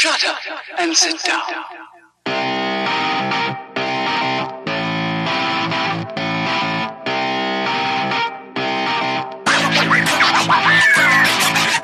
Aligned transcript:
Shut 0.00 0.24
up 0.24 0.38
and 0.78 0.96
sit 0.96 1.22
down. 1.24 1.42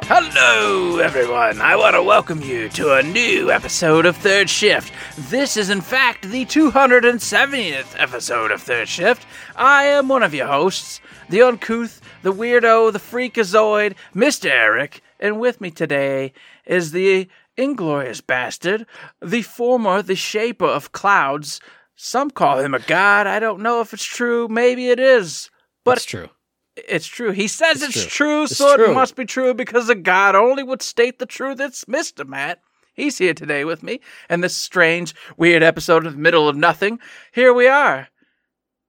Hello, 0.09 0.97
everyone. 0.97 1.61
I 1.61 1.77
want 1.77 1.95
to 1.95 2.03
welcome 2.03 2.41
you 2.41 2.71
to 2.71 2.95
a 2.95 3.03
new 3.03 3.51
episode 3.51 4.07
of 4.07 4.17
Third 4.17 4.49
Shift. 4.49 4.95
This 5.29 5.59
is, 5.59 5.69
in 5.69 5.83
fact, 5.83 6.31
the 6.31 6.47
270th 6.47 8.01
episode 8.01 8.51
of 8.51 8.63
Third 8.63 8.89
Shift. 8.89 9.27
I 9.57 9.85
am 9.85 10.09
one 10.09 10.23
of 10.23 10.33
your 10.33 10.47
hosts, 10.47 11.03
the 11.29 11.43
uncouth, 11.43 12.01
the 12.23 12.33
weirdo, 12.33 12.95
the 12.95 12.99
freakazoid, 12.99 13.95
Mr. 14.15 14.49
Eric, 14.49 15.03
and 15.21 15.39
with 15.39 15.61
me 15.61 15.71
today 15.71 16.33
is 16.65 16.93
the 16.93 17.29
inglorious 17.57 18.21
bastard, 18.21 18.87
the 19.23 19.43
former, 19.43 20.03
the 20.03 20.15
shaper 20.17 20.67
of 20.67 20.93
clouds. 20.93 21.61
Some 21.95 22.31
call 22.31 22.59
him 22.59 22.75
a 22.75 22.79
god. 22.81 23.27
I 23.27 23.39
don't 23.39 23.61
know 23.63 23.81
if 23.81 23.93
it's 23.95 24.05
true. 24.05 24.49
Maybe 24.49 24.91
it 24.91 25.01
is. 25.01 25.51
But 25.85 25.93
That's 25.97 26.05
true. 26.05 26.29
it's 26.77 27.07
true. 27.07 27.31
He 27.31 27.49
says 27.49 27.83
it's, 27.83 27.97
It's 27.97 28.07
true, 28.07 28.27
true. 28.27 28.43
It's 28.45 28.57
so 28.57 28.75
it 28.91 28.95
must 28.95 29.17
be 29.17 29.25
true 29.25 29.55
because 29.55 29.89
a 29.89 29.95
God 29.95 30.35
only 30.35 30.63
would 30.63 30.83
state 30.83 31.19
the 31.19 31.27
truth. 31.27 31.61
It's 31.61 31.85
Mr. 31.87 32.27
Matt. 32.27 32.61
He's 32.95 33.19
here 33.19 33.35
today 33.35 33.65
with 33.65 33.83
me 33.83 34.01
in 34.31 34.41
this 34.41 34.57
strange, 34.57 35.15
weird 35.37 35.63
episode 35.63 36.07
in 36.07 36.13
the 36.13 36.19
middle 36.19 36.49
of 36.49 36.57
nothing. 36.57 36.99
Here 37.33 37.53
we 37.53 37.69
are. 37.69 38.09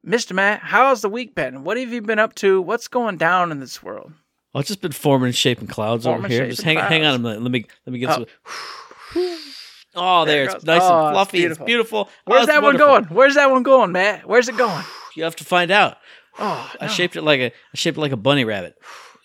Mr. 0.06 0.34
Matt, 0.34 0.62
how's 0.64 1.02
the 1.02 1.10
week 1.10 1.36
been? 1.36 1.64
What 1.66 1.78
have 1.78 1.92
you 1.92 2.02
been 2.02 2.20
up 2.20 2.34
to? 2.36 2.62
What's 2.62 2.88
going 2.88 3.18
down 3.18 3.52
in 3.52 3.60
this 3.60 3.84
world? 3.84 4.14
It's 4.56 4.68
just 4.70 4.82
been 4.82 4.92
forming 4.92 5.28
and 5.28 5.36
shaping 5.36 5.68
clouds 5.68 6.06
Forming 6.06 6.26
over 6.26 6.34
here. 6.34 6.48
Just 6.50 6.64
hang, 6.64 6.78
hang 6.78 7.06
on 7.06 7.16
a 7.16 7.20
minute. 7.20 7.42
Let 7.44 7.52
me 7.52 7.66
let 7.86 7.94
me 7.94 8.00
get 8.00 8.10
Oh. 8.10 8.14
some. 8.14 8.26
Oh, 9.96 10.26
There 10.26 10.46
there, 10.46 10.50
it 10.52 10.56
it's 10.58 10.66
nice 10.66 10.82
Oh, 10.84 10.86
and 11.00 11.08
it's 11.08 11.14
fluffy. 11.16 11.38
beautiful. 11.40 11.64
It's 11.64 11.68
beautiful. 11.68 12.00
Oh, 12.10 12.12
Where's 12.26 12.44
it's 12.44 12.52
that 12.52 12.62
wonderful. 12.62 12.88
one 12.88 13.04
going? 13.04 13.16
Where's 13.16 13.36
that 13.36 13.52
one 13.52 13.64
going, 13.64 13.92
Matt? 13.92 14.28
Where's 14.28 14.48
it 14.48 14.58
going? 14.58 14.84
You 15.16 15.24
have 15.24 15.36
to 15.38 15.44
find 15.44 15.72
out. 15.72 15.98
Oh, 16.40 16.72
I 16.80 16.88
shaped 16.88 17.16
it 17.16 17.24
like 17.24 17.40
a 17.40 17.46
I 17.48 17.52
shaped 17.76 17.98
it 17.98 18.02
like 18.02 18.12
a 18.12 18.18
bunny 18.18 18.46
rabbit. 18.46 18.76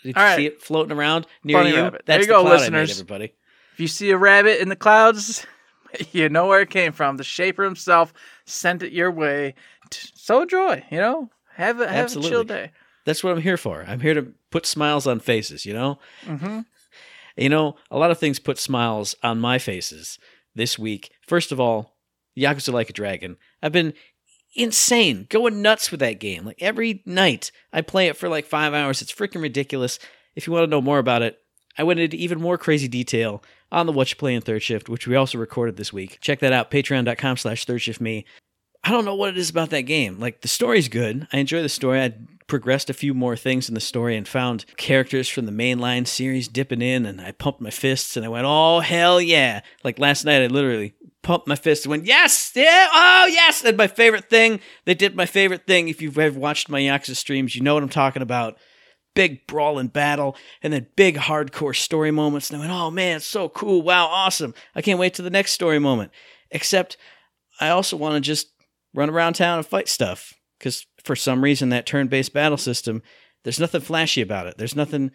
You 0.03 0.15
All 0.17 0.23
right. 0.23 0.37
see 0.37 0.47
it 0.47 0.63
floating 0.63 0.97
around 0.97 1.27
near 1.45 1.59
Bunny 1.59 1.71
you. 1.71 1.77
rabbit. 1.83 2.03
There 2.07 2.19
you 2.19 2.25
the 2.27 2.33
go, 2.33 2.41
I 2.41 2.45
made, 2.45 2.51
listeners. 2.51 2.91
everybody. 2.93 3.35
If 3.75 3.81
you 3.81 3.87
see 3.89 4.11
a 4.11 4.17
rabbit 4.17 4.61
in 4.61 4.69
the 4.71 4.77
clouds, 4.77 5.47
you 6.13 6.29
know 6.29 6.47
where 6.47 6.61
it 6.63 6.71
came 6.71 6.93
from. 6.93 7.19
The 7.19 7.25
shaper 7.25 7.63
himself 7.65 8.13
sent 8.47 8.83
it 8.83 8.93
your 8.93 9.11
way. 9.11 9.55
So 10.15 10.43
enjoy, 10.43 10.83
you 10.91 10.99
know? 10.99 11.31
Have 11.55 11.81
a, 11.81 11.87
have 11.89 12.17
a 12.17 12.21
chill 12.21 12.45
day. 12.45 12.71
That's 13.05 13.23
what 13.23 13.33
I'm 13.35 13.43
here 13.43 13.57
for. 13.59 13.85
I'm 13.87 14.01
here 14.01 14.15
to 14.15 14.33
put 14.53 14.67
smiles 14.67 15.07
on 15.07 15.19
faces. 15.19 15.67
You 15.67 15.73
know. 15.75 15.99
hmm 16.25 16.61
You 17.37 17.49
know, 17.49 17.77
a 17.91 17.99
lot 17.99 18.11
of 18.11 18.19
things 18.19 18.39
put 18.39 18.59
smiles 18.59 19.17
on 19.23 19.41
my 19.41 19.59
faces 19.59 20.19
this 20.55 20.79
week. 20.79 21.11
First 21.27 21.51
of 21.51 21.59
all, 21.59 21.97
Yakuza 22.39 22.73
Like 22.73 22.91
a 22.91 22.93
Dragon. 22.93 23.37
I've 23.63 23.73
been 23.73 23.95
insane, 24.55 25.27
going 25.31 25.63
nuts 25.63 25.91
with 25.91 26.01
that 26.01 26.21
game. 26.21 26.45
Like 26.45 26.61
every 26.63 27.03
night, 27.07 27.51
I 27.73 27.81
play 27.81 28.09
it 28.09 28.17
for 28.17 28.29
like 28.29 28.47
five 28.47 28.75
hours. 28.75 29.03
It's 29.03 29.13
freaking 29.13 29.43
ridiculous. 29.43 29.99
If 30.37 30.47
you 30.47 30.53
want 30.53 30.65
to 30.65 30.71
know 30.71 30.81
more 30.81 30.99
about 30.99 31.23
it, 31.23 31.39
I 31.79 31.85
went 31.85 32.01
into 32.01 32.17
even 32.17 32.41
more 32.41 32.59
crazy 32.59 32.89
detail 32.89 33.43
on 33.71 33.87
the 33.87 33.93
What 33.93 34.11
You 34.11 34.17
Play 34.17 34.35
in 34.35 34.43
Third 34.43 34.63
Shift, 34.63 34.91
which 34.91 35.07
we 35.07 35.17
also 35.17 35.39
recorded 35.39 35.77
this 35.77 35.93
week. 35.93 36.19
Check 36.21 36.41
that 36.41 36.53
out, 36.53 36.71
patreon.com 36.71 37.39
slash 37.39 37.65
third 37.65 37.81
shift 37.81 38.01
me. 38.01 38.27
I 38.85 38.91
don't 38.91 39.05
know 39.05 39.15
what 39.15 39.31
it 39.31 39.39
is 39.39 39.51
about 39.51 39.71
that 39.71 39.83
game. 39.83 40.19
Like 40.19 40.41
the 40.41 40.49
story's 40.49 40.89
good. 40.89 41.29
I 41.33 41.39
enjoy 41.39 41.63
the 41.63 41.69
story. 41.69 42.01
I 42.01 42.15
progressed 42.49 42.91
a 42.91 42.95
few 42.95 43.15
more 43.15 43.37
things 43.37 43.69
in 43.69 43.75
the 43.75 43.81
story 43.81 44.17
and 44.17 44.27
found 44.27 44.67
characters 44.77 45.29
from 45.29 45.47
the 45.47 45.53
mainline 45.53 46.07
series 46.07 46.49
dipping 46.49 46.83
in 46.83 47.07
and 47.07 47.21
I 47.21 47.33
pumped 47.33 47.61
my 47.61 47.71
fists 47.71 48.17
and 48.17 48.27
I 48.27 48.29
went, 48.29 48.45
"Oh 48.47 48.81
hell 48.81 49.21
yeah." 49.21 49.61
Like 49.85 49.99
last 49.99 50.25
night 50.25 50.43
I 50.43 50.49
literally 50.49 50.95
pumped 51.23 51.47
my 51.47 51.55
fists 51.55 51.85
and 51.85 51.91
went, 51.91 52.07
"Yes! 52.07 52.53
Yeah! 52.55 52.89
Oh, 52.93 53.27
yes!" 53.31 53.65
And 53.65 53.77
my 53.77 53.87
favorite 53.87 54.29
thing, 54.29 54.61
they 54.85 54.95
did 54.95 55.15
my 55.15 55.27
favorite 55.27 55.67
thing. 55.67 55.89
If 55.89 56.03
you've 56.03 56.19
ever 56.19 56.39
watched 56.39 56.69
my 56.69 56.81
Yakuza 56.81 57.15
streams, 57.15 57.55
you 57.55 57.63
know 57.63 57.75
what 57.75 57.83
I'm 57.85 57.89
talking 57.89 58.23
about. 58.23 58.59
Big 59.15 59.47
brawl 59.47 59.79
and 59.79 59.93
battle 59.93 60.37
and 60.63 60.73
then 60.73 60.87
big 60.97 61.17
hardcore 61.17 61.77
story 61.77 62.11
moments. 62.11 62.51
And 62.51 62.57
I 62.57 62.61
went, 62.61 62.73
"Oh 62.73 62.91
man, 62.91 63.21
so 63.21 63.49
cool. 63.49 63.83
Wow, 63.83 64.07
awesome. 64.07 64.55
I 64.75 64.83
can't 64.83 64.99
wait 64.99 65.15
to 65.15 65.23
the 65.23 65.31
next 65.31 65.53
story 65.53 65.79
moment." 65.79 66.11
Except 66.51 66.97
I 67.61 67.69
also 67.69 67.97
want 67.97 68.17
to 68.17 68.21
just 68.21 68.49
run 68.95 69.11
around 69.11 69.35
town 69.35 69.59
and 69.59 69.67
fight 69.67 69.89
stuff 69.89 70.35
because 70.59 70.87
for 71.05 71.17
some 71.17 71.43
reason 71.43 71.71
that 71.71 71.87
turn-based 71.87 72.33
battle 72.33 72.59
system 72.59 73.03
there's 73.45 73.61
nothing 73.61 73.81
flashy 73.81 74.21
about 74.23 74.47
it. 74.47 74.57
There's 74.57 74.77
nothing 74.77 75.11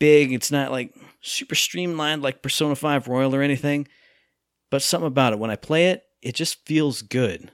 big. 0.00 0.32
It's 0.32 0.50
not 0.50 0.70
like 0.70 0.94
super 1.20 1.54
streamlined 1.54 2.22
like 2.22 2.42
persona 2.42 2.74
5 2.74 3.08
royal 3.08 3.34
or 3.34 3.42
anything. 3.42 3.86
But 4.70 4.82
something 4.82 5.06
about 5.06 5.32
it 5.32 5.38
when 5.38 5.50
i 5.50 5.56
play 5.56 5.86
it 5.86 6.02
it 6.20 6.34
just 6.34 6.66
feels 6.66 7.02
good. 7.02 7.50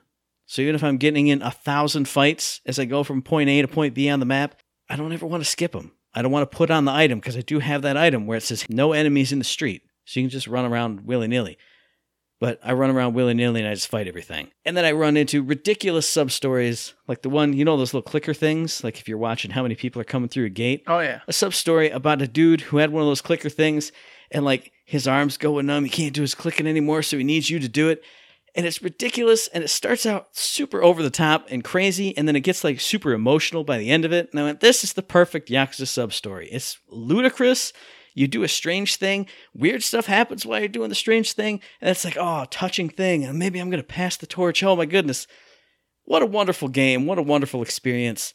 So 0.46 0.62
even 0.62 0.74
if 0.74 0.84
i'm 0.84 0.98
getting 0.98 1.28
in 1.28 1.42
a 1.42 1.50
thousand 1.50 2.08
fights 2.08 2.60
as 2.66 2.78
i 2.78 2.84
go 2.84 3.02
from 3.02 3.22
point 3.22 3.50
a 3.50 3.62
to 3.62 3.68
point 3.68 3.94
b 3.94 4.08
on 4.08 4.20
the 4.20 4.26
map 4.26 4.60
i 4.88 4.96
don't 4.96 5.12
ever 5.12 5.26
want 5.26 5.42
to 5.42 5.48
skip 5.48 5.72
them 5.72 5.92
i 6.14 6.22
don't 6.22 6.32
want 6.32 6.50
to 6.50 6.56
put 6.56 6.70
on 6.70 6.84
the 6.84 6.92
item 6.92 7.18
because 7.18 7.36
i 7.36 7.40
do 7.40 7.58
have 7.58 7.82
that 7.82 7.96
item 7.96 8.26
where 8.26 8.36
it 8.36 8.42
says 8.42 8.68
no 8.68 8.92
enemies 8.92 9.32
in 9.32 9.38
the 9.38 9.44
street. 9.44 9.82
So 10.04 10.20
you 10.20 10.24
can 10.24 10.30
just 10.30 10.46
run 10.46 10.66
around 10.66 11.06
willy-nilly 11.06 11.56
but 12.40 12.58
I 12.62 12.72
run 12.72 12.90
around 12.90 13.14
willy 13.14 13.34
nilly 13.34 13.60
and 13.60 13.68
I 13.68 13.74
just 13.74 13.88
fight 13.88 14.08
everything. 14.08 14.50
And 14.64 14.76
then 14.76 14.84
I 14.84 14.92
run 14.92 15.16
into 15.16 15.42
ridiculous 15.42 16.08
sub 16.08 16.30
stories, 16.30 16.94
like 17.06 17.22
the 17.22 17.30
one, 17.30 17.52
you 17.52 17.64
know, 17.64 17.76
those 17.76 17.94
little 17.94 18.08
clicker 18.08 18.34
things, 18.34 18.82
like 18.84 18.98
if 18.98 19.08
you're 19.08 19.18
watching 19.18 19.52
how 19.52 19.62
many 19.62 19.74
people 19.74 20.00
are 20.00 20.04
coming 20.04 20.28
through 20.28 20.46
a 20.46 20.50
gate. 20.50 20.82
Oh, 20.86 21.00
yeah. 21.00 21.20
A 21.26 21.32
sub 21.32 21.54
story 21.54 21.90
about 21.90 22.22
a 22.22 22.28
dude 22.28 22.62
who 22.62 22.78
had 22.78 22.90
one 22.90 23.02
of 23.02 23.08
those 23.08 23.22
clicker 23.22 23.48
things 23.48 23.92
and 24.30 24.44
like 24.44 24.72
his 24.84 25.08
arms 25.08 25.36
going 25.36 25.66
numb. 25.66 25.84
He 25.84 25.90
can't 25.90 26.14
do 26.14 26.22
his 26.22 26.34
clicking 26.34 26.66
anymore, 26.66 27.02
so 27.02 27.16
he 27.16 27.24
needs 27.24 27.48
you 27.50 27.58
to 27.60 27.68
do 27.68 27.88
it. 27.88 28.02
And 28.56 28.66
it's 28.66 28.82
ridiculous 28.82 29.48
and 29.48 29.64
it 29.64 29.68
starts 29.68 30.06
out 30.06 30.28
super 30.36 30.82
over 30.82 31.02
the 31.02 31.10
top 31.10 31.46
and 31.50 31.64
crazy, 31.64 32.16
and 32.16 32.28
then 32.28 32.36
it 32.36 32.40
gets 32.40 32.62
like 32.62 32.80
super 32.80 33.12
emotional 33.12 33.64
by 33.64 33.78
the 33.78 33.90
end 33.90 34.04
of 34.04 34.12
it. 34.12 34.28
And 34.30 34.40
I 34.40 34.44
went, 34.44 34.60
this 34.60 34.84
is 34.84 34.92
the 34.92 35.02
perfect 35.02 35.48
Yakuza 35.48 35.88
sub 35.88 36.12
story. 36.12 36.48
It's 36.52 36.78
ludicrous. 36.88 37.72
You 38.14 38.28
do 38.28 38.44
a 38.44 38.48
strange 38.48 38.96
thing, 38.96 39.26
weird 39.54 39.82
stuff 39.82 40.06
happens 40.06 40.46
while 40.46 40.60
you're 40.60 40.68
doing 40.68 40.88
the 40.88 40.94
strange 40.94 41.32
thing, 41.32 41.60
and 41.80 41.90
it's 41.90 42.04
like, 42.04 42.16
oh, 42.18 42.46
touching 42.48 42.88
thing, 42.88 43.24
and 43.24 43.38
maybe 43.38 43.58
I'm 43.58 43.70
gonna 43.70 43.82
pass 43.82 44.16
the 44.16 44.26
torch. 44.26 44.62
Oh 44.62 44.76
my 44.76 44.86
goodness. 44.86 45.26
What 46.04 46.22
a 46.22 46.26
wonderful 46.26 46.68
game, 46.68 47.06
what 47.06 47.18
a 47.18 47.22
wonderful 47.22 47.60
experience. 47.62 48.32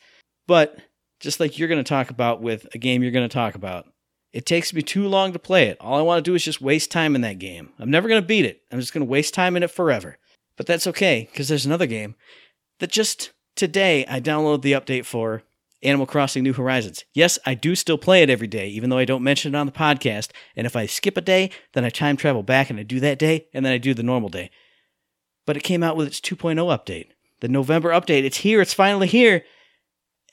But 0.48 0.78
just 1.20 1.40
like 1.40 1.58
you're 1.58 1.70
gonna 1.70 1.84
talk 1.84 2.10
about 2.10 2.42
with 2.42 2.68
a 2.74 2.78
game 2.78 3.02
you're 3.02 3.12
gonna 3.12 3.30
talk 3.30 3.56
about, 3.56 3.88
it 4.34 4.46
takes 4.46 4.74
me 4.74 4.82
too 4.82 5.08
long 5.08 5.32
to 5.34 5.40
play 5.40 5.68
it. 5.68 5.78
All 5.80 5.98
I 5.98 6.02
want 6.02 6.24
to 6.24 6.30
do 6.30 6.36
is 6.36 6.44
just 6.44 6.62
waste 6.62 6.92
time 6.92 7.16
in 7.16 7.22
that 7.22 7.40
game. 7.40 7.70
I'm 7.80 7.90
never 7.90 8.10
gonna 8.10 8.22
beat 8.22 8.46
it. 8.46 8.62
I'm 8.72 8.80
just 8.80 8.94
gonna 8.94 9.06
waste 9.06 9.34
time 9.34 9.56
in 9.56 9.64
it 9.64 9.72
forever. 9.72 10.18
But 10.58 10.66
that's 10.66 10.88
okay, 10.88 11.30
because 11.32 11.48
there's 11.48 11.66
another 11.66 11.86
game 11.86 12.16
that 12.80 12.92
just 12.92 13.32
today 13.56 14.06
I 14.08 14.20
downloaded 14.20 14.62
the 14.62 14.74
update 14.74 15.06
for 15.06 15.44
Animal 15.82 16.06
Crossing 16.06 16.44
New 16.44 16.54
Horizons. 16.54 17.06
Yes, 17.14 17.40
I 17.46 17.54
do 17.54 17.76
still 17.76 17.98
play 17.98 18.22
it 18.22 18.30
every 18.30 18.48
day, 18.48 18.68
even 18.70 18.90
though 18.90 18.98
I 18.98 19.06
don't 19.06 19.24
mention 19.24 19.56
it 19.56 19.58
on 19.58 19.66
the 19.66 19.72
podcast. 19.72 20.32
And 20.56 20.68
if 20.68 20.76
I 20.76 20.86
skip 20.86 21.16
a 21.16 21.22
day, 21.22 21.52
then 21.74 21.86
I 21.86 21.90
time 21.90 22.18
travel 22.18 22.44
back 22.44 22.70
and 22.70 22.80
I 22.80 22.84
do 22.84 23.00
that 23.00 23.20
day, 23.20 23.48
and 23.54 23.66
then 23.66 23.74
I 23.74 23.78
do 23.78 23.94
the 23.94 24.04
normal 24.04 24.30
day. 24.30 24.52
But 25.46 25.58
it 25.58 25.64
came 25.64 25.84
out 25.84 25.96
with 25.96 26.08
its 26.08 26.20
2.0 26.20 26.56
update. 26.58 27.08
The 27.40 27.48
November 27.48 27.90
update. 27.90 28.24
It's 28.24 28.38
here, 28.38 28.62
it's 28.62 28.74
finally 28.74 29.08
here. 29.08 29.44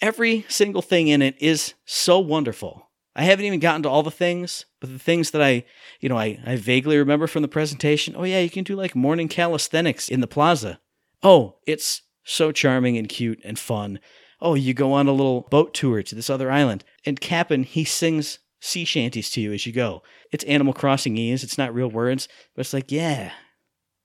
Every 0.00 0.44
single 0.48 0.82
thing 0.82 1.08
in 1.08 1.22
it 1.22 1.36
is 1.40 1.74
so 1.84 2.18
wonderful. 2.18 2.90
I 3.14 3.22
haven't 3.22 3.46
even 3.46 3.60
gotten 3.60 3.82
to 3.84 3.88
all 3.88 4.02
the 4.02 4.10
things, 4.10 4.66
but 4.78 4.92
the 4.92 4.98
things 4.98 5.30
that 5.30 5.40
I, 5.40 5.64
you 6.00 6.08
know, 6.08 6.18
I, 6.18 6.38
I 6.44 6.56
vaguely 6.56 6.98
remember 6.98 7.26
from 7.26 7.40
the 7.42 7.48
presentation. 7.48 8.14
Oh, 8.16 8.24
yeah, 8.24 8.40
you 8.40 8.50
can 8.50 8.64
do 8.64 8.76
like 8.76 8.94
morning 8.94 9.28
calisthenics 9.28 10.10
in 10.10 10.20
the 10.20 10.26
plaza. 10.26 10.80
Oh, 11.22 11.56
it's 11.66 12.02
so 12.24 12.52
charming 12.52 12.98
and 12.98 13.08
cute 13.08 13.40
and 13.42 13.58
fun 13.58 14.00
oh, 14.40 14.54
you 14.54 14.74
go 14.74 14.92
on 14.92 15.06
a 15.06 15.12
little 15.12 15.42
boat 15.50 15.74
tour 15.74 16.02
to 16.02 16.14
this 16.14 16.30
other 16.30 16.50
island. 16.50 16.84
And 17.04 17.20
Cap'n, 17.20 17.64
he 17.64 17.84
sings 17.84 18.38
sea 18.60 18.84
shanties 18.84 19.30
to 19.30 19.40
you 19.40 19.52
as 19.52 19.66
you 19.66 19.72
go. 19.72 20.02
It's 20.32 20.44
Animal 20.44 20.74
Crossing 20.74 21.16
ease. 21.16 21.44
It's 21.44 21.58
not 21.58 21.74
real 21.74 21.90
words, 21.90 22.28
but 22.54 22.60
it's 22.60 22.72
like, 22.72 22.90
yeah, 22.90 23.32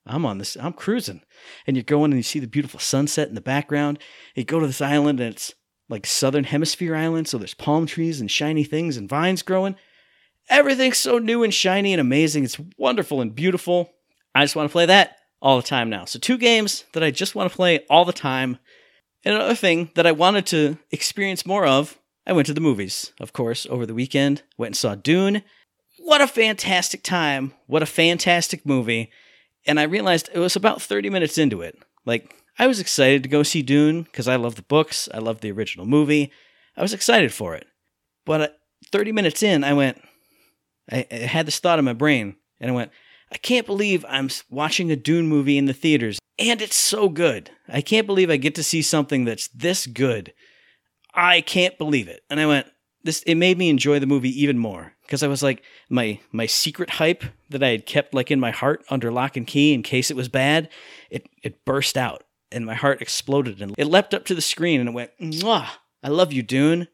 I'm 0.06 0.26
on 0.26 0.38
this. 0.38 0.56
I'm 0.56 0.72
cruising. 0.72 1.22
And 1.66 1.76
you're 1.76 1.84
going 1.84 2.12
and 2.12 2.18
you 2.18 2.22
see 2.22 2.38
the 2.38 2.46
beautiful 2.46 2.80
sunset 2.80 3.28
in 3.28 3.34
the 3.34 3.40
background. 3.40 3.98
You 4.34 4.44
go 4.44 4.60
to 4.60 4.66
this 4.66 4.80
island 4.80 5.20
and 5.20 5.34
it's 5.34 5.54
like 5.88 6.06
southern 6.06 6.44
hemisphere 6.44 6.96
island. 6.96 7.28
So 7.28 7.38
there's 7.38 7.54
palm 7.54 7.86
trees 7.86 8.20
and 8.20 8.30
shiny 8.30 8.64
things 8.64 8.96
and 8.96 9.08
vines 9.08 9.42
growing. 9.42 9.76
Everything's 10.48 10.98
so 10.98 11.18
new 11.18 11.42
and 11.44 11.54
shiny 11.54 11.92
and 11.92 12.00
amazing. 12.00 12.44
It's 12.44 12.58
wonderful 12.76 13.20
and 13.20 13.34
beautiful. 13.34 13.90
I 14.34 14.42
just 14.42 14.56
want 14.56 14.68
to 14.68 14.72
play 14.72 14.86
that 14.86 15.18
all 15.40 15.56
the 15.56 15.62
time 15.62 15.90
now. 15.90 16.04
So 16.04 16.18
two 16.18 16.38
games 16.38 16.84
that 16.94 17.02
I 17.02 17.10
just 17.10 17.34
want 17.34 17.50
to 17.50 17.56
play 17.56 17.84
all 17.90 18.04
the 18.04 18.12
time. 18.12 18.58
And 19.24 19.34
another 19.34 19.54
thing 19.54 19.90
that 19.94 20.06
I 20.06 20.12
wanted 20.12 20.46
to 20.46 20.78
experience 20.90 21.46
more 21.46 21.66
of, 21.66 21.98
I 22.26 22.32
went 22.32 22.46
to 22.46 22.54
the 22.54 22.60
movies, 22.60 23.12
of 23.20 23.32
course, 23.32 23.66
over 23.70 23.86
the 23.86 23.94
weekend. 23.94 24.42
Went 24.56 24.70
and 24.70 24.76
saw 24.76 24.94
Dune. 24.94 25.42
What 25.98 26.20
a 26.20 26.26
fantastic 26.26 27.02
time. 27.02 27.52
What 27.66 27.82
a 27.82 27.86
fantastic 27.86 28.66
movie. 28.66 29.10
And 29.66 29.78
I 29.78 29.84
realized 29.84 30.28
it 30.32 30.38
was 30.38 30.56
about 30.56 30.82
30 30.82 31.10
minutes 31.10 31.38
into 31.38 31.62
it. 31.62 31.78
Like, 32.04 32.34
I 32.58 32.66
was 32.66 32.80
excited 32.80 33.22
to 33.22 33.28
go 33.28 33.42
see 33.42 33.62
Dune 33.62 34.02
because 34.02 34.28
I 34.28 34.36
love 34.36 34.56
the 34.56 34.62
books, 34.62 35.08
I 35.14 35.18
love 35.18 35.40
the 35.40 35.52
original 35.52 35.86
movie. 35.86 36.32
I 36.76 36.82
was 36.82 36.92
excited 36.92 37.32
for 37.32 37.54
it. 37.54 37.66
But 38.24 38.40
uh, 38.40 38.48
30 38.90 39.12
minutes 39.12 39.42
in, 39.42 39.64
I 39.64 39.72
went, 39.72 40.02
I, 40.90 41.06
I 41.10 41.14
had 41.14 41.46
this 41.46 41.58
thought 41.58 41.78
in 41.78 41.84
my 41.84 41.92
brain, 41.92 42.36
and 42.60 42.70
I 42.70 42.74
went, 42.74 42.90
I 43.30 43.38
can't 43.38 43.66
believe 43.66 44.04
I'm 44.08 44.28
watching 44.50 44.90
a 44.90 44.96
Dune 44.96 45.26
movie 45.26 45.58
in 45.58 45.66
the 45.66 45.72
theaters, 45.72 46.18
and 46.42 46.60
it's 46.60 46.76
so 46.76 47.08
good. 47.08 47.50
I 47.68 47.80
can't 47.80 48.06
believe 48.06 48.30
I 48.30 48.36
get 48.36 48.54
to 48.56 48.62
see 48.62 48.82
something 48.82 49.24
that's 49.24 49.48
this 49.48 49.86
good. 49.86 50.32
I 51.14 51.40
can't 51.40 51.78
believe 51.78 52.08
it. 52.08 52.22
And 52.30 52.40
I 52.40 52.46
went, 52.46 52.66
this 53.04 53.22
it 53.22 53.34
made 53.34 53.58
me 53.58 53.68
enjoy 53.68 53.98
the 53.98 54.06
movie 54.06 54.42
even 54.42 54.58
more 54.58 54.94
because 55.02 55.22
I 55.22 55.28
was 55.28 55.42
like 55.42 55.62
my 55.88 56.20
my 56.30 56.46
secret 56.46 56.90
hype 56.90 57.24
that 57.50 57.62
I 57.62 57.68
had 57.68 57.86
kept 57.86 58.14
like 58.14 58.30
in 58.30 58.40
my 58.40 58.50
heart 58.50 58.84
under 58.90 59.10
lock 59.10 59.36
and 59.36 59.46
key 59.46 59.74
in 59.74 59.82
case 59.82 60.10
it 60.10 60.16
was 60.16 60.28
bad, 60.28 60.68
it 61.10 61.28
it 61.42 61.64
burst 61.64 61.96
out 61.96 62.24
and 62.50 62.66
my 62.66 62.74
heart 62.74 63.02
exploded 63.02 63.60
and 63.60 63.74
it 63.76 63.86
leapt 63.86 64.14
up 64.14 64.24
to 64.26 64.34
the 64.34 64.40
screen 64.40 64.80
and 64.80 64.90
it 64.90 64.92
went, 64.92 65.10
Mwah, 65.20 65.68
I 66.02 66.08
love 66.08 66.32
you, 66.32 66.42
Dune. 66.42 66.88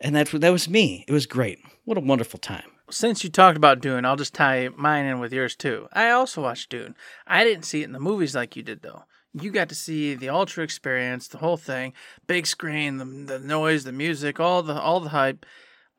And 0.00 0.14
what 0.14 0.40
that 0.40 0.52
was 0.52 0.68
me. 0.68 1.04
It 1.08 1.12
was 1.12 1.26
great. 1.26 1.58
What 1.84 1.98
a 1.98 2.02
wonderful 2.02 2.38
time. 2.38 2.70
Since 2.90 3.22
you 3.22 3.30
talked 3.30 3.56
about 3.56 3.80
Dune, 3.80 4.04
I'll 4.04 4.16
just 4.16 4.34
tie 4.34 4.70
mine 4.74 5.04
in 5.04 5.18
with 5.20 5.32
yours 5.32 5.54
too. 5.54 5.88
I 5.92 6.10
also 6.10 6.42
watched 6.42 6.70
Dune. 6.70 6.94
I 7.26 7.44
didn't 7.44 7.64
see 7.64 7.82
it 7.82 7.84
in 7.84 7.92
the 7.92 8.00
movies 8.00 8.34
like 8.34 8.56
you 8.56 8.62
did 8.62 8.82
though. 8.82 9.04
You 9.34 9.50
got 9.50 9.68
to 9.68 9.74
see 9.74 10.14
the 10.14 10.30
ultra 10.30 10.64
experience, 10.64 11.28
the 11.28 11.38
whole 11.38 11.58
thing, 11.58 11.92
big 12.26 12.46
screen, 12.46 12.96
the, 12.96 13.04
the 13.04 13.38
noise, 13.38 13.84
the 13.84 13.92
music, 13.92 14.40
all 14.40 14.62
the 14.62 14.80
all 14.80 15.00
the 15.00 15.10
hype. 15.10 15.44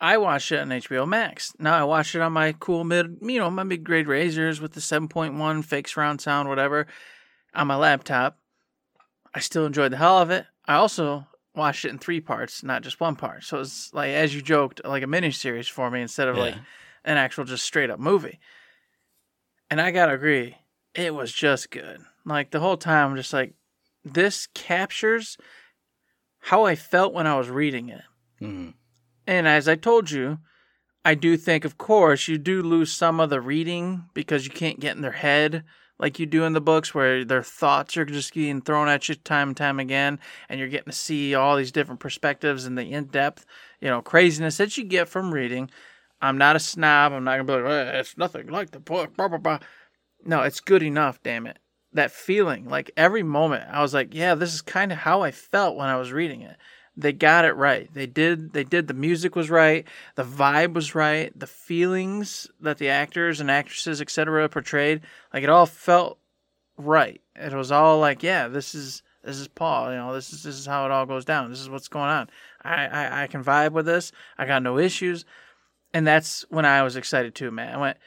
I 0.01 0.17
watched 0.17 0.51
it 0.51 0.59
on 0.59 0.69
HBO 0.69 1.07
Max. 1.07 1.53
Now 1.59 1.77
I 1.77 1.83
watched 1.83 2.15
it 2.15 2.21
on 2.21 2.33
my 2.33 2.53
cool 2.53 2.83
mid, 2.83 3.17
you 3.21 3.37
know, 3.37 3.51
my 3.51 3.63
mid 3.63 3.83
grade 3.83 4.07
Razers 4.07 4.59
with 4.59 4.73
the 4.73 4.79
7.1 4.79 5.63
fake 5.63 5.87
surround 5.87 6.21
sound, 6.21 6.49
whatever, 6.49 6.87
on 7.53 7.67
my 7.67 7.75
laptop. 7.75 8.39
I 9.35 9.41
still 9.41 9.65
enjoyed 9.65 9.91
the 9.91 9.97
hell 9.97 10.19
of 10.19 10.31
it. 10.31 10.45
I 10.65 10.75
also 10.75 11.27
watched 11.55 11.85
it 11.85 11.89
in 11.89 11.97
three 11.97 12.21
parts, 12.21 12.63
not 12.63 12.83
just 12.83 12.99
one 12.99 13.15
part. 13.15 13.43
So 13.43 13.59
it's 13.59 13.93
like, 13.93 14.11
as 14.11 14.33
you 14.33 14.41
joked, 14.41 14.81
like 14.85 15.03
a 15.03 15.07
mini 15.07 15.31
series 15.31 15.67
for 15.67 15.89
me 15.89 16.01
instead 16.01 16.27
of 16.27 16.37
like 16.37 16.55
an 17.03 17.17
actual 17.17 17.43
just 17.43 17.65
straight 17.65 17.89
up 17.89 17.99
movie. 17.99 18.39
And 19.69 19.79
I 19.79 19.91
gotta 19.91 20.13
agree, 20.13 20.57
it 20.95 21.13
was 21.13 21.31
just 21.31 21.69
good. 21.71 22.01
Like 22.25 22.51
the 22.51 22.59
whole 22.59 22.77
time, 22.77 23.11
I'm 23.11 23.17
just 23.17 23.33
like, 23.33 23.53
this 24.03 24.47
captures 24.53 25.37
how 26.39 26.63
I 26.63 26.75
felt 26.75 27.13
when 27.13 27.27
I 27.27 27.37
was 27.37 27.49
reading 27.49 27.89
it. 27.89 28.03
Mhm. 28.41 28.73
And 29.27 29.47
as 29.47 29.67
I 29.67 29.75
told 29.75 30.09
you, 30.09 30.39
I 31.05 31.15
do 31.15 31.37
think, 31.37 31.65
of 31.65 31.77
course, 31.77 32.27
you 32.27 32.37
do 32.37 32.61
lose 32.61 32.91
some 32.91 33.19
of 33.19 33.29
the 33.29 33.41
reading 33.41 34.05
because 34.13 34.45
you 34.45 34.51
can't 34.51 34.79
get 34.79 34.95
in 34.95 35.01
their 35.01 35.11
head 35.11 35.63
like 35.99 36.19
you 36.19 36.25
do 36.25 36.43
in 36.43 36.53
the 36.53 36.61
books, 36.61 36.93
where 36.93 37.25
their 37.25 37.43
thoughts 37.43 37.97
are 37.97 38.05
just 38.05 38.33
getting 38.33 38.61
thrown 38.61 38.87
at 38.87 39.09
you 39.09 39.15
time 39.15 39.49
and 39.49 39.57
time 39.57 39.79
again, 39.79 40.19
and 40.47 40.59
you're 40.59 40.69
getting 40.69 40.91
to 40.91 40.97
see 40.97 41.35
all 41.35 41.57
these 41.57 41.71
different 41.71 41.99
perspectives 41.99 42.65
and 42.65 42.77
the 42.77 42.83
in 42.83 43.05
depth, 43.05 43.45
you 43.81 43.89
know, 43.89 44.01
craziness 44.01 44.57
that 44.57 44.77
you 44.77 44.83
get 44.83 45.09
from 45.09 45.33
reading. 45.33 45.69
I'm 46.21 46.37
not 46.37 46.55
a 46.55 46.59
snob. 46.59 47.13
I'm 47.13 47.23
not 47.23 47.37
gonna 47.37 47.43
be 47.43 47.53
like, 47.53 47.71
"Eh, 47.71 47.99
it's 47.99 48.17
nothing 48.17 48.47
like 48.47 48.71
the 48.71 48.79
book. 48.79 49.15
Blah 49.15 49.27
blah 49.27 49.37
blah. 49.37 49.59
No, 50.25 50.41
it's 50.43 50.59
good 50.59 50.83
enough. 50.83 51.21
Damn 51.23 51.47
it, 51.47 51.59
that 51.93 52.11
feeling, 52.11 52.65
like 52.65 52.91
every 52.97 53.23
moment, 53.23 53.65
I 53.71 53.81
was 53.81 53.93
like, 53.93 54.13
yeah, 54.13 54.35
this 54.35 54.53
is 54.53 54.61
kind 54.61 54.91
of 54.91 54.99
how 54.99 55.21
I 55.21 55.31
felt 55.31 55.75
when 55.75 55.87
I 55.89 55.97
was 55.97 56.11
reading 56.11 56.41
it 56.41 56.57
they 56.99 57.13
got 57.13 57.45
it 57.45 57.53
right. 57.53 57.89
They 57.93 58.05
did 58.05 58.53
they 58.53 58.63
did 58.63 58.87
the 58.87 58.93
music 58.93 59.35
was 59.35 59.49
right, 59.49 59.87
the 60.15 60.23
vibe 60.23 60.73
was 60.73 60.95
right, 60.95 61.37
the 61.37 61.47
feelings 61.47 62.47
that 62.59 62.77
the 62.77 62.89
actors 62.89 63.39
and 63.39 63.49
actresses 63.49 64.01
etc 64.01 64.47
portrayed, 64.49 65.01
like 65.33 65.43
it 65.43 65.49
all 65.49 65.65
felt 65.65 66.19
right. 66.77 67.21
It 67.35 67.53
was 67.53 67.71
all 67.71 67.99
like, 67.99 68.23
yeah, 68.23 68.47
this 68.47 68.75
is 68.75 69.03
this 69.23 69.37
is 69.37 69.47
Paul, 69.47 69.91
you 69.91 69.97
know, 69.97 70.13
this 70.13 70.33
is 70.33 70.43
this 70.43 70.55
is 70.55 70.65
how 70.65 70.85
it 70.85 70.91
all 70.91 71.05
goes 71.05 71.25
down. 71.25 71.49
This 71.49 71.61
is 71.61 71.69
what's 71.69 71.87
going 71.87 72.09
on. 72.09 72.29
I 72.63 72.87
I, 72.87 73.23
I 73.23 73.27
can 73.27 73.43
vibe 73.43 73.71
with 73.71 73.85
this. 73.85 74.11
I 74.37 74.45
got 74.45 74.63
no 74.63 74.77
issues. 74.77 75.25
And 75.93 76.05
that's 76.05 76.45
when 76.49 76.65
I 76.65 76.83
was 76.83 76.95
excited 76.95 77.33
too, 77.33 77.49
man. 77.49 77.73
I 77.73 77.77
went, 77.77 77.97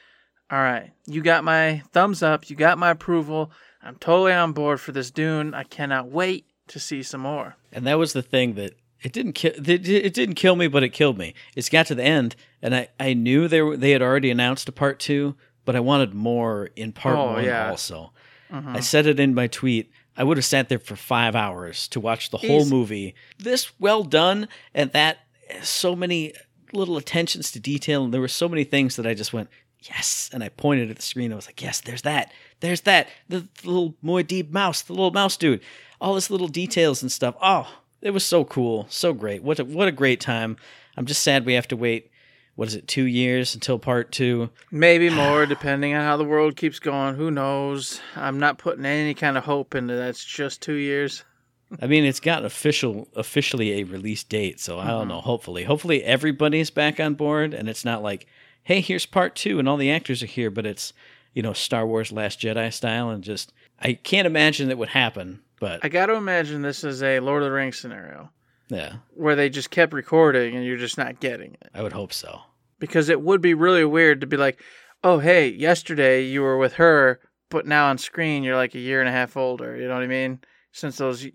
all 0.49 0.59
right, 0.59 0.91
you 1.05 1.21
got 1.21 1.43
my 1.43 1.83
thumbs 1.91 2.23
up, 2.23 2.49
you 2.49 2.55
got 2.55 2.77
my 2.77 2.91
approval. 2.91 3.51
I'm 3.81 3.95
totally 3.95 4.31
on 4.31 4.53
board 4.53 4.79
for 4.79 4.93
this 4.93 5.11
Dune. 5.11 5.53
I 5.53 5.63
cannot 5.63 6.09
wait 6.09 6.45
to 6.67 6.79
see 6.79 7.03
some 7.03 7.21
more. 7.21 7.55
And 7.71 7.85
that 7.87 7.97
was 7.97 8.13
the 8.13 8.21
thing 8.21 8.53
that 8.53 8.73
it 9.03 9.11
didn't 9.11 9.33
kill. 9.33 9.51
It 9.55 10.13
didn't 10.13 10.35
kill 10.35 10.55
me, 10.55 10.67
but 10.67 10.83
it 10.83 10.89
killed 10.89 11.17
me. 11.17 11.33
It's 11.55 11.69
got 11.69 11.85
to 11.87 11.95
the 11.95 12.03
end, 12.03 12.35
and 12.61 12.73
I 12.75 12.87
I 12.99 13.13
knew 13.13 13.47
they 13.47 13.61
were 13.61 13.77
they 13.77 13.91
had 13.91 14.01
already 14.01 14.31
announced 14.31 14.67
a 14.69 14.71
part 14.71 14.99
two, 14.99 15.35
but 15.65 15.75
I 15.75 15.79
wanted 15.79 16.13
more 16.13 16.69
in 16.75 16.91
part 16.91 17.17
Oh, 17.17 17.33
one 17.33 17.43
yeah. 17.45 17.69
also. 17.69 18.11
Mhm. 18.51 18.75
I 18.77 18.79
said 18.79 19.05
it 19.07 19.19
in 19.19 19.33
my 19.33 19.47
tweet. 19.47 19.91
I 20.15 20.23
would 20.23 20.37
have 20.37 20.45
sat 20.45 20.69
there 20.69 20.77
for 20.79 20.95
five 20.95 21.35
hours 21.35 21.87
to 21.89 21.99
watch 21.99 22.29
the 22.29 22.37
whole 22.37 22.65
movie. 22.65 23.15
This 23.39 23.71
well 23.79 24.03
done, 24.03 24.47
and 24.73 24.91
that 24.91 25.19
so 25.61 25.95
many 25.95 26.33
little 26.71 26.97
attentions 26.97 27.51
to 27.51 27.59
detail, 27.59 28.03
and 28.05 28.13
there 28.13 28.21
were 28.21 28.27
so 28.27 28.47
many 28.47 28.63
things 28.63 28.95
that 28.95 29.05
I 29.07 29.13
just 29.13 29.33
went 29.33 29.49
yes, 29.89 30.29
and 30.31 30.43
I 30.43 30.49
pointed 30.49 30.89
at 30.89 30.95
the 30.95 31.01
screen. 31.01 31.33
I 31.33 31.35
was 31.35 31.45
like, 31.47 31.61
yes, 31.61 31.81
there's 31.81 32.03
that, 32.03 32.31
there's 32.61 32.81
that, 32.81 33.09
the, 33.27 33.39
the 33.61 33.67
little 33.69 33.95
Muad'Dib 34.03 34.49
mouse, 34.51 34.81
the 34.81 34.93
little 34.93 35.11
mouse 35.11 35.35
dude, 35.35 35.61
all 35.99 36.13
this 36.15 36.29
little 36.29 36.47
details 36.47 37.01
and 37.01 37.11
stuff. 37.11 37.35
Oh, 37.41 37.67
it 38.03 38.11
was 38.11 38.25
so 38.25 38.43
cool, 38.45 38.85
so 38.89 39.13
great. 39.13 39.41
What 39.43 39.59
a, 39.59 39.65
what 39.65 39.87
a 39.87 39.91
great 39.91 40.19
time. 40.21 40.57
I'm 40.97 41.05
just 41.05 41.23
sad 41.23 41.45
we 41.45 41.53
have 41.53 41.67
to 41.69 41.75
wait. 41.75 42.11
What 42.55 42.67
is 42.67 42.75
it? 42.75 42.87
Two 42.87 43.05
years 43.05 43.55
until 43.55 43.79
part 43.79 44.11
two. 44.11 44.51
Maybe 44.69 45.09
more, 45.09 45.47
depending 45.47 45.95
on 45.95 46.03
how 46.03 46.17
the 46.17 46.23
world 46.23 46.55
keeps 46.55 46.77
going. 46.77 47.15
Who 47.15 47.31
knows? 47.31 47.99
I'm 48.15 48.39
not 48.39 48.59
putting 48.59 48.85
any 48.85 49.15
kind 49.15 49.39
of 49.39 49.43
hope 49.43 49.73
into 49.73 49.95
that. 49.95 50.09
It's 50.09 50.23
just 50.23 50.61
two 50.61 50.75
years. 50.75 51.23
I 51.81 51.87
mean, 51.87 52.05
it's 52.05 52.19
got 52.19 52.45
official, 52.45 53.07
officially 53.15 53.79
a 53.79 53.83
release 53.85 54.23
date, 54.23 54.59
so 54.59 54.77
I 54.77 54.81
Mm-hmm. 54.81 54.89
don't 54.91 55.07
know. 55.07 55.21
Hopefully, 55.21 55.63
hopefully 55.63 56.03
everybody's 56.03 56.69
back 56.69 56.99
on 56.99 57.15
board, 57.15 57.55
and 57.55 57.67
it's 57.67 57.83
not 57.83 58.03
like, 58.03 58.27
hey, 58.61 58.81
here's 58.81 59.07
part 59.07 59.33
two, 59.35 59.57
and 59.57 59.67
all 59.67 59.77
the 59.77 59.89
actors 59.89 60.21
are 60.21 60.27
here, 60.27 60.51
but 60.51 60.67
it's, 60.67 60.93
you 61.33 61.41
know, 61.41 61.53
Star 61.53 61.87
Wars 61.87 62.11
Last 62.11 62.39
Jedi 62.39 62.71
style, 62.71 63.09
and 63.09 63.23
just 63.23 63.51
I 63.83 63.93
can't 63.93 64.25
imagine 64.25 64.69
that 64.69 64.77
would 64.77 64.89
happen, 64.89 65.41
but 65.59 65.81
I 65.83 65.89
got 65.89 66.07
to 66.07 66.15
imagine 66.15 66.61
this 66.61 66.83
is 66.83 67.03
a 67.03 67.19
Lord 67.19 67.43
of 67.43 67.49
the 67.49 67.53
Rings 67.53 67.77
scenario 67.77 68.31
yeah, 68.69 68.95
where 69.13 69.35
they 69.35 69.49
just 69.49 69.69
kept 69.69 69.93
recording 69.93 70.55
and 70.55 70.65
you're 70.65 70.77
just 70.77 70.97
not 70.97 71.19
getting 71.19 71.53
it. 71.53 71.69
I 71.73 71.83
would 71.83 71.93
hope 71.93 72.13
so. 72.13 72.41
Because 72.79 73.09
it 73.09 73.21
would 73.21 73.41
be 73.41 73.53
really 73.53 73.85
weird 73.85 74.21
to 74.21 74.27
be 74.27 74.37
like, 74.37 74.61
oh, 75.03 75.19
hey, 75.19 75.49
yesterday 75.49 76.23
you 76.23 76.41
were 76.41 76.57
with 76.57 76.73
her, 76.73 77.19
but 77.49 77.65
now 77.65 77.87
on 77.87 77.97
screen 77.97 78.43
you're 78.43 78.55
like 78.55 78.73
a 78.75 78.79
year 78.79 78.99
and 78.99 79.09
a 79.09 79.11
half 79.13 79.37
older. 79.37 79.77
You 79.77 79.87
know 79.87 79.93
what 79.93 80.03
I 80.03 80.07
mean? 80.07 80.39
Since 80.75 80.97
those, 80.97 81.27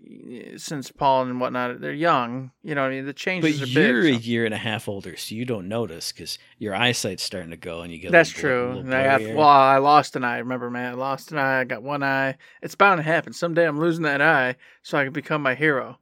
since 0.57 0.91
Paul 0.91 1.23
and 1.23 1.39
whatnot, 1.39 1.79
they're 1.79 1.93
young. 1.93 2.51
You 2.61 2.75
know 2.75 2.81
what 2.81 2.87
I 2.91 2.95
mean? 2.95 3.05
The 3.05 3.11
But 3.13 3.15
changes 3.15 3.61
are 3.61 3.65
you're 3.65 4.01
big. 4.03 4.13
a 4.15 4.17
so- 4.17 4.21
year 4.29 4.43
and 4.43 4.53
a 4.53 4.57
half 4.57 4.89
older, 4.89 5.15
so 5.15 5.33
you 5.33 5.45
don't 5.45 5.69
notice 5.69 6.11
because 6.11 6.37
your 6.57 6.75
eyesight's 6.75 7.23
starting 7.23 7.51
to 7.51 7.57
go, 7.57 7.79
and 7.79 7.89
you 7.93 7.99
get 7.99 8.09
a 8.09 8.11
That's 8.11 8.35
little- 8.35 8.49
true. 8.49 8.67
little 8.67 8.81
And 8.81 8.93
I 8.93 9.17
got, 9.17 9.35
well, 9.35 9.47
I 9.47 9.77
lost 9.77 10.17
an 10.17 10.25
eye. 10.25 10.39
Remember, 10.39 10.69
man, 10.69 10.91
I 10.91 10.95
lost 10.95 11.31
an 11.31 11.37
eye. 11.37 11.61
I 11.61 11.63
got 11.63 11.81
one 11.83 12.03
eye. 12.03 12.35
It's 12.61 12.75
bound 12.75 12.97
to 12.99 13.03
happen. 13.03 13.31
Someday 13.31 13.65
I'm 13.65 13.79
losing 13.79 14.03
that 14.03 14.21
eye 14.21 14.57
so 14.83 14.97
I 14.97 15.05
can 15.05 15.13
become 15.13 15.41
my 15.41 15.55
hero, 15.55 15.99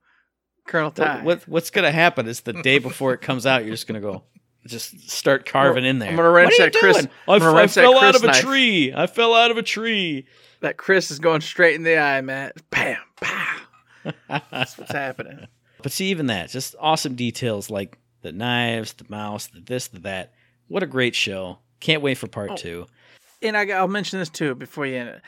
Colonel 0.65 0.89
Tigh. 0.89 1.17
What, 1.17 1.23
what 1.41 1.47
what's 1.47 1.69
gonna 1.69 1.91
happen 1.91 2.27
is 2.27 2.41
the 2.41 2.53
day 2.53 2.79
before 2.89 3.13
it 3.13 3.21
comes 3.21 3.45
out, 3.45 3.63
you're 3.65 3.73
just 3.75 3.85
gonna 3.85 4.01
go, 4.01 4.23
just 4.65 5.11
start 5.11 5.45
carving 5.45 5.85
in 5.85 5.99
there. 5.99 6.09
I'm 6.09 6.15
gonna 6.15 6.31
wrench 6.31 6.53
What 6.53 6.59
are 6.59 6.65
you 6.65 6.71
that 6.71 6.79
Chris- 6.79 6.97
I, 7.27 7.37
gonna 7.37 7.51
I 7.51 7.55
wrench 7.55 7.75
that 7.75 7.81
fell 7.83 8.03
out 8.03 8.15
of 8.15 8.23
a 8.23 8.27
knife. 8.27 8.41
tree. 8.41 8.93
I 8.95 9.05
fell 9.05 9.35
out 9.35 9.51
of 9.51 9.57
a 9.57 9.63
tree. 9.63 10.25
That 10.61 10.77
Chris 10.77 11.11
is 11.11 11.19
going 11.19 11.41
straight 11.41 11.75
in 11.75 11.83
the 11.83 11.97
eye, 11.97 12.21
Matt. 12.21 12.55
Bam, 12.71 12.97
pow. 13.21 13.55
That's 14.51 14.77
what's 14.77 14.91
happening. 14.91 15.47
But 15.83 15.91
see, 15.91 16.07
even 16.07 16.27
that, 16.27 16.49
just 16.49 16.75
awesome 16.79 17.15
details 17.15 17.69
like 17.69 17.97
the 18.21 18.31
knives, 18.31 18.93
the 18.93 19.05
mouse, 19.09 19.47
the 19.47 19.59
this, 19.61 19.87
the 19.87 19.99
that. 19.99 20.33
What 20.67 20.83
a 20.83 20.87
great 20.87 21.15
show! 21.15 21.59
Can't 21.79 22.01
wait 22.01 22.17
for 22.17 22.27
part 22.27 22.51
Oh. 22.51 22.55
two. 22.55 22.85
And 23.41 23.55
I, 23.55 23.67
I'll 23.69 23.87
mention 23.87 24.17
this 24.19 24.29
too 24.29 24.55
before 24.55 24.85
you 24.87 24.97
end 24.97 25.09
it. 25.09 25.21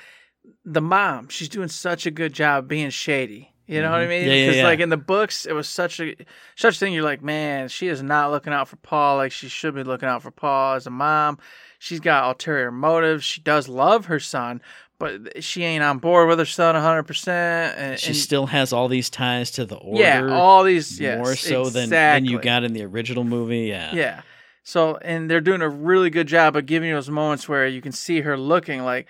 The 0.66 0.82
mom, 0.82 1.28
she's 1.30 1.50
doing 1.50 1.68
such 1.68 2.06
a 2.08 2.12
good 2.12 2.34
job 2.34 2.68
being 2.68 2.90
shady. 2.90 3.54
You 3.68 3.84
know 3.84 3.92
what 3.92 4.00
I 4.02 4.06
Mhm. 4.06 4.10
mean? 4.10 4.28
Yeah, 4.28 4.34
yeah, 4.34 4.46
Because 4.46 4.56
yeah. 4.58 4.64
like 4.64 4.80
in 4.80 4.90
the 4.90 4.98
books, 4.98 5.46
it 5.46 5.54
was 5.54 5.70
such 5.70 6.00
a 6.00 6.16
such 6.56 6.76
a 6.76 6.80
thing. 6.80 6.92
You're 6.94 7.04
like, 7.04 7.22
man, 7.22 7.68
she 7.68 7.88
is 7.88 8.02
not 8.02 8.32
looking 8.32 8.52
out 8.52 8.68
for 8.68 8.78
Paul 8.78 9.18
like 9.18 9.32
she 9.32 9.48
should 9.48 9.76
be 9.76 9.84
looking 9.84 10.10
out 10.10 10.24
for 10.24 10.32
Paul 10.32 10.74
as 10.76 10.88
a 10.88 10.90
mom. 10.90 11.38
She's 11.78 12.00
got 12.00 12.24
ulterior 12.26 12.72
motives. 12.72 13.24
She 13.24 13.42
does 13.42 13.68
love 13.70 14.08
her 14.08 14.20
son, 14.20 14.62
but 15.00 15.44
she 15.44 15.64
ain't 15.64 15.84
on 15.84 15.98
board 15.98 16.28
with 16.28 16.38
her 16.40 16.46
son 16.46 16.76
100. 16.76 17.04
percent 17.04 17.78
And 17.78 18.00
She 18.00 18.08
and- 18.08 18.16
still 18.18 18.46
has 18.48 18.72
all 18.74 18.88
these 18.88 19.10
ties 19.10 19.50
to 19.52 19.66
the 19.66 19.78
order. 19.78 20.02
yeah, 20.02 20.28
all 20.32 20.64
these 20.64 21.00
yes, 21.00 21.18
more 21.18 21.36
so 21.36 21.70
than, 21.70 21.90
than 21.90 22.26
you 22.26 22.40
got 22.40 22.64
in 22.64 22.74
the 22.74 22.84
original 22.84 23.24
movie. 23.24 23.62
Yeah. 23.62 23.94
Yeah. 23.96 24.22
So, 24.64 24.98
and 24.98 25.32
they're 25.32 25.42
doing 25.42 25.62
a 25.62 25.70
really 25.70 26.10
good 26.12 26.28
job 26.28 26.56
of 26.56 26.66
giving 26.68 26.90
you 26.90 26.96
those 26.96 27.10
moments 27.10 27.50
where 27.50 27.66
you 27.66 27.82
can 27.82 27.92
see 27.92 28.22
her 28.22 28.38
looking 28.38 28.84
like 28.84 29.08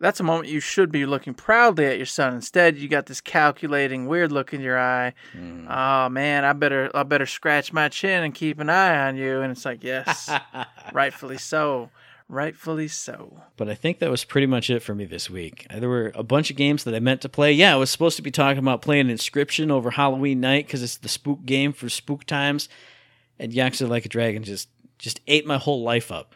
that's 0.00 0.18
a 0.18 0.24
moment 0.24 0.48
you 0.48 0.58
should 0.58 0.90
be 0.90 1.06
looking 1.06 1.32
proudly 1.32 1.84
at 1.86 1.96
your 1.96 2.06
son. 2.06 2.34
Instead, 2.34 2.76
you 2.76 2.88
got 2.88 3.06
this 3.06 3.20
calculating, 3.20 4.06
weird 4.08 4.32
look 4.32 4.52
in 4.52 4.60
your 4.60 4.76
eye. 4.76 5.12
Mm. 5.36 5.66
Oh 5.70 6.08
man, 6.08 6.44
I 6.44 6.52
better, 6.54 6.90
I 6.94 7.02
better 7.04 7.26
scratch 7.26 7.72
my 7.72 7.88
chin 7.88 8.24
and 8.24 8.34
keep 8.34 8.58
an 8.58 8.68
eye 8.68 9.06
on 9.06 9.16
you. 9.16 9.40
And 9.42 9.52
it's 9.52 9.64
like, 9.64 9.84
yes, 9.84 10.28
rightfully 10.92 11.38
so, 11.38 11.90
rightfully 12.32 12.88
so. 12.88 13.42
But 13.56 13.68
I 13.68 13.74
think 13.74 13.98
that 13.98 14.10
was 14.10 14.24
pretty 14.24 14.46
much 14.46 14.70
it 14.70 14.82
for 14.82 14.94
me 14.94 15.04
this 15.04 15.28
week. 15.28 15.66
Uh, 15.70 15.78
There 15.78 15.88
were 15.88 16.10
a 16.14 16.22
bunch 16.22 16.50
of 16.50 16.56
games 16.56 16.84
that 16.84 16.94
I 16.94 16.98
meant 17.00 17.20
to 17.20 17.28
play. 17.28 17.52
Yeah, 17.52 17.74
I 17.74 17.76
was 17.76 17.90
supposed 17.90 18.16
to 18.16 18.22
be 18.22 18.30
talking 18.30 18.58
about 18.58 18.82
playing 18.82 19.10
Inscription 19.10 19.70
over 19.70 19.90
Halloween 19.90 20.40
night 20.40 20.66
because 20.66 20.82
it's 20.82 20.96
the 20.96 21.08
spook 21.08 21.44
game 21.44 21.72
for 21.72 21.88
spook 21.88 22.24
times. 22.24 22.68
And 23.38 23.52
Yakuza 23.52 23.88
Like 23.88 24.06
a 24.06 24.08
Dragon 24.08 24.42
just 24.42 24.68
just 24.98 25.20
ate 25.26 25.46
my 25.46 25.58
whole 25.58 25.82
life 25.82 26.10
up. 26.10 26.34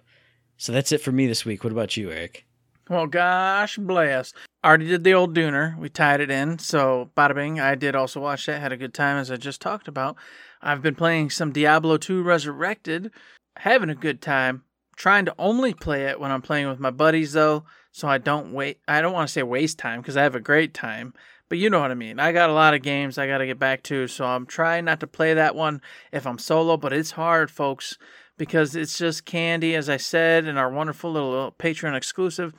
So 0.56 0.72
that's 0.72 0.92
it 0.92 1.00
for 1.00 1.12
me 1.12 1.26
this 1.26 1.44
week. 1.44 1.64
What 1.64 1.72
about 1.72 1.96
you, 1.96 2.10
Eric? 2.10 2.46
Well, 2.88 3.06
gosh 3.06 3.76
bless. 3.78 4.32
Already 4.64 4.86
did 4.86 5.04
the 5.04 5.14
old 5.14 5.34
Dooner. 5.34 5.78
We 5.78 5.88
tied 5.88 6.20
it 6.20 6.30
in. 6.30 6.58
So, 6.58 7.10
bada 7.16 7.34
bing. 7.34 7.60
I 7.60 7.74
did 7.74 7.94
also 7.94 8.20
watch 8.20 8.46
that. 8.46 8.60
Had 8.60 8.72
a 8.72 8.76
good 8.76 8.94
time, 8.94 9.16
as 9.18 9.30
I 9.30 9.36
just 9.36 9.60
talked 9.60 9.88
about. 9.88 10.16
I've 10.62 10.82
been 10.82 10.94
playing 10.94 11.30
some 11.30 11.52
Diablo 11.52 11.96
2 11.96 12.22
Resurrected. 12.22 13.12
Having 13.56 13.90
a 13.90 13.94
good 13.94 14.20
time. 14.20 14.62
Trying 14.96 15.26
to 15.26 15.34
only 15.38 15.74
play 15.74 16.06
it 16.06 16.18
when 16.18 16.30
I'm 16.30 16.42
playing 16.42 16.68
with 16.68 16.80
my 16.80 16.90
buddies, 16.90 17.34
though. 17.34 17.64
So 17.92 18.08
I 18.08 18.18
don't 18.18 18.52
wait. 18.52 18.80
I 18.88 19.00
don't 19.00 19.12
want 19.12 19.28
to 19.28 19.32
say 19.32 19.42
waste 19.42 19.78
time 19.78 20.00
because 20.00 20.16
I 20.16 20.22
have 20.22 20.34
a 20.34 20.40
great 20.40 20.74
time. 20.74 21.14
But 21.48 21.58
you 21.58 21.70
know 21.70 21.80
what 21.80 21.90
I 21.90 21.94
mean. 21.94 22.18
I 22.18 22.32
got 22.32 22.50
a 22.50 22.54
lot 22.54 22.74
of 22.74 22.82
games 22.82 23.16
I 23.16 23.26
got 23.26 23.38
to 23.38 23.46
get 23.46 23.58
back 23.58 23.82
to. 23.84 24.08
So 24.08 24.24
I'm 24.24 24.46
trying 24.46 24.84
not 24.84 25.00
to 25.00 25.06
play 25.06 25.32
that 25.34 25.54
one 25.54 25.80
if 26.12 26.26
I'm 26.26 26.38
solo. 26.38 26.76
But 26.76 26.92
it's 26.92 27.12
hard, 27.12 27.50
folks, 27.50 27.96
because 28.36 28.74
it's 28.74 28.98
just 28.98 29.24
candy, 29.24 29.74
as 29.74 29.88
I 29.88 29.96
said, 29.96 30.46
in 30.46 30.56
our 30.56 30.70
wonderful 30.70 31.12
little 31.12 31.52
Patreon 31.52 31.94
exclusive 31.94 32.52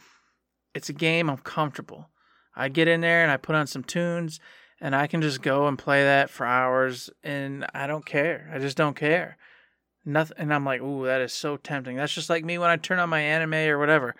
it's 0.77 0.89
a 0.89 0.93
game 0.93 1.29
I'm 1.29 1.37
comfortable. 1.37 2.09
I 2.55 2.69
get 2.69 2.87
in 2.87 3.01
there 3.01 3.23
and 3.23 3.31
I 3.31 3.37
put 3.37 3.55
on 3.55 3.67
some 3.67 3.83
tunes 3.83 4.39
and 4.79 4.95
I 4.95 5.07
can 5.07 5.21
just 5.21 5.41
go 5.41 5.67
and 5.67 5.77
play 5.77 6.03
that 6.03 6.29
for 6.29 6.45
hours 6.45 7.09
and 7.23 7.65
I 7.73 7.87
don't 7.87 8.05
care. 8.05 8.49
I 8.53 8.59
just 8.59 8.77
don't 8.77 8.95
care. 8.95 9.37
Nothing 10.07 10.37
and 10.39 10.53
I'm 10.53 10.63
like, 10.63 10.81
"Ooh, 10.81 11.05
that 11.05 11.19
is 11.19 11.33
so 11.33 11.57
tempting." 11.57 11.97
That's 11.97 12.13
just 12.13 12.29
like 12.29 12.45
me 12.45 12.57
when 12.57 12.69
I 12.69 12.77
turn 12.77 12.99
on 12.99 13.09
my 13.09 13.19
anime 13.19 13.53
or 13.53 13.77
whatever. 13.77 14.15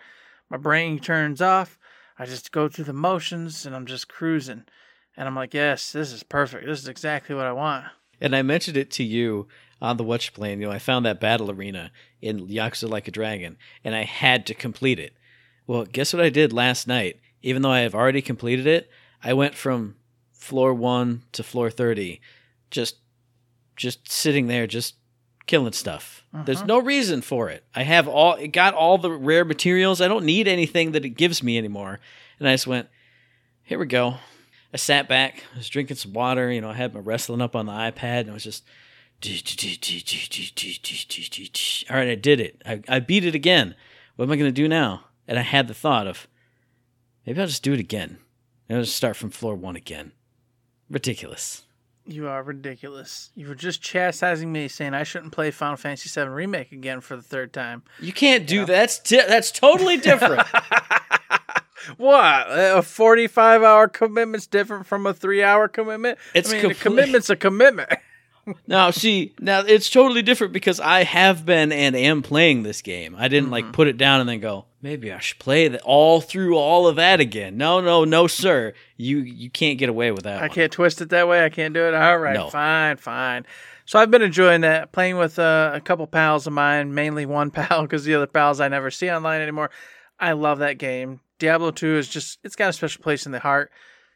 My 0.50 0.58
brain 0.58 0.98
turns 0.98 1.40
off. 1.40 1.78
I 2.18 2.26
just 2.26 2.52
go 2.52 2.68
through 2.68 2.84
the 2.84 2.92
motions 2.92 3.64
and 3.64 3.74
I'm 3.74 3.86
just 3.86 4.06
cruising. 4.06 4.64
And 5.16 5.26
I'm 5.26 5.34
like, 5.34 5.54
"Yes, 5.54 5.90
this 5.90 6.12
is 6.12 6.22
perfect. 6.22 6.66
This 6.66 6.80
is 6.80 6.88
exactly 6.88 7.34
what 7.34 7.46
I 7.46 7.52
want." 7.52 7.86
And 8.20 8.36
I 8.36 8.42
mentioned 8.42 8.76
it 8.76 8.90
to 8.92 9.02
you 9.02 9.48
on 9.80 9.96
the 9.96 10.04
watch 10.04 10.34
plane. 10.34 10.60
You 10.60 10.66
know, 10.66 10.72
I 10.72 10.78
found 10.78 11.06
that 11.06 11.20
battle 11.20 11.50
arena 11.50 11.90
in 12.20 12.48
Yakuza 12.48 12.88
Like 12.88 13.08
a 13.08 13.12
Dragon, 13.12 13.56
and 13.82 13.94
I 13.94 14.04
had 14.04 14.44
to 14.46 14.54
complete 14.54 14.98
it. 14.98 15.16
Well, 15.66 15.86
guess 15.86 16.12
what 16.12 16.22
I 16.22 16.28
did 16.28 16.52
last 16.52 16.86
night? 16.86 17.18
Even 17.42 17.62
though 17.62 17.72
I 17.72 17.80
have 17.80 17.94
already 17.94 18.20
completed 18.20 18.66
it, 18.66 18.90
I 19.22 19.32
went 19.32 19.54
from 19.54 19.96
floor 20.32 20.74
1 20.74 21.22
to 21.32 21.42
floor 21.42 21.70
30 21.70 22.20
just 22.70 22.96
just 23.76 24.10
sitting 24.10 24.48
there 24.48 24.66
just 24.66 24.96
killing 25.48 25.72
stuff. 25.72 26.24
Uh-huh. 26.32 26.44
There's 26.44 26.64
no 26.64 26.78
reason 26.78 27.22
for 27.22 27.48
it. 27.48 27.64
I 27.74 27.82
have 27.82 28.06
all 28.06 28.34
it 28.34 28.48
got 28.48 28.74
all 28.74 28.98
the 28.98 29.10
rare 29.10 29.44
materials. 29.44 30.00
I 30.00 30.06
don't 30.06 30.24
need 30.24 30.46
anything 30.46 30.92
that 30.92 31.04
it 31.04 31.10
gives 31.10 31.42
me 31.42 31.58
anymore. 31.58 31.98
And 32.38 32.48
I 32.48 32.52
just 32.52 32.68
went, 32.68 32.88
here 33.64 33.78
we 33.78 33.86
go. 33.86 34.14
I 34.72 34.76
sat 34.76 35.08
back, 35.08 35.44
I 35.54 35.56
was 35.56 35.68
drinking 35.68 35.96
some 35.96 36.12
water, 36.12 36.52
you 36.52 36.60
know, 36.60 36.70
I 36.70 36.74
had 36.74 36.92
my 36.92 37.00
wrestling 37.00 37.40
up 37.40 37.56
on 37.56 37.66
the 37.66 37.72
iPad 37.72 38.20
and 38.20 38.30
I 38.30 38.34
was 38.34 38.44
just 38.44 38.64
all 41.90 41.96
right, 41.96 42.08
I 42.08 42.14
did 42.14 42.38
it. 42.38 42.62
I, 42.64 42.82
I 42.88 43.00
beat 43.00 43.24
it 43.24 43.34
again. 43.34 43.74
What 44.16 44.26
am 44.26 44.30
I 44.30 44.36
going 44.36 44.48
to 44.48 44.52
do 44.52 44.68
now? 44.68 45.04
And 45.26 45.38
I 45.38 45.42
had 45.42 45.68
the 45.68 45.74
thought 45.74 46.06
of 46.06 46.28
maybe 47.26 47.40
I'll 47.40 47.46
just 47.46 47.62
do 47.62 47.72
it 47.72 47.80
again. 47.80 48.18
And 48.68 48.78
I'll 48.78 48.84
just 48.84 48.96
start 48.96 49.16
from 49.16 49.30
floor 49.30 49.54
one 49.54 49.76
again. 49.76 50.12
Ridiculous. 50.90 51.64
You 52.08 52.26
are 52.26 52.42
ridiculous. 52.42 53.28
You 53.34 53.48
were 53.48 53.54
just 53.54 53.82
chastising 53.82 54.50
me, 54.50 54.66
saying 54.68 54.94
I 54.94 55.02
shouldn't 55.02 55.32
play 55.32 55.50
Final 55.50 55.76
Fantasy 55.76 56.08
VII 56.08 56.28
Remake 56.28 56.72
again 56.72 57.02
for 57.02 57.16
the 57.16 57.22
third 57.22 57.52
time. 57.52 57.82
You 58.00 58.14
can't 58.14 58.46
do 58.46 58.60
that. 58.60 58.66
That's 58.66 58.98
di- 59.00 59.26
that's 59.26 59.50
totally 59.50 59.98
different. 59.98 60.48
what? 61.98 62.46
A 62.48 62.80
forty-five 62.82 63.62
hour 63.62 63.88
commitment's 63.88 64.46
different 64.46 64.86
from 64.86 65.06
a 65.06 65.12
three-hour 65.12 65.68
commitment. 65.68 66.18
It's 66.32 66.48
I 66.48 66.52
mean, 66.52 66.60
complete- 66.62 66.80
a 66.80 66.82
commitment's 66.82 67.28
a 67.28 67.36
commitment. 67.36 67.90
now, 68.66 68.90
see, 68.90 69.34
now 69.38 69.60
it's 69.60 69.90
totally 69.90 70.22
different 70.22 70.54
because 70.54 70.80
I 70.80 71.04
have 71.04 71.44
been 71.44 71.72
and 71.72 71.94
am 71.94 72.22
playing 72.22 72.62
this 72.62 72.80
game. 72.80 73.16
I 73.18 73.28
didn't 73.28 73.50
mm-hmm. 73.50 73.66
like 73.66 73.72
put 73.74 73.86
it 73.86 73.98
down 73.98 74.20
and 74.20 74.28
then 74.30 74.40
go, 74.40 74.64
maybe 74.82 75.12
I 75.12 75.18
should 75.18 75.38
play 75.38 75.68
that 75.68 75.82
all 75.82 76.20
through 76.20 76.56
all 76.56 76.86
of 76.86 76.96
that 76.96 77.20
again. 77.20 77.56
No, 77.56 77.80
no, 77.80 78.04
no, 78.04 78.26
sir. 78.26 78.72
You 78.96 79.18
you 79.18 79.50
can't 79.50 79.78
get 79.78 79.88
away 79.88 80.10
with 80.10 80.24
that. 80.24 80.38
I 80.38 80.42
one. 80.42 80.50
can't 80.50 80.72
twist 80.72 81.00
it 81.00 81.10
that 81.10 81.28
way. 81.28 81.44
I 81.44 81.48
can't 81.48 81.74
do 81.74 81.86
it. 81.86 81.94
All 81.94 82.18
right, 82.18 82.34
no. 82.34 82.48
fine, 82.48 82.96
fine. 82.96 83.46
So 83.84 83.98
I've 83.98 84.10
been 84.10 84.22
enjoying 84.22 84.60
that, 84.62 84.92
playing 84.92 85.16
with 85.16 85.38
uh, 85.38 85.70
a 85.72 85.80
couple 85.80 86.06
pals 86.06 86.46
of 86.46 86.52
mine, 86.52 86.94
mainly 86.94 87.24
one 87.24 87.50
pal 87.52 87.82
because 87.82 88.04
the 88.04 88.14
other 88.14 88.26
pals 88.26 88.60
I 88.60 88.68
never 88.68 88.90
see 88.90 89.10
online 89.10 89.40
anymore. 89.40 89.70
I 90.20 90.32
love 90.32 90.58
that 90.58 90.78
game. 90.78 91.20
Diablo 91.38 91.70
2 91.70 91.96
is 91.96 92.08
just 92.08 92.38
it's 92.44 92.56
got 92.56 92.70
a 92.70 92.72
special 92.72 93.02
place 93.02 93.26
in 93.26 93.32
the 93.32 93.40
heart. 93.40 93.70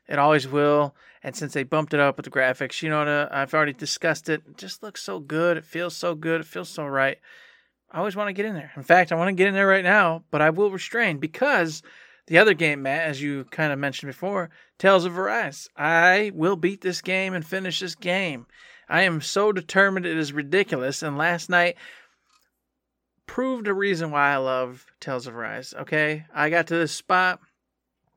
It 0.08 0.18
always 0.18 0.48
will. 0.48 0.94
And 1.22 1.36
since 1.36 1.52
they 1.52 1.62
bumped 1.62 1.94
it 1.94 2.00
up 2.00 2.16
with 2.16 2.24
the 2.24 2.30
graphics, 2.30 2.82
you 2.82 2.90
know, 2.90 3.02
uh, 3.02 3.28
I've 3.30 3.54
already 3.54 3.72
discussed 3.72 4.28
it. 4.28 4.42
It 4.48 4.58
just 4.58 4.82
looks 4.82 5.02
so 5.02 5.20
good. 5.20 5.56
It 5.56 5.64
feels 5.64 5.96
so 5.96 6.16
good. 6.16 6.40
It 6.40 6.46
feels 6.46 6.68
so 6.68 6.84
right. 6.84 7.18
I 7.92 7.98
always 7.98 8.16
want 8.16 8.28
to 8.28 8.32
get 8.32 8.46
in 8.46 8.54
there. 8.54 8.72
In 8.74 8.82
fact, 8.82 9.12
I 9.12 9.16
want 9.16 9.28
to 9.28 9.34
get 9.34 9.48
in 9.48 9.54
there 9.54 9.66
right 9.66 9.84
now, 9.84 10.24
but 10.30 10.40
I 10.40 10.48
will 10.48 10.70
restrain 10.70 11.18
because 11.18 11.82
the 12.26 12.38
other 12.38 12.54
game, 12.54 12.82
Matt, 12.82 13.06
as 13.06 13.20
you 13.20 13.44
kind 13.50 13.70
of 13.70 13.78
mentioned 13.78 14.08
before, 14.08 14.48
Tales 14.78 15.04
of 15.04 15.18
Arise. 15.18 15.68
I 15.76 16.32
will 16.34 16.56
beat 16.56 16.80
this 16.80 17.02
game 17.02 17.34
and 17.34 17.44
finish 17.44 17.80
this 17.80 17.94
game. 17.94 18.46
I 18.88 19.02
am 19.02 19.20
so 19.20 19.52
determined 19.52 20.06
it 20.06 20.16
is 20.16 20.32
ridiculous. 20.32 21.02
And 21.02 21.18
last 21.18 21.50
night 21.50 21.76
proved 23.26 23.68
a 23.68 23.74
reason 23.74 24.10
why 24.10 24.32
I 24.32 24.36
love 24.38 24.86
Tales 24.98 25.26
of 25.26 25.36
Arise. 25.36 25.74
Okay, 25.80 26.24
I 26.34 26.48
got 26.48 26.68
to 26.68 26.74
this 26.76 26.92
spot, 26.92 27.40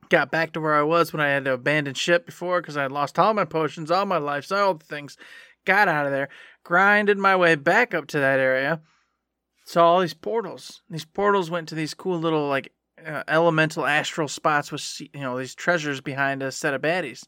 got 0.08 0.30
back 0.30 0.54
to 0.54 0.60
where 0.60 0.74
I 0.74 0.82
was 0.82 1.12
when 1.12 1.20
I 1.20 1.28
had 1.28 1.44
to 1.44 1.52
abandon 1.52 1.94
ship 1.94 2.24
before 2.24 2.62
because 2.62 2.78
I 2.78 2.82
had 2.82 2.92
lost 2.92 3.18
all 3.18 3.34
my 3.34 3.44
potions, 3.44 3.90
all 3.90 4.06
my 4.06 4.18
lives, 4.18 4.50
all 4.50 4.72
the 4.72 4.86
things. 4.86 5.18
Got 5.66 5.88
out 5.88 6.06
of 6.06 6.12
there, 6.12 6.30
grinded 6.64 7.18
my 7.18 7.36
way 7.36 7.56
back 7.56 7.92
up 7.92 8.06
to 8.08 8.18
that 8.20 8.38
area 8.40 8.80
saw 9.66 9.84
all 9.84 10.00
these 10.00 10.14
portals. 10.14 10.80
These 10.88 11.04
portals 11.04 11.50
went 11.50 11.68
to 11.68 11.74
these 11.74 11.92
cool 11.92 12.18
little 12.18 12.48
like 12.48 12.72
uh, 13.04 13.24
elemental 13.28 13.84
astral 13.84 14.28
spots 14.28 14.72
with 14.72 15.00
you 15.00 15.20
know 15.20 15.38
these 15.38 15.54
treasures 15.54 16.00
behind 16.00 16.42
a 16.42 16.52
set 16.52 16.72
of 16.72 16.80
baddies. 16.80 17.24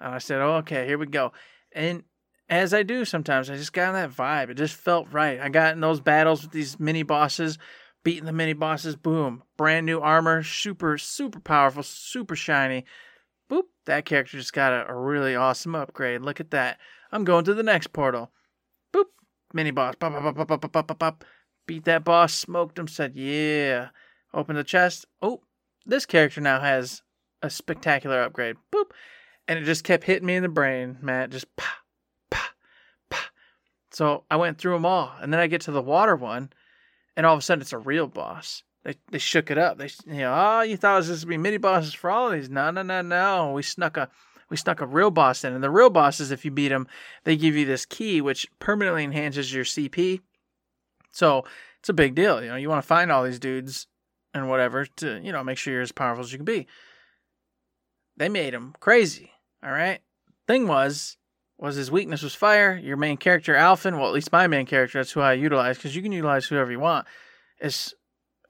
And 0.00 0.14
I 0.14 0.18
said, 0.18 0.40
oh, 0.40 0.56
"Okay, 0.56 0.86
here 0.86 0.98
we 0.98 1.06
go." 1.06 1.32
And 1.72 2.02
as 2.48 2.74
I 2.74 2.82
do 2.82 3.04
sometimes, 3.04 3.48
I 3.48 3.56
just 3.56 3.72
got 3.72 3.92
that 3.92 4.10
vibe. 4.10 4.50
It 4.50 4.56
just 4.56 4.74
felt 4.74 5.12
right. 5.12 5.40
I 5.40 5.48
got 5.48 5.72
in 5.72 5.80
those 5.80 6.00
battles 6.00 6.42
with 6.42 6.50
these 6.50 6.80
mini 6.80 7.04
bosses, 7.04 7.56
beating 8.02 8.24
the 8.24 8.32
mini 8.32 8.52
bosses. 8.52 8.96
Boom, 8.96 9.44
brand 9.56 9.86
new 9.86 10.00
armor, 10.00 10.42
super 10.42 10.98
super 10.98 11.38
powerful, 11.38 11.84
super 11.84 12.34
shiny. 12.34 12.84
Boop, 13.48 13.62
that 13.86 14.04
character 14.04 14.36
just 14.36 14.52
got 14.52 14.72
a, 14.72 14.90
a 14.90 14.94
really 14.94 15.36
awesome 15.36 15.76
upgrade. 15.76 16.22
Look 16.22 16.40
at 16.40 16.50
that. 16.50 16.78
I'm 17.12 17.24
going 17.24 17.44
to 17.44 17.54
the 17.54 17.62
next 17.62 17.92
portal. 17.92 18.32
Boop, 18.92 19.06
mini 19.54 19.70
boss. 19.70 19.94
Pop, 19.94 20.12
pop, 20.12 20.34
pop, 20.34 20.48
pop, 20.48 20.72
pop, 20.72 20.86
pop, 20.88 20.98
pop. 20.98 21.24
Beat 21.66 21.84
that 21.84 22.04
boss, 22.04 22.34
smoked 22.34 22.78
him, 22.78 22.88
said, 22.88 23.14
yeah. 23.14 23.88
Opened 24.32 24.58
the 24.58 24.64
chest. 24.64 25.06
Oh, 25.22 25.42
this 25.86 26.06
character 26.06 26.40
now 26.40 26.60
has 26.60 27.02
a 27.42 27.50
spectacular 27.50 28.22
upgrade. 28.22 28.56
Boop. 28.72 28.90
And 29.48 29.58
it 29.58 29.64
just 29.64 29.84
kept 29.84 30.04
hitting 30.04 30.26
me 30.26 30.36
in 30.36 30.42
the 30.42 30.48
brain, 30.48 30.98
Matt. 31.00 31.30
Just 31.30 31.54
pa, 31.56 31.78
pa, 32.30 32.50
pa. 33.08 33.30
So 33.90 34.24
I 34.30 34.36
went 34.36 34.58
through 34.58 34.74
them 34.74 34.86
all. 34.86 35.12
And 35.20 35.32
then 35.32 35.40
I 35.40 35.46
get 35.46 35.62
to 35.62 35.72
the 35.72 35.82
water 35.82 36.14
one, 36.14 36.50
and 37.16 37.26
all 37.26 37.34
of 37.34 37.40
a 37.40 37.42
sudden 37.42 37.62
it's 37.62 37.72
a 37.72 37.78
real 37.78 38.06
boss. 38.06 38.62
They, 38.84 38.94
they 39.10 39.18
shook 39.18 39.50
it 39.50 39.58
up. 39.58 39.78
They, 39.78 39.90
you 40.06 40.20
know, 40.20 40.34
oh, 40.36 40.60
you 40.62 40.76
thought 40.76 40.94
it 40.94 40.98
was 40.98 41.08
just 41.08 41.28
be 41.28 41.36
mini 41.36 41.58
bosses 41.58 41.92
for 41.92 42.10
all 42.10 42.28
of 42.28 42.32
these. 42.32 42.48
No, 42.48 42.70
no, 42.70 42.82
no, 42.82 43.02
no. 43.02 43.52
We 43.52 43.62
snuck 43.62 43.96
a 43.96 44.08
we 44.48 44.56
snuck 44.56 44.80
a 44.80 44.86
real 44.86 45.10
boss 45.10 45.44
in. 45.44 45.52
And 45.52 45.62
the 45.62 45.70
real 45.70 45.90
bosses, 45.90 46.30
if 46.30 46.44
you 46.44 46.50
beat 46.50 46.68
them, 46.68 46.88
they 47.24 47.36
give 47.36 47.54
you 47.54 47.64
this 47.64 47.86
key 47.86 48.20
which 48.20 48.46
permanently 48.58 49.04
enhances 49.04 49.52
your 49.52 49.64
CP 49.64 50.20
so 51.10 51.44
it's 51.80 51.88
a 51.88 51.94
big 51.94 52.14
deal. 52.14 52.42
You 52.42 52.50
know, 52.50 52.56
you 52.56 52.68
want 52.68 52.82
to 52.82 52.86
find 52.86 53.10
all 53.10 53.24
these 53.24 53.38
dudes 53.38 53.86
and 54.34 54.48
whatever 54.48 54.86
to, 54.86 55.20
you 55.22 55.32
know, 55.32 55.42
make 55.42 55.58
sure 55.58 55.72
you're 55.72 55.82
as 55.82 55.92
powerful 55.92 56.24
as 56.24 56.32
you 56.32 56.38
can 56.38 56.44
be. 56.44 56.66
They 58.16 58.28
made 58.28 58.54
him 58.54 58.74
crazy. 58.80 59.32
All 59.62 59.72
right. 59.72 60.00
Thing 60.46 60.66
was, 60.66 61.16
was 61.58 61.76
his 61.76 61.90
weakness 61.90 62.22
was 62.22 62.34
fire. 62.34 62.76
Your 62.76 62.96
main 62.96 63.16
character, 63.16 63.54
Alphen, 63.54 63.98
well, 63.98 64.08
at 64.08 64.14
least 64.14 64.32
my 64.32 64.46
main 64.46 64.66
character, 64.66 64.98
that's 64.98 65.12
who 65.12 65.20
I 65.20 65.34
utilize, 65.34 65.76
because 65.76 65.94
you 65.94 66.02
can 66.02 66.12
utilize 66.12 66.46
whoever 66.46 66.70
you 66.70 66.80
want, 66.80 67.06
is 67.60 67.94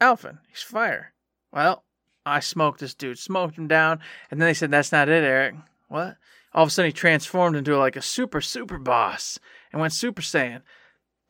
Alphen. 0.01 0.39
He's 0.49 0.63
fire. 0.63 1.13
Well, 1.53 1.85
I 2.25 2.41
smoked 2.41 2.81
this 2.81 2.95
dude, 2.95 3.19
smoked 3.19 3.57
him 3.57 3.67
down, 3.67 4.01
and 4.31 4.41
then 4.41 4.47
they 4.47 4.55
said, 4.55 4.71
That's 4.71 4.93
not 4.93 5.09
it, 5.09 5.25
Eric. 5.25 5.57
What? 5.89 6.17
All 6.53 6.63
of 6.63 6.69
a 6.69 6.71
sudden, 6.71 6.91
he 6.91 6.93
transformed 6.93 7.57
into 7.57 7.77
like 7.77 7.97
a 7.97 8.03
super, 8.03 8.41
super 8.41 8.79
boss 8.79 9.39
and 9.73 9.81
went 9.81 9.93
Super 9.93 10.23
Saiyan. 10.23 10.63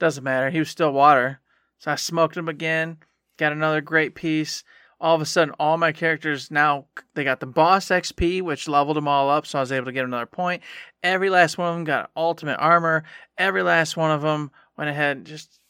Doesn't 0.01 0.25
matter. 0.25 0.51
He 0.51 0.59
was 0.59 0.71
still 0.71 0.93
water. 0.93 1.41
So 1.79 1.93
I 1.93 1.95
smoked 1.95 2.37
him 2.37 2.49
again. 2.49 2.99
Got 3.37 3.53
another 3.53 3.81
great 3.81 4.17
piece. 4.17 4.65
All 5.01 5.15
of 5.15 5.23
a 5.23 5.27
sudden, 5.27 5.55
all 5.59 5.79
my 5.79 5.93
characters 5.93 6.51
now 6.51 6.87
they 7.15 7.25
got 7.25 7.41
the 7.41 7.47
boss 7.47 7.87
XP, 7.87 8.43
which 8.43 8.69
leveled 8.69 8.97
them 8.97 9.09
all 9.09 9.31
up, 9.31 9.47
so 9.47 9.59
I 9.59 9.63
was 9.63 9.73
able 9.73 9.87
to 9.87 9.93
get 9.93 10.05
another 10.05 10.27
point. 10.27 10.63
Every 11.03 11.31
last 11.31 11.57
one 11.57 11.69
of 11.69 11.75
them 11.75 11.85
got 11.85 12.11
ultimate 12.15 12.59
armor. 12.59 13.05
Every 13.39 13.63
last 13.63 13.97
one 13.97 14.11
of 14.11 14.21
them 14.21 14.51
went 14.77 14.91
ahead 14.91 15.19
and 15.19 15.27
just 15.27 15.61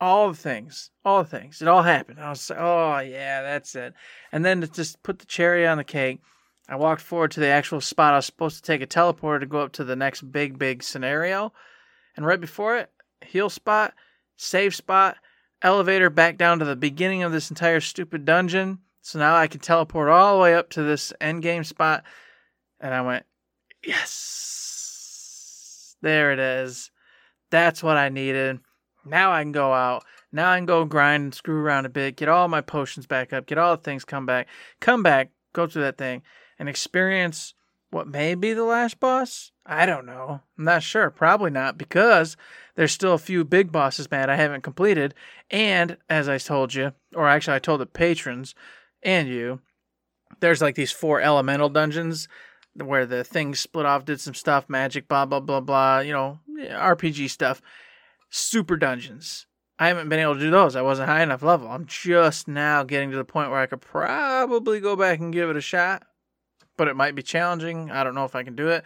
all 0.00 0.28
the 0.28 0.36
things, 0.36 0.90
all 1.04 1.22
the 1.22 1.28
things. 1.28 1.62
It 1.62 1.68
all 1.68 1.82
happened. 1.82 2.20
I 2.20 2.28
was 2.28 2.50
like, 2.50 2.58
oh 2.60 2.98
yeah, 2.98 3.42
that's 3.42 3.74
it. 3.74 3.94
And 4.30 4.44
then 4.44 4.60
to 4.60 4.68
just 4.68 5.02
put 5.02 5.18
the 5.18 5.26
cherry 5.26 5.66
on 5.66 5.78
the 5.78 5.84
cake, 5.84 6.20
I 6.68 6.76
walked 6.76 7.00
forward 7.00 7.30
to 7.32 7.40
the 7.40 7.46
actual 7.46 7.80
spot 7.80 8.12
I 8.12 8.16
was 8.16 8.26
supposed 8.26 8.56
to 8.56 8.62
take 8.62 8.82
a 8.82 8.86
teleporter 8.86 9.40
to 9.40 9.46
go 9.46 9.60
up 9.60 9.72
to 9.72 9.84
the 9.84 9.96
next 9.96 10.30
big, 10.30 10.58
big 10.58 10.82
scenario. 10.82 11.52
And 12.14 12.26
right 12.26 12.40
before 12.40 12.76
it, 12.76 12.90
heal 13.24 13.50
spot, 13.50 13.94
save 14.36 14.74
spot, 14.74 15.16
elevator 15.62 16.10
back 16.10 16.36
down 16.38 16.58
to 16.58 16.64
the 16.64 16.76
beginning 16.76 17.22
of 17.22 17.32
this 17.32 17.50
entire 17.50 17.80
stupid 17.80 18.24
dungeon. 18.24 18.78
So 19.02 19.18
now 19.18 19.36
I 19.36 19.46
can 19.46 19.60
teleport 19.60 20.08
all 20.08 20.36
the 20.36 20.42
way 20.42 20.54
up 20.54 20.70
to 20.70 20.82
this 20.82 21.12
end 21.20 21.42
game 21.42 21.64
spot. 21.64 22.04
And 22.80 22.94
I 22.94 23.00
went, 23.02 23.24
yes, 23.84 24.98
there 26.02 26.32
it 26.32 26.38
is. 26.38 26.90
That's 27.50 27.82
what 27.82 27.96
I 27.96 28.08
needed. 28.08 28.60
Now 29.04 29.32
I 29.32 29.42
can 29.42 29.52
go 29.52 29.72
out. 29.72 30.04
Now 30.30 30.50
I 30.50 30.58
can 30.58 30.66
go 30.66 30.84
grind 30.84 31.22
and 31.24 31.34
screw 31.34 31.58
around 31.58 31.86
a 31.86 31.88
bit, 31.88 32.16
get 32.16 32.28
all 32.28 32.48
my 32.48 32.60
potions 32.60 33.06
back 33.06 33.32
up, 33.32 33.46
get 33.46 33.56
all 33.56 33.76
the 33.76 33.82
things 33.82 34.04
come 34.04 34.26
back, 34.26 34.46
come 34.80 35.02
back, 35.02 35.30
go 35.54 35.66
through 35.66 35.82
that 35.82 35.96
thing, 35.96 36.22
and 36.58 36.68
experience 36.68 37.54
what 37.90 38.06
may 38.06 38.34
be 38.34 38.52
the 38.52 38.64
last 38.64 39.00
boss. 39.00 39.52
I 39.64 39.86
don't 39.86 40.06
know. 40.06 40.40
I'm 40.58 40.64
not 40.64 40.82
sure. 40.82 41.10
Probably 41.10 41.50
not 41.50 41.78
because 41.78 42.36
there's 42.74 42.92
still 42.92 43.14
a 43.14 43.18
few 43.18 43.44
big 43.44 43.72
bosses, 43.72 44.10
man, 44.10 44.30
I 44.30 44.36
haven't 44.36 44.62
completed. 44.62 45.14
And 45.50 45.96
as 46.08 46.28
I 46.28 46.38
told 46.38 46.74
you, 46.74 46.92
or 47.14 47.28
actually 47.28 47.56
I 47.56 47.60
told 47.60 47.80
the 47.80 47.86
patrons 47.86 48.54
and 49.02 49.28
you, 49.28 49.60
there's 50.40 50.62
like 50.62 50.74
these 50.74 50.92
four 50.92 51.20
elemental 51.20 51.68
dungeons 51.68 52.28
where 52.74 53.06
the 53.06 53.24
things 53.24 53.58
split 53.60 53.86
off, 53.86 54.04
did 54.04 54.20
some 54.20 54.34
stuff, 54.34 54.68
magic, 54.68 55.08
blah, 55.08 55.26
blah, 55.26 55.40
blah, 55.40 55.60
blah, 55.60 55.98
you 56.00 56.12
know, 56.12 56.38
RPG 56.58 57.30
stuff. 57.30 57.60
Super 58.30 58.76
dungeons. 58.76 59.46
I 59.78 59.88
haven't 59.88 60.08
been 60.08 60.18
able 60.18 60.34
to 60.34 60.40
do 60.40 60.50
those. 60.50 60.76
I 60.76 60.82
wasn't 60.82 61.08
high 61.08 61.22
enough 61.22 61.42
level. 61.42 61.68
I'm 61.68 61.86
just 61.86 62.48
now 62.48 62.82
getting 62.82 63.10
to 63.10 63.16
the 63.16 63.24
point 63.24 63.50
where 63.50 63.60
I 63.60 63.66
could 63.66 63.80
probably 63.80 64.80
go 64.80 64.96
back 64.96 65.20
and 65.20 65.32
give 65.32 65.50
it 65.50 65.56
a 65.56 65.60
shot, 65.60 66.04
but 66.78 66.88
it 66.88 66.96
might 66.96 67.14
be 67.14 67.22
challenging. 67.22 67.90
I 67.90 68.02
don't 68.02 68.14
know 68.14 68.24
if 68.24 68.34
I 68.34 68.42
can 68.42 68.56
do 68.56 68.68
it. 68.68 68.84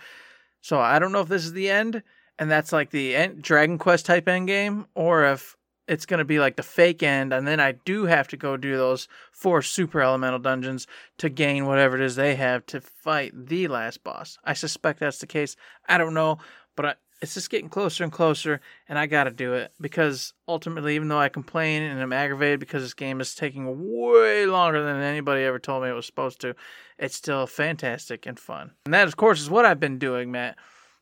So 0.63 0.81
I 0.81 0.99
don't 0.99 1.13
know 1.13 1.21
if 1.21 1.29
this 1.29 1.45
is 1.45 1.53
the 1.53 1.71
end, 1.71 2.03
and 2.39 2.51
that's 2.51 2.73
like 2.73 2.91
the 2.91 3.15
end, 3.15 3.43
Dragon 3.43 3.79
Quest 3.79 4.07
type 4.07 4.27
end 4.27 4.49
game, 4.49 4.87
or 4.97 5.25
if 5.27 5.57
it's 5.87 6.07
going 6.07 6.19
to 6.19 6.25
be 6.25 6.39
like 6.39 6.57
the 6.57 6.63
fake 6.63 7.03
end, 7.03 7.33
and 7.33 7.47
then 7.47 7.61
I 7.61 7.73
do 7.73 8.07
have 8.07 8.29
to 8.29 8.37
go 8.37 8.57
do 8.57 8.77
those 8.77 9.09
four 9.33 9.63
super 9.63 10.01
elemental 10.01 10.39
dungeons 10.39 10.87
to 11.19 11.29
gain 11.29 11.67
whatever 11.67 11.97
it 11.97 12.03
is 12.03 12.17
they 12.17 12.35
have 12.37 12.65
to 12.67 12.81
fight 12.81 13.33
the 13.35 13.69
last 13.69 14.03
boss. 14.03 14.39
I 14.45 14.55
suspect 14.55 15.01
that's 15.01 15.19
the 15.19 15.27
case. 15.27 15.57
I 15.89 15.99
don't 15.99 16.15
know, 16.15 16.39
but 16.77 16.87
I, 16.87 16.95
it's 17.23 17.35
just 17.35 17.49
getting 17.51 17.69
closer 17.71 18.03
and 18.05 18.13
closer, 18.13 18.61
and 18.89 18.99
I 18.99 19.07
got 19.07 19.25
to 19.25 19.31
do 19.31 19.55
it 19.55 19.73
because 19.81 20.35
ultimately, 20.49 20.97
even 20.97 21.09
though 21.09 21.19
I 21.21 21.29
complain 21.31 21.83
and 21.83 22.01
I'm 22.03 22.13
aggravated 22.13 22.61
because 22.61 22.83
this 22.83 22.93
game 22.95 23.21
is 23.21 23.35
taking 23.35 23.65
way 23.97 24.45
longer 24.45 24.83
than 24.85 24.97
anybody 25.01 25.43
ever 25.45 25.59
told 25.59 25.85
me 25.85 25.89
it 25.89 25.95
was 25.95 26.05
supposed 26.05 26.41
to, 26.43 26.55
it's 26.99 27.15
still 27.17 27.47
fantastic 27.47 28.27
and 28.27 28.39
fun. 28.39 28.73
And 28.85 28.93
that, 28.93 29.07
of 29.07 29.17
course, 29.17 29.41
is 29.41 29.49
what 29.49 29.65
I've 29.65 29.81
been 29.81 29.99
doing, 29.99 30.31
Matt. 30.33 30.59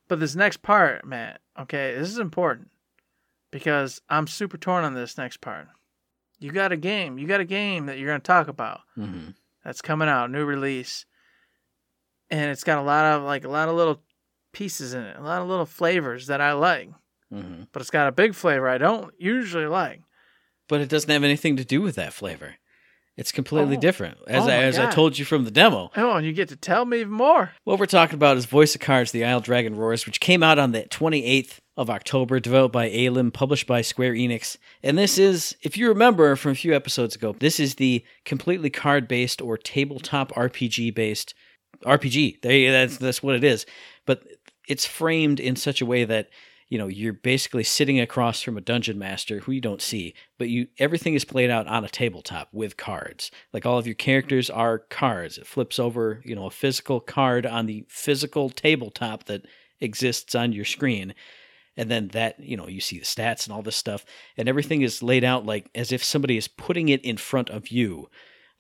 But 0.09 0.21
this 0.21 0.37
next 0.37 0.61
part, 0.63 1.05
Matt, 1.07 1.41
okay, 1.59 1.95
this 1.99 2.11
is 2.11 2.19
important 2.19 2.69
because 3.51 4.03
I'm 4.09 4.27
super 4.27 4.59
torn 4.59 4.85
on 4.85 4.95
this 4.95 5.17
next 5.17 5.41
part. 5.41 5.69
You 6.39 6.53
got 6.53 6.71
a 6.73 6.77
game, 6.77 7.19
you 7.19 7.27
got 7.27 7.41
a 7.41 7.45
game 7.45 7.87
that 7.87 7.99
you're 7.99 8.09
going 8.09 8.21
to 8.21 8.27
talk 8.27 8.49
about 8.49 8.81
Mm-hmm. 8.99 9.31
that's 9.65 9.81
coming 9.83 10.09
out, 10.09 10.31
new 10.31 10.45
release, 10.45 11.07
and 12.31 12.51
it's 12.51 12.65
got 12.65 12.79
a 12.79 12.83
lot 12.83 13.05
of 13.07 13.23
like 13.23 13.45
a 13.45 13.49
lot 13.49 13.69
of 13.69 13.75
little 13.75 14.03
pieces 14.53 14.95
in 14.95 15.03
it, 15.03 15.17
a 15.17 15.23
lot 15.23 15.43
of 15.43 15.49
little 15.49 15.67
flavors 15.67 16.27
that 16.29 16.41
I 16.41 16.53
like, 16.53 16.91
Mm-hmm. 17.33 17.63
but 17.73 17.81
it's 17.81 17.91
got 17.91 18.09
a 18.09 18.13
big 18.13 18.35
flavor 18.35 18.69
I 18.69 18.79
don't 18.79 19.15
usually 19.19 19.67
like. 19.67 20.01
But 20.69 20.81
it 20.81 20.89
doesn't 20.89 21.11
have 21.11 21.23
anything 21.25 21.57
to 21.59 21.65
do 21.65 21.81
with 21.81 21.95
that 21.95 22.13
flavor. 22.13 22.57
It's 23.17 23.33
completely 23.33 23.77
Oh. 23.77 23.81
different, 23.81 24.19
as 24.27 24.45
Oh 24.47 24.49
I 24.51 24.55
as 24.63 24.79
I 24.79 24.91
told 24.91 25.19
you 25.19 25.25
from 25.25 25.45
the 25.45 25.51
demo. 25.51 25.91
Oh, 25.97 26.13
and 26.13 26.25
you 26.27 26.33
get 26.33 26.49
to 26.49 26.57
tell 26.57 26.85
me 26.87 27.01
even 27.01 27.13
more. 27.13 27.53
What 27.65 27.79
we're 27.79 27.87
talking 27.87 28.15
about 28.15 28.37
is 28.37 28.47
Voice 28.47 28.75
of 28.75 28.81
Cards: 28.81 29.13
The 29.13 29.25
Isle 29.25 29.41
Dragon 29.41 29.77
Roars, 29.77 30.07
which 30.07 30.21
came 30.21 30.43
out 30.43 30.59
on 30.59 30.73
the 30.73 30.83
28th 30.85 31.59
of 31.77 31.91
October, 31.91 32.41
developed 32.41 32.73
by 32.73 32.89
Alim, 32.89 33.31
published 33.31 33.67
by 33.67 33.83
Square 33.83 34.15
Enix. 34.15 34.57
And 34.83 34.97
this 34.97 35.19
is, 35.19 35.55
if 35.63 35.77
you 35.77 35.89
remember 35.89 36.35
from 36.35 36.53
a 36.53 36.55
few 36.57 36.75
episodes 36.75 37.15
ago, 37.15 37.35
this 37.39 37.61
is 37.61 37.75
the 37.77 38.03
completely 38.25 38.71
card-based 38.71 39.41
or 39.43 39.57
tabletop 39.59 40.33
RPG-based 40.33 41.35
RPG. 41.85 42.41
There, 42.43 42.73
that's 42.73 42.97
that's 42.97 43.23
what 43.23 43.35
it 43.37 43.45
is. 43.45 43.67
It's 44.71 44.87
framed 44.87 45.41
in 45.41 45.57
such 45.57 45.81
a 45.81 45.87
way 45.87 46.05
that 46.05 46.31
you 46.69 46.79
know 46.79 46.87
you're 46.87 47.13
basically 47.13 47.65
sitting 47.65 47.99
across 47.99 48.41
from 48.41 48.57
a 48.57 48.61
dungeon 48.61 49.01
master 49.01 49.41
who 49.41 49.51
you 49.51 49.61
don't 49.61 49.83
see, 49.83 50.15
but 50.39 50.49
you 50.49 50.69
everything 50.79 51.15
is 51.15 51.25
played 51.25 51.51
out 51.51 51.67
on 51.67 51.85
a 51.85 51.89
tabletop 51.89 52.49
with 52.53 52.77
cards. 52.77 53.33
Like 53.53 53.67
all 53.67 53.79
of 53.79 53.87
your 53.87 53.97
characters 53.97 54.49
are 54.49 54.79
cards. 54.79 55.39
It 55.39 55.47
flips 55.49 55.81
over, 55.81 56.23
you 56.25 56.37
know, 56.37 56.47
a 56.47 56.53
physical 56.53 57.01
card 57.01 57.47
on 57.47 57.67
the 57.67 57.85
physical 57.89 58.49
tabletop 58.49 59.25
that 59.25 59.45
exists 59.81 60.37
on 60.37 60.53
your 60.53 60.65
screen. 60.65 61.15
And 61.77 61.91
then 61.91 62.09
that, 62.09 62.39
you 62.39 62.57
know, 62.57 62.69
you 62.69 62.81
see 62.81 62.99
the 63.01 63.05
stats 63.05 63.47
and 63.47 63.53
all 63.53 63.63
this 63.63 63.77
stuff, 63.77 64.05
and 64.37 64.49
everything 64.49 64.83
is 64.83 65.03
laid 65.03 65.25
out 65.25 65.45
like 65.47 65.69
as 65.75 65.91
if 65.91 66.05
somebody 66.05 66.37
is 66.37 66.47
putting 66.47 66.89
it 66.89 67.05
in 67.05 67.17
front 67.17 67.51
of 67.51 67.69
you 67.69 68.09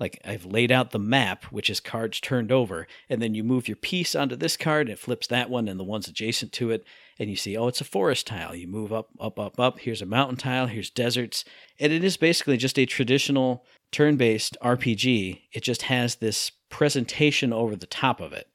like 0.00 0.20
I've 0.24 0.46
laid 0.46 0.72
out 0.72 0.90
the 0.90 0.98
map, 0.98 1.44
which 1.44 1.70
is 1.70 1.78
cards 1.78 2.18
turned 2.18 2.50
over, 2.50 2.88
and 3.08 3.20
then 3.20 3.34
you 3.34 3.44
move 3.44 3.68
your 3.68 3.76
piece 3.76 4.16
onto 4.16 4.34
this 4.34 4.56
card, 4.56 4.88
and 4.88 4.94
it 4.94 4.98
flips 4.98 5.26
that 5.26 5.50
one 5.50 5.68
and 5.68 5.78
the 5.78 5.84
ones 5.84 6.08
adjacent 6.08 6.52
to 6.54 6.70
it, 6.70 6.84
and 7.18 7.28
you 7.28 7.36
see, 7.36 7.56
oh, 7.56 7.68
it's 7.68 7.82
a 7.82 7.84
forest 7.84 8.26
tile. 8.26 8.54
You 8.54 8.66
move 8.66 8.92
up, 8.92 9.10
up, 9.20 9.38
up, 9.38 9.60
up. 9.60 9.78
Here's 9.80 10.02
a 10.02 10.06
mountain 10.06 10.38
tile. 10.38 10.66
Here's 10.66 10.90
deserts, 10.90 11.44
and 11.78 11.92
it 11.92 12.02
is 12.02 12.16
basically 12.16 12.56
just 12.56 12.78
a 12.78 12.86
traditional 12.86 13.64
turn-based 13.92 14.56
RPG. 14.62 15.42
It 15.52 15.62
just 15.62 15.82
has 15.82 16.16
this 16.16 16.50
presentation 16.70 17.52
over 17.52 17.76
the 17.76 17.86
top 17.86 18.20
of 18.20 18.32
it. 18.32 18.48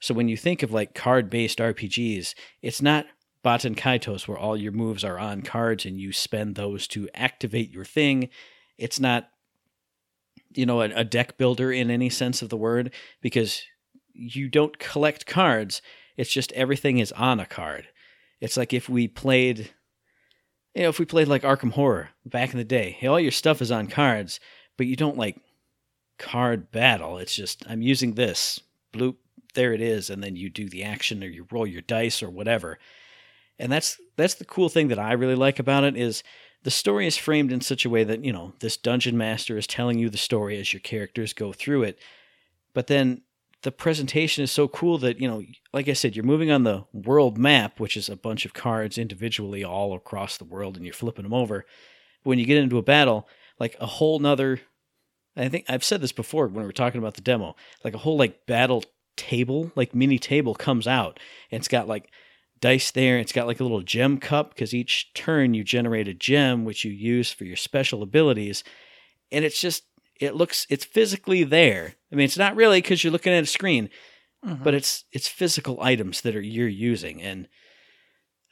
So 0.00 0.14
when 0.14 0.28
you 0.28 0.36
think 0.36 0.62
of 0.62 0.72
like 0.72 0.94
card-based 0.94 1.58
RPGs, 1.58 2.34
it's 2.60 2.82
not 2.82 3.06
Baten 3.44 3.76
Kaitos 3.76 4.26
where 4.26 4.38
all 4.38 4.56
your 4.56 4.72
moves 4.72 5.04
are 5.04 5.18
on 5.18 5.42
cards 5.42 5.84
and 5.84 6.00
you 6.00 6.12
spend 6.12 6.54
those 6.54 6.86
to 6.88 7.08
activate 7.14 7.70
your 7.70 7.84
thing. 7.84 8.30
It's 8.76 9.00
not 9.00 9.28
you 10.54 10.66
know, 10.66 10.80
a, 10.82 10.90
a 10.90 11.04
deck 11.04 11.38
builder 11.38 11.72
in 11.72 11.90
any 11.90 12.10
sense 12.10 12.42
of 12.42 12.48
the 12.48 12.56
word 12.56 12.92
because 13.20 13.62
you 14.12 14.48
don't 14.48 14.78
collect 14.78 15.26
cards. 15.26 15.80
It's 16.16 16.32
just 16.32 16.52
everything 16.52 16.98
is 16.98 17.12
on 17.12 17.40
a 17.40 17.46
card. 17.46 17.88
It's 18.40 18.56
like 18.56 18.72
if 18.72 18.88
we 18.88 19.08
played, 19.08 19.70
you 20.74 20.82
know, 20.82 20.88
if 20.88 20.98
we 20.98 21.04
played 21.04 21.28
like 21.28 21.42
Arkham 21.42 21.72
Horror 21.72 22.10
back 22.24 22.52
in 22.52 22.58
the 22.58 22.64
day, 22.64 22.98
all 23.02 23.20
your 23.20 23.30
stuff 23.30 23.62
is 23.62 23.70
on 23.70 23.86
cards, 23.86 24.40
but 24.76 24.86
you 24.86 24.96
don't 24.96 25.18
like 25.18 25.40
card 26.18 26.70
battle. 26.70 27.18
It's 27.18 27.34
just, 27.34 27.64
I'm 27.68 27.82
using 27.82 28.14
this, 28.14 28.60
bloop, 28.92 29.16
there 29.54 29.72
it 29.72 29.80
is, 29.80 30.10
and 30.10 30.22
then 30.22 30.36
you 30.36 30.50
do 30.50 30.68
the 30.68 30.84
action 30.84 31.22
or 31.22 31.28
you 31.28 31.46
roll 31.50 31.66
your 31.66 31.82
dice 31.82 32.22
or 32.22 32.30
whatever. 32.30 32.78
And 33.58 33.72
that's 33.72 34.00
that's 34.16 34.34
the 34.34 34.44
cool 34.44 34.68
thing 34.68 34.88
that 34.88 35.00
I 35.00 35.12
really 35.12 35.34
like 35.34 35.58
about 35.58 35.84
it 35.84 35.96
is 35.96 36.22
the 36.68 36.72
story 36.72 37.06
is 37.06 37.16
framed 37.16 37.50
in 37.50 37.62
such 37.62 37.86
a 37.86 37.88
way 37.88 38.04
that 38.04 38.22
you 38.22 38.30
know 38.30 38.52
this 38.60 38.76
dungeon 38.76 39.16
master 39.16 39.56
is 39.56 39.66
telling 39.66 39.98
you 39.98 40.10
the 40.10 40.18
story 40.18 40.60
as 40.60 40.70
your 40.70 40.80
characters 40.80 41.32
go 41.32 41.50
through 41.50 41.82
it. 41.82 41.98
But 42.74 42.88
then 42.88 43.22
the 43.62 43.72
presentation 43.72 44.44
is 44.44 44.50
so 44.50 44.68
cool 44.68 44.98
that 44.98 45.18
you 45.18 45.26
know 45.26 45.42
like 45.72 45.88
i 45.88 45.94
said 45.94 46.14
you're 46.14 46.26
moving 46.26 46.50
on 46.50 46.64
the 46.64 46.84
world 46.92 47.38
map 47.38 47.80
which 47.80 47.96
is 47.96 48.10
a 48.10 48.16
bunch 48.16 48.44
of 48.44 48.52
cards 48.52 48.98
individually 48.98 49.64
all 49.64 49.94
across 49.94 50.36
the 50.36 50.44
world 50.44 50.76
and 50.76 50.84
you're 50.84 50.92
flipping 50.92 51.22
them 51.22 51.32
over. 51.32 51.64
But 52.22 52.28
when 52.28 52.38
you 52.38 52.44
get 52.44 52.58
into 52.58 52.76
a 52.76 52.82
battle 52.82 53.26
like 53.58 53.74
a 53.80 53.86
whole 53.86 54.18
nother 54.18 54.60
i 55.38 55.48
think 55.48 55.64
i've 55.70 55.82
said 55.82 56.02
this 56.02 56.12
before 56.12 56.48
when 56.48 56.64
we 56.64 56.66
were 56.66 56.72
talking 56.72 56.98
about 56.98 57.14
the 57.14 57.22
demo 57.22 57.56
like 57.82 57.94
a 57.94 57.98
whole 58.04 58.18
like 58.18 58.44
battle 58.44 58.84
table 59.16 59.72
like 59.74 59.94
mini 59.94 60.18
table 60.18 60.54
comes 60.54 60.86
out 60.86 61.18
and 61.50 61.60
it's 61.60 61.68
got 61.68 61.88
like 61.88 62.10
dice 62.60 62.90
there. 62.90 63.18
It's 63.18 63.32
got 63.32 63.46
like 63.46 63.60
a 63.60 63.62
little 63.64 63.82
gem 63.82 64.18
cup 64.18 64.50
because 64.54 64.74
each 64.74 65.12
turn 65.14 65.54
you 65.54 65.64
generate 65.64 66.08
a 66.08 66.14
gem 66.14 66.64
which 66.64 66.84
you 66.84 66.92
use 66.92 67.32
for 67.32 67.44
your 67.44 67.56
special 67.56 68.02
abilities. 68.02 68.64
And 69.30 69.44
it's 69.44 69.60
just, 69.60 69.84
it 70.20 70.34
looks, 70.34 70.66
it's 70.70 70.84
physically 70.84 71.44
there. 71.44 71.94
I 72.12 72.16
mean, 72.16 72.24
it's 72.24 72.38
not 72.38 72.56
really 72.56 72.80
because 72.80 73.02
you're 73.04 73.12
looking 73.12 73.32
at 73.32 73.42
a 73.44 73.46
screen, 73.46 73.90
Mhm. 74.44 74.62
but 74.62 74.72
it's 74.72 75.04
it's 75.12 75.26
physical 75.26 75.80
items 75.82 76.20
that 76.20 76.36
are 76.36 76.40
you're 76.40 76.68
using. 76.68 77.20
And 77.20 77.48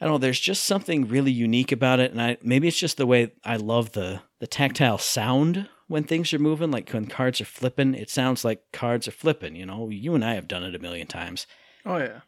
I 0.01 0.05
don't 0.05 0.15
know, 0.15 0.19
there's 0.19 0.41
just 0.41 0.65
something 0.65 1.07
really 1.07 1.31
unique 1.31 1.71
about 1.73 2.01
it. 2.01 2.11
And 2.11 2.21
I 2.21 2.39
maybe 2.43 2.67
it's 2.67 2.79
just 2.79 2.97
the 2.97 3.07
way 3.07 3.31
I 3.45 3.55
love 3.57 3.93
the 3.93 4.23
the 4.41 4.49
tactile 4.49 4.99
sound 4.99 5.69
when 5.87 6.03
things 6.03 6.35
are 6.35 6.41
moving, 6.41 6.73
like 6.73 6.91
when 6.91 7.07
cards 7.07 7.41
are 7.41 7.45
flipping. 7.47 7.95
It 7.95 8.11
sounds 8.11 8.45
like 8.45 8.63
cards 8.73 9.07
are 9.07 9.13
flipping. 9.13 9.55
You 9.55 9.65
know, 9.67 9.89
you 9.89 10.15
and 10.17 10.25
I 10.25 10.35
have 10.35 10.49
done 10.49 10.65
it 10.65 10.75
a 10.75 10.79
million 10.81 11.07
times 11.07 11.47
oh 11.85 11.99
yeah. 11.99 12.21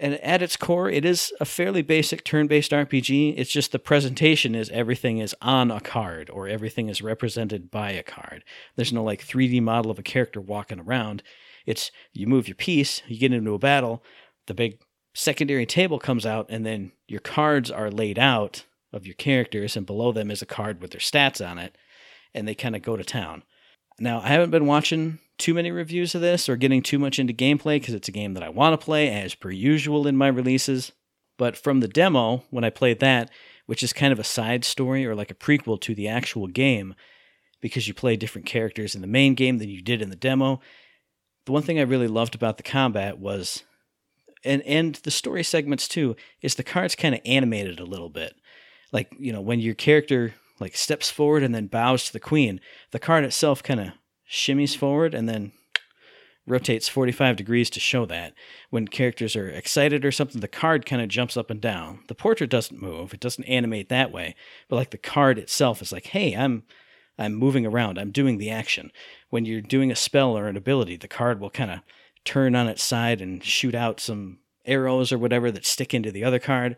And 0.00 0.14
at 0.14 0.42
its 0.42 0.56
core, 0.56 0.88
it 0.88 1.04
is 1.04 1.32
a 1.40 1.44
fairly 1.44 1.82
basic 1.82 2.24
turn-based 2.24 2.70
RPG. 2.70 3.34
It's 3.36 3.50
just 3.50 3.72
the 3.72 3.78
presentation 3.78 4.54
is 4.54 4.70
everything 4.70 5.18
is 5.18 5.34
on 5.42 5.70
a 5.70 5.80
card 5.80 6.30
or 6.30 6.48
everything 6.48 6.88
is 6.88 7.02
represented 7.02 7.70
by 7.70 7.90
a 7.90 8.02
card. 8.02 8.44
There's 8.76 8.92
no 8.92 9.02
like 9.02 9.26
3D 9.26 9.60
model 9.62 9.90
of 9.90 9.98
a 9.98 10.02
character 10.02 10.40
walking 10.40 10.80
around. 10.80 11.22
It's 11.66 11.90
you 12.12 12.26
move 12.26 12.48
your 12.48 12.54
piece, 12.54 13.02
you 13.06 13.18
get 13.18 13.32
into 13.32 13.54
a 13.54 13.58
battle, 13.58 14.02
the 14.46 14.54
big 14.54 14.80
secondary 15.14 15.66
table 15.66 15.98
comes 15.98 16.24
out, 16.24 16.46
and 16.48 16.64
then 16.64 16.92
your 17.06 17.20
cards 17.20 17.70
are 17.70 17.90
laid 17.90 18.18
out 18.18 18.64
of 18.92 19.04
your 19.04 19.16
characters, 19.16 19.76
and 19.76 19.84
below 19.84 20.12
them 20.12 20.30
is 20.30 20.42
a 20.42 20.46
card 20.46 20.80
with 20.80 20.92
their 20.92 21.00
stats 21.00 21.46
on 21.46 21.58
it, 21.58 21.76
and 22.34 22.46
they 22.46 22.54
kind 22.54 22.76
of 22.76 22.82
go 22.82 22.96
to 22.96 23.04
town. 23.04 23.42
Now, 23.98 24.20
I 24.20 24.28
haven't 24.28 24.50
been 24.50 24.66
watching 24.66 25.18
too 25.38 25.54
many 25.54 25.70
reviews 25.70 26.14
of 26.14 26.20
this 26.20 26.48
or 26.48 26.56
getting 26.56 26.82
too 26.82 26.98
much 26.98 27.18
into 27.18 27.32
gameplay 27.32 27.80
because 27.80 27.94
it's 27.94 28.08
a 28.08 28.12
game 28.12 28.34
that 28.34 28.42
I 28.42 28.48
want 28.48 28.78
to 28.78 28.84
play 28.84 29.08
as 29.08 29.34
per 29.34 29.50
usual 29.50 30.06
in 30.06 30.16
my 30.16 30.28
releases. 30.28 30.92
But 31.36 31.56
from 31.56 31.80
the 31.80 31.88
demo, 31.88 32.44
when 32.50 32.64
I 32.64 32.70
played 32.70 33.00
that, 33.00 33.30
which 33.66 33.82
is 33.82 33.92
kind 33.92 34.12
of 34.12 34.18
a 34.18 34.24
side 34.24 34.64
story 34.64 35.06
or 35.06 35.14
like 35.14 35.30
a 35.30 35.34
prequel 35.34 35.80
to 35.82 35.94
the 35.94 36.08
actual 36.08 36.46
game, 36.46 36.94
because 37.60 37.88
you 37.88 37.94
play 37.94 38.16
different 38.16 38.46
characters 38.46 38.94
in 38.94 39.00
the 39.00 39.06
main 39.06 39.34
game 39.34 39.58
than 39.58 39.68
you 39.68 39.82
did 39.82 40.02
in 40.02 40.10
the 40.10 40.16
demo. 40.16 40.60
The 41.44 41.52
one 41.52 41.62
thing 41.62 41.78
I 41.78 41.82
really 41.82 42.08
loved 42.08 42.34
about 42.34 42.56
the 42.56 42.62
combat 42.62 43.18
was 43.18 43.64
and 44.44 44.62
and 44.62 44.94
the 44.96 45.10
story 45.10 45.42
segments 45.42 45.88
too 45.88 46.16
is 46.40 46.54
the 46.54 46.62
cards 46.62 46.94
kind 46.94 47.14
of 47.14 47.20
animated 47.24 47.80
a 47.80 47.84
little 47.84 48.10
bit. 48.10 48.34
Like, 48.92 49.12
you 49.18 49.32
know, 49.32 49.40
when 49.40 49.60
your 49.60 49.74
character 49.74 50.34
like 50.60 50.76
steps 50.76 51.10
forward 51.10 51.42
and 51.42 51.54
then 51.54 51.66
bows 51.66 52.04
to 52.04 52.12
the 52.12 52.20
queen, 52.20 52.60
the 52.90 52.98
card 52.98 53.24
itself 53.24 53.62
kind 53.62 53.80
of 53.80 53.88
shimmies 54.30 54.76
forward 54.76 55.14
and 55.14 55.28
then 55.28 55.52
rotates 56.48 56.88
45 56.88 57.36
degrees 57.36 57.70
to 57.70 57.80
show 57.80 58.06
that. 58.06 58.34
When 58.70 58.88
characters 58.88 59.36
are 59.36 59.48
excited 59.48 60.04
or 60.04 60.10
something, 60.10 60.40
the 60.40 60.48
card 60.48 60.86
kind 60.86 61.02
of 61.02 61.08
jumps 61.08 61.36
up 61.36 61.50
and 61.50 61.60
down. 61.60 62.00
The 62.08 62.14
portrait 62.14 62.50
doesn't 62.50 62.82
move, 62.82 63.12
it 63.12 63.20
doesn't 63.20 63.44
animate 63.44 63.88
that 63.88 64.12
way, 64.12 64.34
but 64.68 64.76
like 64.76 64.90
the 64.90 64.98
card 64.98 65.38
itself 65.38 65.82
is 65.82 65.92
like, 65.92 66.06
"Hey, 66.06 66.34
I'm 66.34 66.64
I'm 67.18 67.34
moving 67.34 67.66
around. 67.66 67.98
I'm 67.98 68.10
doing 68.10 68.38
the 68.38 68.50
action." 68.50 68.90
When 69.30 69.44
you're 69.44 69.60
doing 69.60 69.90
a 69.90 69.96
spell 69.96 70.36
or 70.36 70.48
an 70.48 70.56
ability, 70.56 70.96
the 70.96 71.08
card 71.08 71.40
will 71.40 71.50
kind 71.50 71.70
of 71.70 71.80
turn 72.24 72.54
on 72.54 72.68
its 72.68 72.82
side 72.82 73.20
and 73.20 73.44
shoot 73.44 73.74
out 73.74 74.00
some 74.00 74.38
arrows 74.64 75.12
or 75.12 75.18
whatever 75.18 75.50
that 75.50 75.66
stick 75.66 75.94
into 75.94 76.10
the 76.10 76.24
other 76.24 76.38
card. 76.38 76.76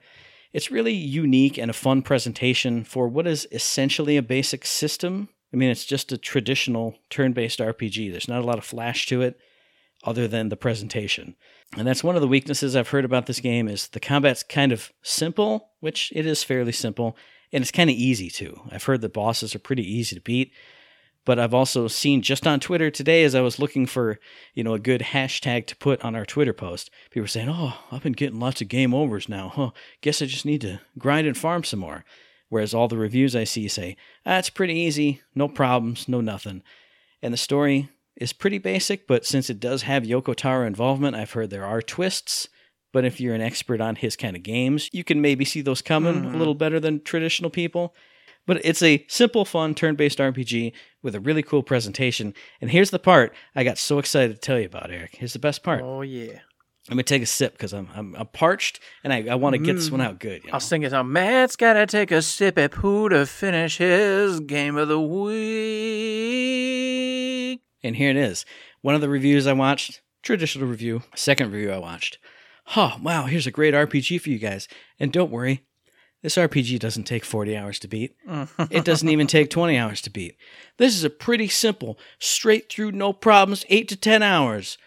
It's 0.53 0.71
really 0.71 0.95
unique 0.95 1.59
and 1.59 1.71
a 1.71 1.75
fun 1.75 2.03
presentation 2.03 2.85
for 2.85 3.09
what 3.09 3.27
is 3.27 3.47
essentially 3.53 4.17
a 4.17 4.23
basic 4.23 4.65
system. 4.67 5.29
I 5.53 5.57
mean, 5.57 5.71
it's 5.71 5.85
just 5.85 6.13
a 6.13 6.19
traditional 6.19 6.97
turn 7.09 7.33
based 7.33 7.61
RPG. 7.61 8.11
There's 8.11 8.29
not 8.29 8.43
a 8.43 8.47
lot 8.47 8.59
of 8.59 8.65
flash 8.65 9.07
to 9.07 9.23
it 9.23 9.39
other 10.05 10.27
than 10.27 10.49
the 10.49 10.57
presentation. 10.57 11.37
And 11.77 11.87
that's 11.87 12.03
one 12.03 12.17
of 12.17 12.23
the 12.23 12.29
weaknesses 12.29 12.75
I've 12.75 12.89
heard 12.89 13.05
about 13.05 13.27
this 13.27 13.41
game 13.41 13.69
is 13.69 13.89
the 13.89 14.01
combat's 14.01 14.43
kind 14.43 14.73
of 14.73 14.93
simple, 15.03 15.71
which 15.81 16.13
it 16.15 16.27
is 16.27 16.43
fairly 16.43 16.73
simple, 16.73 17.17
and 17.53 17.63
it's 17.63 17.71
kind 17.71 17.91
of 17.91 17.97
easy 17.97 18.31
too. 18.31 18.61
I've 18.71 18.85
heard 18.85 19.03
the 19.03 19.09
bosses 19.09 19.55
are 19.55 19.61
pretty 19.61 19.85
easy 19.85 20.17
to 20.17 20.23
beat, 20.23 20.53
but 21.25 21.39
I've 21.39 21.55
also 21.55 21.89
seen 21.89 22.23
just 22.23 22.47
on 22.47 22.61
Twitter 22.61 22.91
today 22.91 23.25
as 23.25 23.35
I 23.35 23.41
was 23.41 23.59
looking 23.59 23.87
for, 23.87 24.19
you 24.55 24.65
know, 24.65 24.75
a 24.75 24.79
good 24.79 25.01
hashtag 25.01 25.67
to 25.67 25.77
put 25.77 26.03
on 26.03 26.15
our 26.17 26.25
Twitter 26.25 26.53
post, 26.53 26.91
people 27.11 27.23
were 27.23 27.29
saying, 27.29 27.49
"Oh, 27.49 27.79
I've 27.91 28.03
been 28.03 28.13
getting 28.13 28.41
lots 28.41 28.61
of 28.61 28.69
game 28.69 28.95
overs 28.95 29.29
now. 29.29 29.49
Huh? 29.49 29.71
Guess 30.01 30.23
I 30.23 30.27
just 30.27 30.47
need 30.47 30.61
to 30.63 30.81
grind 30.99 31.27
and 31.27 31.37
farm 31.37 31.65
some 31.65 31.81
more." 31.81 32.05
Whereas 32.49 32.75
all 32.75 32.89
the 32.89 32.97
reviews 32.97 33.37
I 33.37 33.45
see 33.45 33.69
say, 33.69 33.97
"Ah, 34.27 34.39
it's 34.39 34.51
pretty 34.51 34.75
easy, 34.75 35.21
no 35.35 35.47
problems, 35.49 36.09
no 36.09 36.21
nothing." 36.21 36.63
And 37.23 37.33
the 37.33 37.39
story 37.39 37.89
is 38.17 38.33
pretty 38.33 38.59
basic, 38.59 39.07
but 39.07 39.25
since 39.25 39.49
it 39.49 39.61
does 39.61 39.83
have 39.83 40.03
Yoko 40.03 40.35
Taro 40.35 40.67
involvement, 40.67 41.15
I've 41.17 41.33
heard 41.33 41.51
there 41.51 41.65
are 41.65 41.81
twists. 41.81 42.49
But 42.93 43.05
if 43.05 43.21
you're 43.21 43.37
an 43.37 43.41
expert 43.41 43.81
on 43.81 43.95
his 43.95 44.17
kind 44.17 44.35
of 44.35 44.43
games, 44.43 44.91
you 44.93 45.05
can 45.05 45.21
maybe 45.21 45.45
see 45.45 45.61
those 45.61 45.81
coming 45.81 46.25
a 46.25 46.37
little 46.37 46.57
better 46.57 46.81
than 46.81 47.03
traditional 47.03 47.51
people. 47.51 47.95
But 48.51 48.61
it's 48.65 48.83
a 48.83 49.07
simple, 49.07 49.45
fun 49.45 49.77
turn 49.77 49.95
based 49.95 50.19
RPG 50.19 50.73
with 51.05 51.15
a 51.15 51.21
really 51.21 51.45
cool 51.45 51.63
presentation. 51.63 52.35
And 52.61 52.69
here's 52.69 52.91
the 52.91 52.99
part 52.99 53.33
I 53.55 53.63
got 53.63 53.79
so 53.79 54.01
excited 54.01 54.35
to 54.35 54.41
tell 54.41 54.59
you 54.59 54.67
about, 54.67 54.91
Eric. 54.91 55.15
Here's 55.15 55.35
the 55.35 55.39
best 55.39 55.63
part. 55.63 55.83
Oh 55.85 56.01
yeah. 56.01 56.41
Let 56.89 56.97
me 56.97 57.05
take 57.05 57.23
a 57.23 57.27
sip 57.27 57.53
because 57.53 57.73
I'm, 57.73 57.87
I'm 57.95 58.17
I'm 58.17 58.27
parched 58.27 58.81
and 59.05 59.13
I, 59.13 59.25
I 59.31 59.37
want 59.37 59.55
to 59.55 59.61
get 59.61 59.77
this 59.77 59.89
one 59.89 60.01
mm. 60.01 60.05
out 60.05 60.19
good. 60.19 60.43
you 60.43 60.49
know? 60.49 60.55
I'll 60.55 60.61
sing 60.61 60.83
it 60.83 60.93
on. 60.93 61.13
Matt's 61.13 61.55
gotta 61.55 61.87
take 61.87 62.11
a 62.11 62.21
sip 62.21 62.59
at 62.59 62.73
poo 62.73 63.09
to 63.11 63.25
finish 63.25 63.79
his 63.79 64.41
game 64.41 64.77
of 64.77 64.89
the 64.89 65.01
week. 65.01 65.31
And 67.85 67.95
here 67.95 68.11
it 68.11 68.17
is. 68.17 68.45
One 68.81 68.97
of 68.97 69.01
the 69.01 69.09
reviews 69.09 69.47
I 69.47 69.53
watched, 69.53 70.03
traditional 70.25 70.67
review, 70.67 71.05
second 71.15 71.53
review 71.53 71.71
I 71.71 71.79
watched. 71.79 72.19
Oh, 72.75 72.97
wow, 73.01 73.27
here's 73.27 73.47
a 73.47 73.53
great 73.53 73.75
RPG 73.75 74.21
for 74.21 74.31
you 74.31 74.39
guys. 74.39 74.67
And 74.99 75.13
don't 75.13 75.31
worry, 75.31 75.63
this 76.23 76.37
RPG 76.37 76.79
doesn't 76.79 77.05
take 77.05 77.25
40 77.25 77.57
hours 77.57 77.79
to 77.81 77.89
beat. 77.89 78.15
it 78.71 78.85
doesn't 78.85 79.09
even 79.09 79.27
take 79.27 79.51
20 79.51 79.77
hours 79.77 80.01
to 80.03 80.11
beat. 80.11 80.37
This 80.77 80.95
is 80.95 81.05
a 81.05 81.11
pretty 81.11 81.49
simple, 81.49 81.99
straight 82.19 82.71
through, 82.71 82.93
no 82.93 83.13
problems, 83.13 83.65
8 83.69 83.89
to 83.89 83.97
10 83.97 84.23
hours. 84.23 84.79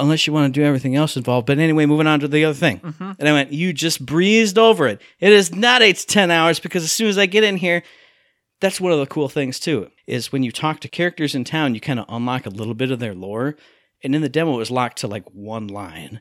Unless 0.00 0.28
you 0.28 0.32
want 0.32 0.54
to 0.54 0.60
do 0.60 0.64
everything 0.64 0.94
else 0.94 1.16
involved. 1.16 1.48
But 1.48 1.58
anyway, 1.58 1.84
moving 1.84 2.06
on 2.06 2.20
to 2.20 2.28
the 2.28 2.44
other 2.44 2.54
thing. 2.54 2.78
Mm-hmm. 2.78 3.12
And 3.18 3.28
I 3.28 3.32
went, 3.32 3.52
You 3.52 3.72
just 3.72 4.06
breezed 4.06 4.56
over 4.56 4.86
it. 4.86 5.02
It 5.18 5.32
is 5.32 5.52
not 5.52 5.82
8 5.82 5.96
to 5.96 6.06
10 6.06 6.30
hours 6.30 6.60
because 6.60 6.84
as 6.84 6.92
soon 6.92 7.08
as 7.08 7.18
I 7.18 7.26
get 7.26 7.42
in 7.42 7.56
here, 7.56 7.82
that's 8.60 8.80
one 8.80 8.92
of 8.92 8.98
the 8.98 9.06
cool 9.06 9.28
things 9.28 9.58
too 9.60 9.90
is 10.06 10.32
when 10.32 10.42
you 10.42 10.52
talk 10.52 10.80
to 10.80 10.88
characters 10.88 11.34
in 11.34 11.44
town 11.44 11.74
you 11.74 11.80
kind 11.80 12.00
of 12.00 12.06
unlock 12.08 12.46
a 12.46 12.50
little 12.50 12.74
bit 12.74 12.90
of 12.90 12.98
their 12.98 13.14
lore 13.14 13.56
and 14.02 14.14
in 14.14 14.22
the 14.22 14.28
demo 14.28 14.54
it 14.54 14.58
was 14.58 14.70
locked 14.70 14.98
to 14.98 15.06
like 15.06 15.24
one 15.32 15.66
line 15.68 16.20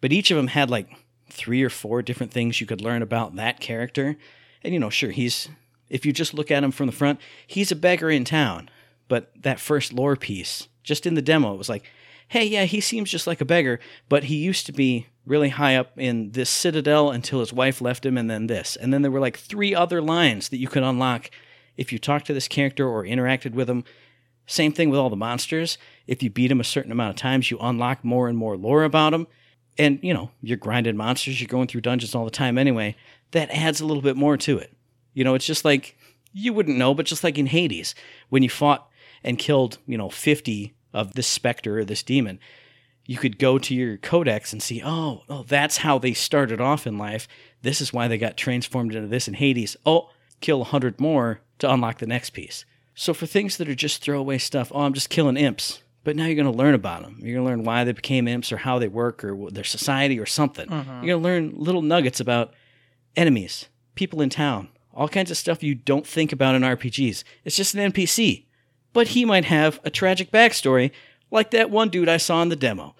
but 0.00 0.12
each 0.12 0.30
of 0.30 0.36
them 0.36 0.48
had 0.48 0.70
like 0.70 0.88
three 1.30 1.62
or 1.62 1.70
four 1.70 2.02
different 2.02 2.32
things 2.32 2.60
you 2.60 2.66
could 2.66 2.80
learn 2.80 3.02
about 3.02 3.36
that 3.36 3.60
character 3.60 4.16
and 4.62 4.72
you 4.74 4.80
know 4.80 4.90
sure 4.90 5.10
he's 5.10 5.48
if 5.88 6.04
you 6.04 6.12
just 6.12 6.34
look 6.34 6.50
at 6.50 6.64
him 6.64 6.70
from 6.70 6.86
the 6.86 6.92
front 6.92 7.20
he's 7.46 7.72
a 7.72 7.76
beggar 7.76 8.10
in 8.10 8.24
town 8.24 8.68
but 9.08 9.30
that 9.40 9.60
first 9.60 9.92
lore 9.92 10.16
piece 10.16 10.68
just 10.82 11.06
in 11.06 11.14
the 11.14 11.22
demo 11.22 11.54
it 11.54 11.58
was 11.58 11.68
like 11.68 11.84
hey 12.28 12.44
yeah 12.44 12.64
he 12.64 12.80
seems 12.80 13.10
just 13.10 13.26
like 13.26 13.40
a 13.40 13.44
beggar 13.44 13.78
but 14.08 14.24
he 14.24 14.36
used 14.36 14.66
to 14.66 14.72
be 14.72 15.06
really 15.26 15.50
high 15.50 15.76
up 15.76 15.92
in 15.96 16.32
this 16.32 16.48
citadel 16.48 17.10
until 17.10 17.40
his 17.40 17.52
wife 17.52 17.80
left 17.80 18.06
him 18.06 18.16
and 18.16 18.30
then 18.30 18.46
this 18.46 18.76
and 18.76 18.92
then 18.92 19.02
there 19.02 19.10
were 19.10 19.20
like 19.20 19.36
three 19.36 19.74
other 19.74 20.00
lines 20.00 20.48
that 20.48 20.58
you 20.58 20.68
could 20.68 20.82
unlock 20.82 21.30
if 21.78 21.92
you 21.92 21.98
talked 21.98 22.26
to 22.26 22.34
this 22.34 22.48
character 22.48 22.86
or 22.86 23.04
interacted 23.04 23.52
with 23.52 23.70
him. 23.70 23.84
Same 24.46 24.72
thing 24.72 24.90
with 24.90 24.98
all 24.98 25.08
the 25.08 25.16
monsters. 25.16 25.78
If 26.06 26.22
you 26.22 26.28
beat 26.28 26.48
them 26.48 26.60
a 26.60 26.64
certain 26.64 26.92
amount 26.92 27.10
of 27.10 27.16
times, 27.16 27.50
you 27.50 27.58
unlock 27.60 28.04
more 28.04 28.28
and 28.28 28.36
more 28.36 28.56
lore 28.58 28.84
about 28.84 29.12
them. 29.12 29.26
And, 29.78 30.00
you 30.02 30.12
know, 30.12 30.30
you're 30.42 30.56
grinding 30.56 30.96
monsters, 30.96 31.40
you're 31.40 31.48
going 31.48 31.68
through 31.68 31.82
dungeons 31.82 32.14
all 32.14 32.24
the 32.24 32.30
time 32.30 32.58
anyway. 32.58 32.96
That 33.30 33.50
adds 33.50 33.80
a 33.80 33.86
little 33.86 34.02
bit 34.02 34.16
more 34.16 34.36
to 34.38 34.58
it. 34.58 34.72
You 35.14 35.24
know, 35.24 35.34
it's 35.34 35.46
just 35.46 35.64
like, 35.64 35.96
you 36.32 36.52
wouldn't 36.52 36.78
know, 36.78 36.94
but 36.94 37.06
just 37.06 37.24
like 37.24 37.38
in 37.38 37.46
Hades, 37.46 37.94
when 38.28 38.42
you 38.42 38.48
fought 38.48 38.88
and 39.22 39.38
killed, 39.38 39.78
you 39.86 39.96
know, 39.96 40.10
50 40.10 40.74
of 40.92 41.14
this 41.14 41.26
specter 41.26 41.78
or 41.78 41.84
this 41.84 42.02
demon, 42.02 42.40
you 43.06 43.16
could 43.16 43.38
go 43.38 43.58
to 43.58 43.74
your 43.74 43.96
codex 43.96 44.52
and 44.52 44.62
see, 44.62 44.82
oh, 44.84 45.22
oh, 45.28 45.44
that's 45.44 45.78
how 45.78 45.98
they 45.98 46.12
started 46.12 46.60
off 46.60 46.86
in 46.86 46.98
life. 46.98 47.26
This 47.62 47.80
is 47.80 47.92
why 47.92 48.06
they 48.06 48.18
got 48.18 48.36
transformed 48.36 48.94
into 48.94 49.08
this 49.08 49.28
in 49.28 49.34
Hades. 49.34 49.76
Oh, 49.86 50.10
kill 50.40 50.58
100 50.58 51.00
more 51.00 51.40
to 51.58 51.72
unlock 51.72 51.98
the 51.98 52.06
next 52.06 52.30
piece. 52.30 52.64
So 52.94 53.14
for 53.14 53.26
things 53.26 53.56
that 53.56 53.68
are 53.68 53.74
just 53.74 54.02
throwaway 54.02 54.38
stuff, 54.38 54.70
oh, 54.74 54.82
I'm 54.82 54.92
just 54.92 55.08
killing 55.08 55.36
imps. 55.36 55.82
But 56.04 56.16
now 56.16 56.26
you're 56.26 56.36
going 56.36 56.50
to 56.50 56.58
learn 56.58 56.74
about 56.74 57.02
them. 57.02 57.18
You're 57.20 57.34
going 57.34 57.46
to 57.46 57.50
learn 57.50 57.64
why 57.64 57.84
they 57.84 57.92
became 57.92 58.28
imps 58.28 58.52
or 58.52 58.56
how 58.58 58.78
they 58.78 58.88
work 58.88 59.22
or 59.24 59.50
their 59.50 59.64
society 59.64 60.18
or 60.18 60.26
something. 60.26 60.68
Mm-hmm. 60.68 61.04
You're 61.04 61.18
going 61.18 61.22
to 61.22 61.28
learn 61.28 61.52
little 61.56 61.82
nuggets 61.82 62.20
about 62.20 62.54
enemies, 63.16 63.68
people 63.94 64.22
in 64.22 64.30
town, 64.30 64.68
all 64.94 65.08
kinds 65.08 65.30
of 65.30 65.36
stuff 65.36 65.62
you 65.62 65.74
don't 65.74 66.06
think 66.06 66.32
about 66.32 66.54
in 66.54 66.62
RPGs. 66.62 67.24
It's 67.44 67.56
just 67.56 67.74
an 67.74 67.92
NPC. 67.92 68.46
But 68.92 69.08
he 69.08 69.24
might 69.24 69.44
have 69.44 69.80
a 69.84 69.90
tragic 69.90 70.30
backstory 70.30 70.92
like 71.30 71.50
that 71.50 71.70
one 71.70 71.88
dude 71.88 72.08
I 72.08 72.16
saw 72.16 72.40
in 72.42 72.48
the 72.48 72.56
demo. 72.56 72.94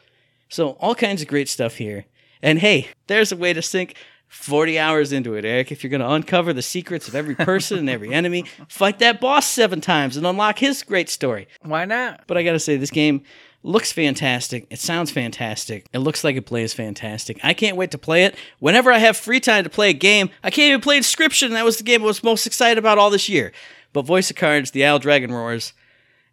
So 0.49 0.71
all 0.73 0.95
kinds 0.95 1.23
of 1.23 1.29
great 1.29 1.49
stuff 1.49 1.77
here. 1.77 2.05
And 2.43 2.59
hey, 2.59 2.89
there's 3.07 3.33
a 3.33 3.37
way 3.37 3.53
to 3.53 3.63
sink 3.63 3.95
40 4.29 4.79
hours 4.79 5.13
into 5.13 5.35
it, 5.35 5.45
Eric. 5.45 5.73
If 5.73 5.83
you're 5.83 5.91
going 5.91 6.03
to 6.03 6.11
uncover 6.11 6.53
the 6.53 6.63
secrets 6.63 7.09
of 7.09 7.15
every 7.15 7.35
person 7.35 7.79
and 7.79 7.91
every 7.91 8.13
enemy, 8.13 8.45
fight 8.69 8.99
that 8.99 9.21
boss 9.21 9.47
seven 9.47 9.81
times 9.81 10.17
and 10.17 10.27
unlock 10.27 10.59
his 10.59 10.83
great 10.83 11.09
story. 11.09 11.49
Why 11.63 11.85
not? 11.85 12.25
But 12.27 12.37
I 12.37 12.43
got 12.43 12.53
to 12.53 12.59
say, 12.59 12.77
this 12.77 12.91
game 12.91 13.23
looks 13.63 13.91
fantastic. 13.91 14.67
It 14.71 14.79
sounds 14.79 15.11
fantastic. 15.11 15.87
It 15.93 15.99
looks 15.99 16.25
like 16.25 16.37
it 16.37 16.47
plays 16.47 16.75
fantastic. 16.75 17.39
I 17.43 17.55
can't 17.55 17.77
wait 17.77 17.91
to 17.93 17.99
play 17.99 18.25
it. 18.25 18.37
Whenever 18.59 18.93
I 18.93 18.99
have 18.99 19.17
free 19.17 19.41
time 19.41 19.65
to 19.65 19.71
play 19.71 19.91
a 19.91 19.95
game, 19.95 20.31
I 20.45 20.51
can't 20.51 20.69
even 20.69 20.81
play 20.81 20.97
Inscription. 20.99 21.53
That 21.53 21.65
was 21.65 21.79
the 21.79 21.85
game 21.85 22.03
I 22.03 22.07
was 22.07 22.23
most 22.23 22.47
excited 22.47 22.79
about 22.79 22.99
all 22.99 23.11
this 23.11 23.29
year. 23.29 23.53
But 23.93 24.03
Voice 24.03 24.31
of 24.31 24.37
Cards, 24.37 24.71
the 24.71 24.85
Isle 24.85 24.99
Dragon 24.99 25.33
Roars, 25.33 25.73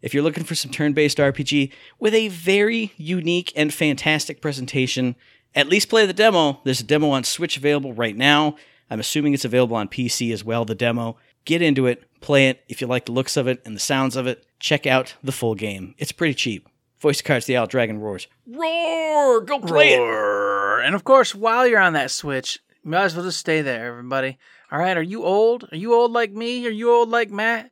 if 0.02 0.14
you're 0.14 0.24
looking 0.24 0.44
for 0.44 0.56
some 0.56 0.72
turn 0.72 0.94
based 0.94 1.18
RPG 1.18 1.72
with 2.00 2.14
a 2.14 2.28
very 2.28 2.94
unique 2.98 3.52
and 3.56 3.74
fantastic 3.74 4.42
presentation, 4.42 5.16
at 5.56 5.68
least 5.68 5.90
play 5.90 6.06
the 6.06 6.14
demo. 6.14 6.60
There's 6.64 6.82
a 6.82 6.86
demo 6.86 7.10
on 7.10 7.24
Switch 7.24 7.58
available 7.58 7.94
right 7.94 8.16
now. 8.16 8.58
I'm 8.90 9.00
assuming 9.00 9.34
it's 9.34 9.46
available 9.46 9.76
on 9.78 9.88
PC 9.88 10.32
as 10.32 10.44
well, 10.44 10.66
the 10.66 10.76
demo. 10.76 11.18
Get 11.46 11.62
into 11.62 11.88
it, 11.88 12.04
play 12.22 12.50
it. 12.50 12.64
If 12.68 12.82
you 12.82 12.88
like 12.88 13.06
the 13.06 13.12
looks 13.12 13.38
of 13.38 13.48
it 13.48 13.62
and 13.66 13.76
the 13.76 13.80
sounds 13.80 14.16
of 14.16 14.28
it, 14.28 14.46
check 14.60 14.86
out 14.86 15.16
the 15.24 15.32
full 15.32 15.56
game. 15.56 15.96
It's 15.98 16.12
pretty 16.12 16.34
cheap. 16.34 16.68
Voice 17.00 17.22
Cards, 17.22 17.46
the 17.46 17.58
Isle 17.58 17.68
Dragon 17.68 18.00
Roars. 18.00 18.28
Roar! 18.48 19.42
Go 19.42 19.60
play 19.60 19.94
it! 19.94 20.00
Roar. 20.00 20.80
And 20.80 20.96
of 20.96 21.04
course, 21.04 21.34
while 21.34 21.68
you're 21.68 21.80
on 21.80 21.94
that 21.94 22.12
Switch, 22.12 22.60
you 22.84 22.92
might 22.92 23.04
as 23.04 23.16
well 23.16 23.26
just 23.26 23.40
stay 23.40 23.62
there, 23.62 23.88
everybody. 23.88 24.38
All 24.72 24.80
right, 24.80 24.98
are 24.98 25.04
you 25.04 25.24
old? 25.24 25.68
Are 25.72 25.78
you 25.78 25.94
old 25.94 26.12
like 26.12 26.32
me? 26.32 26.66
Are 26.68 26.72
you 26.72 26.92
old 26.92 27.10
like 27.10 27.30
Matt? 27.30 27.72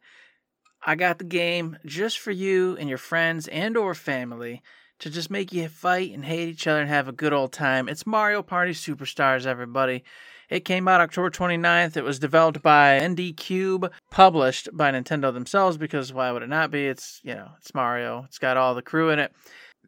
I 0.85 0.95
got 0.95 1.17
the 1.17 1.23
game 1.23 1.77
just 1.85 2.19
for 2.19 2.31
you 2.31 2.77
and 2.77 2.89
your 2.89 2.97
friends 2.97 3.47
and 3.47 3.77
or 3.77 3.95
family 3.95 4.61
to 4.99 5.09
just 5.09 5.29
make 5.29 5.51
you 5.51 5.67
fight 5.67 6.11
and 6.13 6.25
hate 6.25 6.49
each 6.49 6.67
other 6.67 6.81
and 6.81 6.89
have 6.89 7.07
a 7.07 7.13
good 7.13 7.33
old 7.33 7.51
time. 7.51 7.89
It's 7.89 8.07
Mario 8.07 8.41
Party 8.41 8.71
Superstars, 8.71 9.45
everybody. 9.45 10.03
It 10.49 10.65
came 10.65 10.87
out 10.87 11.01
October 11.01 11.29
29th. 11.29 11.97
It 11.97 12.03
was 12.03 12.19
developed 12.19 12.61
by 12.61 13.05
ND 13.05 13.35
Cube, 13.35 13.91
published 14.11 14.69
by 14.71 14.91
Nintendo 14.91 15.33
themselves 15.33 15.77
because 15.77 16.13
why 16.13 16.31
would 16.31 16.43
it 16.43 16.49
not 16.49 16.71
be? 16.71 16.87
It's, 16.87 17.19
you 17.23 17.33
know, 17.33 17.49
it's 17.57 17.73
Mario. 17.73 18.23
It's 18.27 18.39
got 18.39 18.57
all 18.57 18.75
the 18.75 18.81
crew 18.81 19.09
in 19.09 19.19
it. 19.19 19.33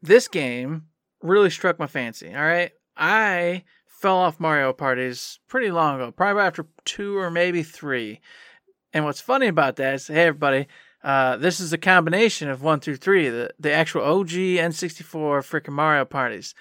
This 0.02 0.28
game 0.28 0.86
really 1.22 1.50
struck 1.50 1.78
my 1.78 1.86
fancy, 1.86 2.34
all 2.34 2.42
right? 2.44 2.72
I 2.96 3.64
fell 3.86 4.16
off 4.16 4.40
Mario 4.40 4.72
parties 4.72 5.38
pretty 5.48 5.70
long 5.70 5.96
ago, 5.96 6.12
probably 6.12 6.42
after 6.42 6.66
two 6.84 7.16
or 7.16 7.30
maybe 7.30 7.62
three. 7.62 8.20
And 8.92 9.04
what's 9.04 9.20
funny 9.20 9.46
about 9.46 9.76
that 9.76 9.94
is, 9.94 10.06
hey, 10.08 10.26
everybody, 10.26 10.66
Uh, 11.06 11.36
this 11.36 11.60
is 11.60 11.72
a 11.72 11.78
combination 11.78 12.50
of 12.50 12.62
one 12.62 12.80
through 12.80 12.96
three, 12.96 13.28
the 13.28 13.48
the 13.60 13.72
actual 13.72 14.02
OG 14.02 14.30
N64 14.30 15.38
freaking 15.44 15.72
Mario 15.72 16.04
parties, 16.04 16.52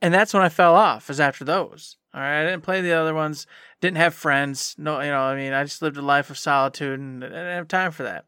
and 0.00 0.14
that's 0.14 0.32
when 0.32 0.44
I 0.44 0.48
fell 0.48 0.76
off. 0.76 1.10
Is 1.10 1.18
after 1.18 1.44
those. 1.44 1.96
All 2.14 2.20
right, 2.20 2.42
I 2.42 2.44
didn't 2.44 2.62
play 2.62 2.80
the 2.80 2.92
other 2.92 3.12
ones. 3.12 3.48
Didn't 3.80 3.96
have 3.96 4.14
friends. 4.14 4.76
No, 4.78 5.00
you 5.00 5.10
know, 5.10 5.18
I 5.18 5.34
mean, 5.34 5.52
I 5.52 5.64
just 5.64 5.82
lived 5.82 5.96
a 5.96 6.02
life 6.02 6.30
of 6.30 6.38
solitude 6.38 7.00
and 7.00 7.24
I 7.24 7.28
didn't 7.28 7.56
have 7.56 7.68
time 7.68 7.90
for 7.90 8.04
that. 8.04 8.26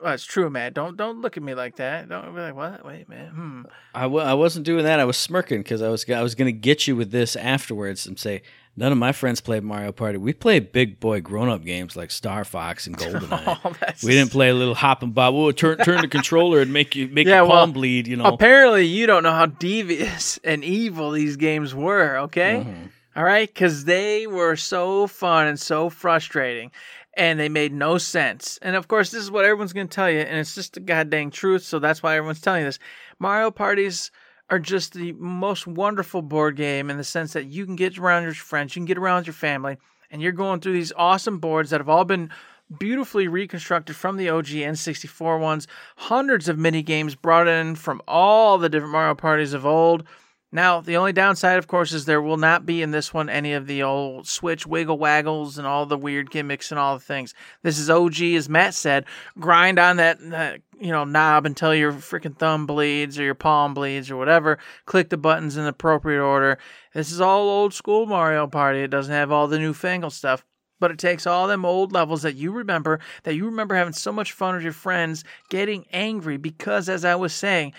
Well, 0.00 0.14
it's 0.14 0.24
true, 0.24 0.48
man. 0.48 0.72
Don't 0.72 0.96
don't 0.96 1.20
look 1.20 1.36
at 1.36 1.42
me 1.42 1.54
like 1.54 1.76
that. 1.76 2.08
Don't 2.08 2.32
be 2.32 2.40
like, 2.40 2.54
what? 2.54 2.86
Wait, 2.86 3.08
man. 3.08 3.30
Hmm. 3.30 3.62
I 3.92 4.02
w- 4.02 4.24
I 4.24 4.34
wasn't 4.34 4.66
doing 4.66 4.84
that. 4.84 5.00
I 5.00 5.04
was 5.04 5.16
smirking 5.16 5.62
because 5.62 5.82
I 5.82 5.88
was 5.88 6.08
I 6.08 6.22
was 6.22 6.36
gonna 6.36 6.52
get 6.52 6.86
you 6.86 6.94
with 6.94 7.10
this 7.10 7.34
afterwards 7.34 8.06
and 8.06 8.18
say 8.18 8.42
none 8.80 8.92
of 8.92 8.98
my 8.98 9.12
friends 9.12 9.42
played 9.42 9.62
Mario 9.62 9.92
Party. 9.92 10.16
We 10.16 10.32
played 10.32 10.72
big 10.72 10.98
boy 10.98 11.20
grown 11.20 11.50
up 11.50 11.62
games 11.62 11.96
like 11.96 12.10
Star 12.10 12.44
Fox 12.44 12.86
and 12.86 12.96
GoldenEye. 12.98 13.58
Oh, 13.62 13.72
we 14.02 14.12
didn't 14.12 14.32
play 14.32 14.48
a 14.48 14.54
little 14.54 14.74
hop 14.74 15.02
and 15.02 15.14
bob. 15.14 15.34
Oh, 15.34 15.52
turn 15.52 15.76
turn 15.78 16.00
the 16.00 16.08
controller 16.18 16.60
and 16.60 16.72
make 16.72 16.96
you 16.96 17.06
make 17.06 17.28
Yeah, 17.28 17.36
your 17.36 17.44
well, 17.46 17.58
palm 17.58 17.72
bleed. 17.72 18.08
You 18.08 18.16
know. 18.16 18.24
Apparently, 18.24 18.86
you 18.86 19.06
don't 19.06 19.22
know 19.22 19.32
how 19.32 19.46
devious 19.46 20.40
and 20.42 20.64
evil 20.64 21.12
these 21.12 21.36
games 21.36 21.74
were, 21.74 22.16
okay? 22.18 22.64
Mm-hmm. 22.64 22.86
All 23.16 23.24
right? 23.24 23.52
Because 23.52 23.84
they 23.84 24.26
were 24.26 24.56
so 24.56 25.06
fun 25.06 25.46
and 25.46 25.60
so 25.60 25.90
frustrating, 25.90 26.70
and 27.14 27.38
they 27.38 27.48
made 27.50 27.72
no 27.72 27.98
sense. 27.98 28.58
And 28.62 28.76
of 28.76 28.88
course, 28.88 29.10
this 29.10 29.22
is 29.22 29.30
what 29.30 29.44
everyone's 29.44 29.74
going 29.74 29.88
to 29.88 29.94
tell 29.94 30.10
you, 30.10 30.20
and 30.20 30.38
it's 30.38 30.54
just 30.54 30.74
the 30.74 30.80
goddamn 30.80 31.30
truth, 31.30 31.64
so 31.64 31.78
that's 31.78 32.02
why 32.02 32.16
everyone's 32.16 32.40
telling 32.40 32.60
you 32.62 32.68
this. 32.68 32.78
Mario 33.18 33.50
parties 33.50 34.10
are 34.50 34.58
just 34.58 34.94
the 34.94 35.12
most 35.12 35.66
wonderful 35.66 36.22
board 36.22 36.56
game 36.56 36.90
in 36.90 36.96
the 36.96 37.04
sense 37.04 37.32
that 37.32 37.46
you 37.46 37.64
can 37.64 37.76
get 37.76 37.98
around 37.98 38.24
your 38.24 38.34
friends, 38.34 38.74
you 38.74 38.80
can 38.80 38.86
get 38.86 38.98
around 38.98 39.26
your 39.26 39.34
family, 39.34 39.78
and 40.10 40.20
you're 40.20 40.32
going 40.32 40.60
through 40.60 40.72
these 40.72 40.92
awesome 40.96 41.38
boards 41.38 41.70
that 41.70 41.80
have 41.80 41.88
all 41.88 42.04
been 42.04 42.30
beautifully 42.78 43.28
reconstructed 43.28 43.96
from 43.96 44.16
the 44.16 44.28
OG 44.28 44.46
N64 44.46 45.40
ones. 45.40 45.66
Hundreds 45.96 46.48
of 46.48 46.58
mini 46.58 46.82
games 46.82 47.14
brought 47.14 47.48
in 47.48 47.74
from 47.74 48.02
all 48.06 48.58
the 48.58 48.68
different 48.68 48.92
Mario 48.92 49.14
parties 49.14 49.52
of 49.52 49.66
old. 49.66 50.04
Now, 50.52 50.80
the 50.80 50.96
only 50.96 51.12
downside, 51.12 51.58
of 51.58 51.68
course, 51.68 51.92
is 51.92 52.04
there 52.04 52.20
will 52.20 52.36
not 52.36 52.66
be 52.66 52.82
in 52.82 52.90
this 52.90 53.14
one 53.14 53.28
any 53.28 53.52
of 53.52 53.68
the 53.68 53.84
old 53.84 54.26
Switch 54.26 54.66
wiggle 54.66 54.98
waggles 54.98 55.58
and 55.58 55.66
all 55.66 55.86
the 55.86 55.96
weird 55.96 56.30
gimmicks 56.30 56.72
and 56.72 56.78
all 56.78 56.94
the 56.94 57.04
things. 57.04 57.34
This 57.62 57.78
is 57.78 57.88
OG, 57.88 58.20
as 58.20 58.48
Matt 58.48 58.74
said. 58.74 59.04
Grind 59.38 59.78
on 59.78 59.96
that, 59.98 60.18
that 60.30 60.60
you 60.80 60.90
know 60.90 61.04
knob 61.04 61.46
until 61.46 61.74
your 61.74 61.92
freaking 61.92 62.36
thumb 62.36 62.66
bleeds 62.66 63.18
or 63.18 63.22
your 63.22 63.34
palm 63.34 63.74
bleeds 63.74 64.10
or 64.10 64.16
whatever. 64.16 64.58
Click 64.86 65.10
the 65.10 65.16
buttons 65.16 65.56
in 65.56 65.64
the 65.64 65.70
appropriate 65.70 66.22
order. 66.22 66.58
This 66.94 67.12
is 67.12 67.20
all 67.20 67.48
old 67.48 67.74
school 67.74 68.06
Mario 68.06 68.46
Party. 68.46 68.80
It 68.80 68.90
doesn't 68.90 69.12
have 69.12 69.30
all 69.30 69.46
the 69.46 69.58
newfangled 69.58 70.12
stuff. 70.12 70.44
But 70.80 70.90
it 70.90 70.98
takes 70.98 71.26
all 71.26 71.46
them 71.46 71.66
old 71.66 71.92
levels 71.92 72.22
that 72.22 72.36
you 72.36 72.52
remember, 72.52 73.00
that 73.24 73.34
you 73.34 73.44
remember 73.44 73.74
having 73.74 73.92
so 73.92 74.12
much 74.12 74.32
fun 74.32 74.54
with 74.54 74.64
your 74.64 74.72
friends, 74.72 75.24
getting 75.50 75.84
angry 75.92 76.38
because, 76.38 76.88
as 76.88 77.04
I 77.04 77.16
was 77.16 77.34
saying, 77.34 77.74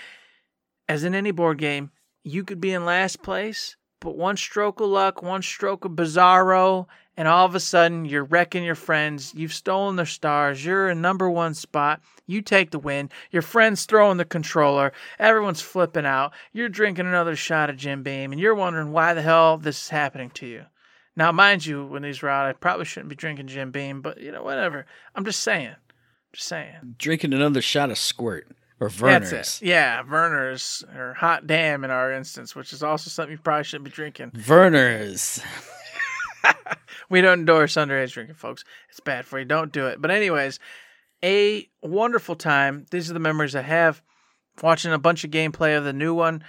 as 0.88 1.04
in 1.04 1.16
any 1.16 1.32
board 1.32 1.58
game, 1.58 1.90
you 2.24 2.44
could 2.44 2.62
be 2.62 2.72
in 2.72 2.86
last 2.86 3.24
place, 3.24 3.76
but 4.00 4.16
one 4.16 4.38
stroke 4.38 4.80
of 4.80 4.90
luck, 4.90 5.24
one 5.24 5.42
stroke 5.42 5.84
of 5.84 5.94
bizarro, 5.94 6.86
and 7.22 7.28
all 7.28 7.46
of 7.46 7.54
a 7.54 7.60
sudden 7.60 8.04
you're 8.04 8.24
wrecking 8.24 8.64
your 8.64 8.74
friends. 8.74 9.32
You've 9.36 9.54
stolen 9.54 9.96
their 9.96 10.08
stars. 10.08 10.66
You're 10.66 10.90
in 10.90 11.02
number 11.02 11.30
one 11.30 11.54
spot. 11.54 12.02
You 12.26 12.42
take 12.42 12.72
the 12.72 12.80
win. 12.80 13.12
Your 13.30 13.44
friend's 13.44 13.86
throwing 13.86 14.18
the 14.18 14.26
controller. 14.26 14.92
Everyone's 15.20 15.62
flipping 15.62 16.08
out. 16.08 16.34
You're 16.52 16.68
drinking 16.68 17.06
another 17.06 17.36
shot 17.36 17.70
of 17.70 17.78
Jim 17.78 18.02
Beam, 18.02 18.32
and 18.32 18.42
you're 18.42 18.56
wondering 18.56 18.92
why 18.92 19.14
the 19.14 19.22
hell 19.22 19.60
this 19.60 19.84
is 19.84 19.90
happening 19.90 20.32
to 20.32 20.48
you. 20.48 20.66
Now, 21.16 21.32
mind 21.32 21.64
you, 21.64 21.86
when 21.86 22.02
these 22.02 22.24
were 22.24 22.30
out, 22.30 22.48
I 22.48 22.54
probably 22.54 22.86
shouldn't 22.86 23.10
be 23.10 23.16
drinking 23.16 23.50
Jim 23.50 23.70
Beam, 23.70 24.02
but 24.02 24.20
you 24.20 24.32
know, 24.32 24.42
whatever. 24.42 24.88
I'm 25.14 25.24
just 25.24 25.42
saying. 25.42 25.76
Just 26.34 26.48
saying. 26.48 26.96
Drinking 26.98 27.34
another 27.34 27.62
shot 27.62 27.92
of 27.92 28.00
squirt 28.00 28.48
or 28.80 28.90
Vernors. 28.90 29.30
That's 29.30 29.62
it. 29.62 29.68
Yeah, 29.68 30.02
Vernors 30.02 30.84
or 30.98 31.14
Hot 31.14 31.46
Damn 31.46 31.84
in 31.84 31.92
our 31.92 32.12
instance, 32.12 32.56
which 32.56 32.74
is 32.74 32.82
also 32.82 33.12
something 33.12 33.34
you 33.34 33.38
probably 33.38 33.66
shouldn't 33.66 33.86
be 33.86 33.92
drinking. 33.92 34.32
Vernors. 34.32 35.46
We 37.10 37.20
don't 37.20 37.40
endorse 37.40 37.74
underage 37.74 38.14
drinking, 38.14 38.36
folks. 38.36 38.64
It's 38.90 39.02
bad 39.02 39.26
for 39.26 39.38
you. 39.38 39.44
Don't 39.44 39.72
do 39.74 39.88
it. 39.88 40.02
But 40.02 40.12
anyways, 40.12 40.60
a 41.22 41.68
wonderful 41.84 42.36
time. 42.36 42.86
These 42.90 43.10
are 43.10 43.14
the 43.14 43.20
memories 43.20 43.56
I 43.56 43.62
have. 43.62 44.02
Watching 44.62 44.94
a 44.94 44.98
bunch 44.98 45.26
of 45.26 45.32
gameplay 45.32 45.78
of 45.78 45.84
the 45.84 45.92
new 45.92 46.14
one, 46.14 46.44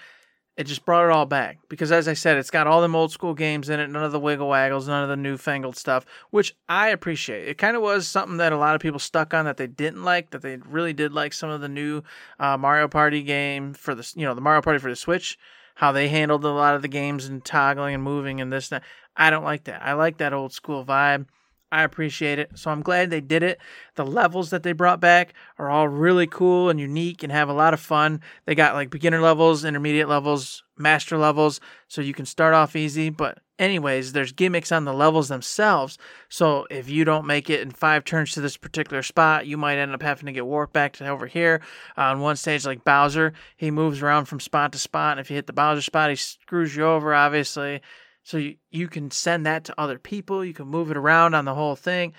it 0.56 0.64
just 0.64 0.84
brought 0.84 1.04
it 1.04 1.10
all 1.10 1.26
back. 1.26 1.58
Because 1.68 1.90
as 1.90 2.06
I 2.06 2.14
said, 2.14 2.36
it's 2.36 2.50
got 2.50 2.68
all 2.68 2.80
them 2.80 2.94
old 2.94 3.10
school 3.10 3.34
games 3.34 3.70
in 3.70 3.80
it, 3.80 3.88
none 3.88 4.04
of 4.04 4.12
the 4.12 4.20
wiggle 4.20 4.48
waggles, 4.48 4.86
none 4.86 5.02
of 5.02 5.08
the 5.08 5.16
newfangled 5.16 5.76
stuff, 5.76 6.04
which 6.30 6.54
I 6.68 6.88
appreciate. 6.88 7.48
It 7.48 7.58
kind 7.58 7.76
of 7.76 7.82
was 7.82 8.06
something 8.06 8.36
that 8.36 8.52
a 8.52 8.58
lot 8.58 8.76
of 8.76 8.80
people 8.80 9.00
stuck 9.00 9.34
on 9.34 9.44
that 9.46 9.56
they 9.56 9.66
didn't 9.66 10.04
like, 10.04 10.30
that 10.30 10.42
they 10.42 10.58
really 10.58 10.92
did 10.92 11.12
like 11.12 11.32
some 11.32 11.50
of 11.50 11.60
the 11.60 11.68
new 11.68 12.02
uh, 12.38 12.56
Mario 12.56 12.86
Party 12.86 13.22
game 13.22 13.72
for 13.72 13.94
the 13.94 14.12
you 14.14 14.26
know 14.26 14.34
the 14.34 14.40
Mario 14.40 14.62
Party 14.62 14.78
for 14.78 14.90
the 14.90 14.96
Switch. 14.96 15.38
How 15.82 15.90
they 15.90 16.06
handled 16.06 16.44
a 16.44 16.48
lot 16.48 16.76
of 16.76 16.82
the 16.82 16.86
games 16.86 17.26
and 17.26 17.44
toggling 17.44 17.92
and 17.92 18.04
moving 18.04 18.40
and 18.40 18.52
this 18.52 18.70
and 18.70 18.80
that. 18.80 18.88
I 19.16 19.30
don't 19.30 19.42
like 19.42 19.64
that. 19.64 19.82
I 19.82 19.94
like 19.94 20.18
that 20.18 20.32
old 20.32 20.52
school 20.52 20.84
vibe. 20.84 21.26
I 21.72 21.84
appreciate 21.84 22.38
it. 22.38 22.50
So 22.54 22.70
I'm 22.70 22.82
glad 22.82 23.08
they 23.08 23.22
did 23.22 23.42
it. 23.42 23.58
The 23.94 24.04
levels 24.04 24.50
that 24.50 24.62
they 24.62 24.72
brought 24.72 25.00
back 25.00 25.32
are 25.58 25.70
all 25.70 25.88
really 25.88 26.26
cool 26.26 26.68
and 26.68 26.78
unique 26.78 27.22
and 27.22 27.32
have 27.32 27.48
a 27.48 27.54
lot 27.54 27.72
of 27.72 27.80
fun. 27.80 28.20
They 28.44 28.54
got 28.54 28.74
like 28.74 28.90
beginner 28.90 29.22
levels, 29.22 29.64
intermediate 29.64 30.08
levels, 30.08 30.62
master 30.76 31.16
levels, 31.16 31.60
so 31.88 32.02
you 32.02 32.12
can 32.12 32.26
start 32.26 32.52
off 32.52 32.76
easy. 32.76 33.08
But, 33.08 33.38
anyways, 33.58 34.12
there's 34.12 34.32
gimmicks 34.32 34.70
on 34.70 34.84
the 34.84 34.92
levels 34.92 35.28
themselves. 35.28 35.96
So 36.28 36.66
if 36.70 36.90
you 36.90 37.06
don't 37.06 37.26
make 37.26 37.48
it 37.48 37.60
in 37.60 37.70
five 37.70 38.04
turns 38.04 38.32
to 38.32 38.42
this 38.42 38.58
particular 38.58 39.02
spot, 39.02 39.46
you 39.46 39.56
might 39.56 39.78
end 39.78 39.94
up 39.94 40.02
having 40.02 40.26
to 40.26 40.32
get 40.32 40.46
warped 40.46 40.74
back 40.74 40.92
to 40.94 41.08
over 41.08 41.26
here. 41.26 41.62
On 41.96 42.20
one 42.20 42.36
stage, 42.36 42.66
like 42.66 42.84
Bowser, 42.84 43.32
he 43.56 43.70
moves 43.70 44.02
around 44.02 44.26
from 44.26 44.40
spot 44.40 44.72
to 44.72 44.78
spot. 44.78 45.12
And 45.12 45.20
if 45.20 45.30
you 45.30 45.36
hit 45.36 45.46
the 45.46 45.54
Bowser 45.54 45.80
spot, 45.80 46.10
he 46.10 46.16
screws 46.16 46.76
you 46.76 46.84
over, 46.84 47.14
obviously. 47.14 47.80
So 48.22 48.38
you, 48.38 48.56
you 48.70 48.88
can 48.88 49.10
send 49.10 49.46
that 49.46 49.64
to 49.64 49.80
other 49.80 49.98
people. 49.98 50.44
You 50.44 50.54
can 50.54 50.68
move 50.68 50.90
it 50.90 50.96
around 50.96 51.34
on 51.34 51.44
the 51.44 51.54
whole 51.54 51.76
thing. 51.76 52.14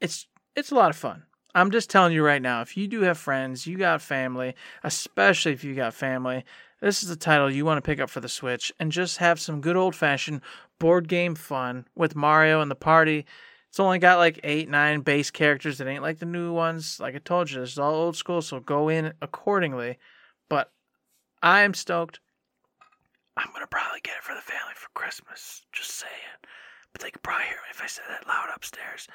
It's 0.00 0.26
it's 0.54 0.70
a 0.70 0.74
lot 0.74 0.90
of 0.90 0.96
fun. 0.96 1.24
I'm 1.54 1.70
just 1.70 1.90
telling 1.90 2.12
you 2.12 2.24
right 2.24 2.40
now, 2.40 2.62
if 2.62 2.76
you 2.76 2.88
do 2.88 3.02
have 3.02 3.18
friends, 3.18 3.66
you 3.66 3.76
got 3.76 4.00
family, 4.00 4.54
especially 4.82 5.52
if 5.52 5.64
you 5.64 5.74
got 5.74 5.92
family, 5.92 6.44
this 6.80 7.02
is 7.02 7.08
the 7.08 7.16
title 7.16 7.50
you 7.50 7.64
want 7.64 7.78
to 7.78 7.88
pick 7.88 8.00
up 8.00 8.10
for 8.10 8.20
the 8.20 8.28
Switch 8.28 8.72
and 8.80 8.90
just 8.90 9.18
have 9.18 9.38
some 9.38 9.60
good 9.60 9.76
old 9.76 9.94
fashioned 9.94 10.40
board 10.80 11.08
game 11.08 11.36
fun 11.36 11.86
with 11.94 12.16
Mario 12.16 12.60
and 12.60 12.70
the 12.70 12.74
party. 12.74 13.24
It's 13.68 13.78
only 13.78 14.00
got 14.00 14.18
like 14.18 14.40
eight, 14.42 14.68
nine 14.68 15.02
base 15.02 15.30
characters. 15.30 15.80
It 15.80 15.86
ain't 15.86 16.02
like 16.02 16.18
the 16.18 16.26
new 16.26 16.52
ones. 16.52 16.98
Like 16.98 17.14
I 17.14 17.18
told 17.18 17.50
you, 17.50 17.60
this 17.60 17.72
is 17.72 17.78
all 17.78 17.94
old 17.94 18.16
school, 18.16 18.42
so 18.42 18.58
go 18.58 18.88
in 18.88 19.12
accordingly. 19.22 19.98
But 20.48 20.72
I'm 21.40 21.72
stoked. 21.72 22.18
I'm 23.36 23.52
gonna 23.52 23.66
probably 23.66 24.00
get 24.02 24.16
it 24.16 24.22
for 24.22 24.34
the 24.34 24.40
family 24.40 24.74
for 24.74 24.88
Christmas. 24.94 25.64
Just 25.72 25.90
saying. 25.90 26.40
But 26.92 27.02
they 27.02 27.10
could 27.10 27.22
probably 27.22 27.46
hear 27.46 27.56
me 27.56 27.70
if 27.70 27.82
I 27.82 27.86
said 27.86 28.04
that 28.08 28.26
loud 28.26 28.50
upstairs. 28.54 29.08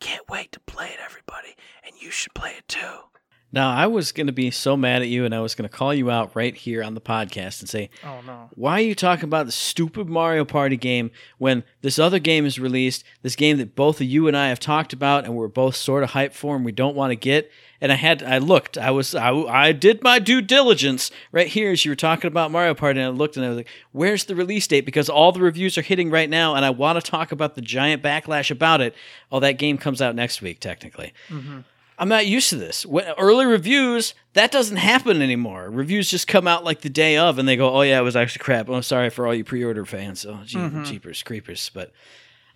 Can't 0.00 0.28
wait 0.28 0.52
to 0.52 0.60
play 0.60 0.88
it, 0.88 0.98
everybody, 1.04 1.54
and 1.84 1.94
you 2.00 2.10
should 2.10 2.34
play 2.34 2.54
it 2.58 2.66
too. 2.68 3.10
Now, 3.54 3.70
I 3.70 3.86
was 3.86 4.12
going 4.12 4.28
to 4.28 4.32
be 4.32 4.50
so 4.50 4.78
mad 4.78 5.02
at 5.02 5.08
you 5.08 5.26
and 5.26 5.34
I 5.34 5.40
was 5.40 5.54
going 5.54 5.68
to 5.68 5.76
call 5.76 5.92
you 5.92 6.10
out 6.10 6.34
right 6.34 6.56
here 6.56 6.82
on 6.82 6.94
the 6.94 7.02
podcast 7.02 7.60
and 7.60 7.68
say, 7.68 7.90
Oh 8.02 8.20
no. 8.26 8.48
Why 8.54 8.78
are 8.78 8.84
you 8.84 8.94
talking 8.94 9.24
about 9.24 9.44
the 9.44 9.52
stupid 9.52 10.08
Mario 10.08 10.46
Party 10.46 10.78
game 10.78 11.10
when 11.36 11.62
this 11.82 11.98
other 11.98 12.18
game 12.18 12.46
is 12.46 12.58
released? 12.58 13.04
This 13.20 13.36
game 13.36 13.58
that 13.58 13.76
both 13.76 14.00
of 14.00 14.06
you 14.06 14.26
and 14.26 14.36
I 14.36 14.48
have 14.48 14.58
talked 14.58 14.94
about 14.94 15.24
and 15.24 15.34
we're 15.36 15.48
both 15.48 15.76
sort 15.76 16.02
of 16.02 16.12
hyped 16.12 16.32
for 16.32 16.56
and 16.56 16.64
we 16.64 16.72
don't 16.72 16.96
want 16.96 17.10
to 17.10 17.16
get. 17.16 17.50
And 17.82 17.92
I 17.92 17.96
had, 17.96 18.22
I 18.22 18.38
looked, 18.38 18.78
I 18.78 18.90
was, 18.90 19.14
I, 19.14 19.32
I 19.32 19.72
did 19.72 20.02
my 20.02 20.18
due 20.18 20.40
diligence 20.40 21.10
right 21.32 21.48
here 21.48 21.72
as 21.72 21.84
you 21.84 21.90
were 21.90 21.96
talking 21.96 22.28
about 22.28 22.52
Mario 22.52 22.74
Party. 22.74 23.00
And 23.00 23.08
I 23.08 23.10
looked 23.10 23.36
and 23.36 23.44
I 23.44 23.48
was 23.48 23.58
like, 23.58 23.68
where's 23.90 24.24
the 24.24 24.36
release 24.36 24.66
date? 24.66 24.86
Because 24.86 25.10
all 25.10 25.32
the 25.32 25.40
reviews 25.40 25.76
are 25.76 25.82
hitting 25.82 26.08
right 26.08 26.30
now 26.30 26.54
and 26.54 26.64
I 26.64 26.70
want 26.70 27.02
to 27.04 27.10
talk 27.10 27.32
about 27.32 27.54
the 27.54 27.60
giant 27.60 28.02
backlash 28.02 28.50
about 28.50 28.80
it. 28.80 28.94
Oh, 29.30 29.40
that 29.40 29.58
game 29.58 29.76
comes 29.76 30.00
out 30.00 30.14
next 30.14 30.40
week, 30.40 30.60
technically. 30.60 31.12
Mm-hmm. 31.28 31.60
I'm 32.02 32.08
not 32.08 32.26
used 32.26 32.50
to 32.50 32.56
this. 32.56 32.84
When, 32.84 33.04
early 33.16 33.46
reviews, 33.46 34.14
that 34.32 34.50
doesn't 34.50 34.78
happen 34.78 35.22
anymore. 35.22 35.70
Reviews 35.70 36.10
just 36.10 36.26
come 36.26 36.48
out 36.48 36.64
like 36.64 36.80
the 36.80 36.90
day 36.90 37.16
of, 37.16 37.38
and 37.38 37.48
they 37.48 37.54
go, 37.54 37.72
"Oh 37.72 37.82
yeah, 37.82 38.00
it 38.00 38.02
was 38.02 38.16
actually 38.16 38.42
crap." 38.42 38.68
Oh, 38.68 38.74
I'm 38.74 38.82
sorry 38.82 39.08
for 39.08 39.24
all 39.24 39.32
you 39.32 39.44
pre-order 39.44 39.86
fans. 39.86 40.26
Oh, 40.26 40.40
gee, 40.44 40.58
mm-hmm. 40.58 40.82
jeepers 40.82 41.22
creepers. 41.22 41.70
But 41.72 41.92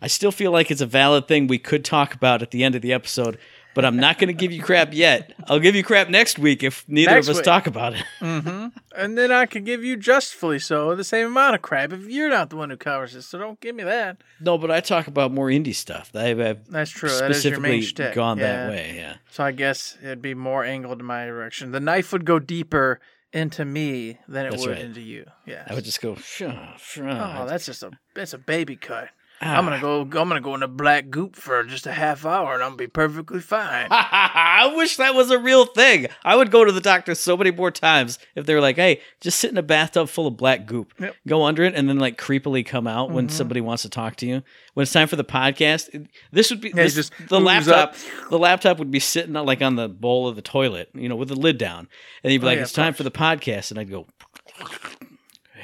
I 0.02 0.08
still 0.08 0.32
feel 0.32 0.50
like 0.50 0.72
it's 0.72 0.80
a 0.80 0.86
valid 0.86 1.28
thing 1.28 1.46
we 1.46 1.60
could 1.60 1.84
talk 1.84 2.12
about 2.12 2.42
at 2.42 2.50
the 2.50 2.64
end 2.64 2.74
of 2.74 2.82
the 2.82 2.92
episode. 2.92 3.38
But 3.76 3.84
I'm 3.84 3.96
not 3.98 4.18
going 4.18 4.28
to 4.28 4.32
give 4.34 4.52
you 4.52 4.62
crap 4.62 4.94
yet. 4.94 5.34
I'll 5.48 5.60
give 5.60 5.74
you 5.76 5.84
crap 5.84 6.08
next 6.08 6.38
week 6.38 6.62
if 6.62 6.84
neither 6.88 7.12
Next 7.12 7.26
of 7.28 7.32
us 7.32 7.36
week. 7.36 7.44
talk 7.44 7.66
about 7.68 7.92
it. 7.94 8.02
Mm-hmm. 8.20 8.68
And 8.96 9.18
then 9.18 9.30
I 9.30 9.44
could 9.44 9.64
give 9.66 9.84
you 9.84 9.96
justfully 9.96 10.58
so 10.58 10.96
the 10.96 11.04
same 11.04 11.26
amount 11.26 11.54
of 11.54 11.60
crap 11.62 11.92
if 11.92 12.08
you're 12.08 12.30
not 12.30 12.48
the 12.50 12.56
one 12.56 12.70
who 12.70 12.76
covers 12.78 13.14
it. 13.14 13.22
So 13.22 13.38
don't 13.38 13.60
give 13.60 13.74
me 13.76 13.84
that. 13.84 14.16
No, 14.40 14.56
but 14.56 14.70
I 14.70 14.80
talk 14.80 15.06
about 15.06 15.30
more 15.32 15.48
indie 15.48 15.74
stuff. 15.74 16.10
I've, 16.14 16.40
I've 16.40 16.66
That's 16.70 16.90
true. 16.90 17.10
That 17.10 17.30
is 17.30 17.44
your 17.44 17.60
main 17.60 17.82
specifically 17.82 18.14
gone 18.14 18.38
Yeah. 18.38 18.44
that 18.66 18.70
way. 18.70 18.94
Yeah. 18.96 19.16
So 19.30 19.44
I 19.44 19.52
guess 19.52 19.98
it'd 20.02 20.22
be 20.22 20.32
more 20.34 20.64
angled 20.64 21.00
in 21.00 21.06
my 21.06 21.26
direction. 21.26 21.72
The 21.72 21.80
knife 21.80 22.12
would 22.12 22.24
go 22.24 22.38
deeper 22.38 22.98
into 23.34 23.66
me 23.66 24.18
than 24.26 24.46
it 24.46 24.50
That's 24.52 24.62
would 24.66 24.76
right. 24.76 24.80
into 24.84 25.02
you. 25.02 25.26
Yeah. 25.44 25.64
I 25.68 25.74
would 25.74 25.84
just 25.84 26.00
go. 26.00 26.14
Phew, 26.14 26.52
phew. 26.78 27.06
Oh, 27.10 27.44
that's 27.46 27.66
just 27.66 27.82
a 27.82 27.90
that's 28.14 28.32
a 28.32 28.38
baby 28.38 28.76
cut. 28.76 29.10
I'm 29.40 29.64
gonna 29.64 29.80
go. 29.80 30.00
I'm 30.00 30.08
gonna 30.10 30.40
go 30.40 30.54
in 30.54 30.60
the 30.60 30.68
black 30.68 31.10
goop 31.10 31.36
for 31.36 31.62
just 31.64 31.86
a 31.86 31.92
half 31.92 32.24
hour, 32.24 32.54
and 32.54 32.62
I'm 32.62 32.70
gonna 32.70 32.76
be 32.78 32.86
perfectly 32.86 33.40
fine. 33.40 33.88
I 33.90 34.72
wish 34.74 34.96
that 34.96 35.14
was 35.14 35.30
a 35.30 35.38
real 35.38 35.66
thing. 35.66 36.06
I 36.24 36.36
would 36.36 36.50
go 36.50 36.64
to 36.64 36.72
the 36.72 36.80
doctor 36.80 37.14
so 37.14 37.36
many 37.36 37.50
more 37.50 37.70
times 37.70 38.18
if 38.34 38.46
they 38.46 38.54
were 38.54 38.60
like, 38.62 38.76
"Hey, 38.76 39.02
just 39.20 39.38
sit 39.38 39.50
in 39.50 39.58
a 39.58 39.62
bathtub 39.62 40.08
full 40.08 40.26
of 40.26 40.36
black 40.38 40.64
goop, 40.66 40.94
Yep. 40.98 41.14
go 41.28 41.42
under 41.44 41.64
it, 41.64 41.74
and 41.74 41.86
then 41.88 41.98
like 41.98 42.16
creepily 42.18 42.64
come 42.64 42.86
out 42.86 43.10
when 43.10 43.26
Mhm. 43.28 43.30
somebody 43.32 43.60
wants 43.60 43.82
to 43.82 43.90
talk 43.90 44.16
to 44.16 44.26
you." 44.26 44.42
When 44.72 44.82
it's 44.84 44.92
time 44.92 45.08
for 45.08 45.16
the 45.16 45.24
podcast, 45.24 45.88
it- 45.94 46.06
this 46.32 46.50
would 46.50 46.60
be 46.62 46.68
Yeah, 46.68 46.84
this, 46.84 46.94
just 46.94 47.12
the 47.28 47.40
laptop. 47.40 47.90
up. 47.90 47.96
The 48.30 48.38
laptop 48.38 48.78
would 48.78 48.90
be 48.90 49.00
sitting 49.00 49.34
like 49.34 49.60
on 49.60 49.76
the 49.76 49.88
bowl 49.88 50.28
of 50.28 50.36
the 50.36 50.42
toilet, 50.42 50.88
you 50.94 51.08
know, 51.08 51.16
with 51.16 51.28
the 51.28 51.36
lid 51.36 51.58
down, 51.58 51.88
and 52.24 52.32
you'd 52.32 52.40
be 52.40 52.46
Oh, 52.46 52.50
like, 52.50 52.56
yeah, 52.56 52.62
"It's 52.62 52.72
time 52.72 52.94
for 52.94 53.02
the 53.02 53.10
podcast," 53.10 53.70
and 53.70 53.78
I'd 53.78 53.90
go, 53.90 54.06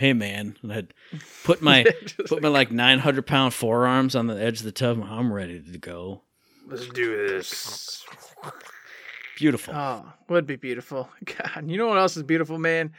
"Hey, 0.02 0.14
man," 0.14 0.56
and 0.62 0.72
I'd 0.72 0.94
put 1.44 1.62
my 1.62 1.84
Just 2.06 2.28
put 2.28 2.42
my 2.42 2.48
like 2.48 2.72
900 2.72 3.24
pound 3.24 3.54
forearms 3.54 4.16
on 4.16 4.26
the 4.26 4.34
edge 4.34 4.58
of 4.58 4.64
the 4.64 4.72
tub. 4.72 5.00
I'm 5.00 5.32
ready 5.32 5.60
to 5.60 5.78
go. 5.78 6.22
Let's 6.66 6.88
do 6.88 7.28
this. 7.28 8.04
Beautiful. 9.36 9.74
Oh, 9.76 10.12
would 10.28 10.44
be 10.44 10.56
beautiful. 10.56 11.08
God, 11.24 11.70
you 11.70 11.78
know 11.78 11.86
what 11.86 11.98
else 11.98 12.16
is 12.16 12.24
beautiful, 12.24 12.58
man? 12.58 12.94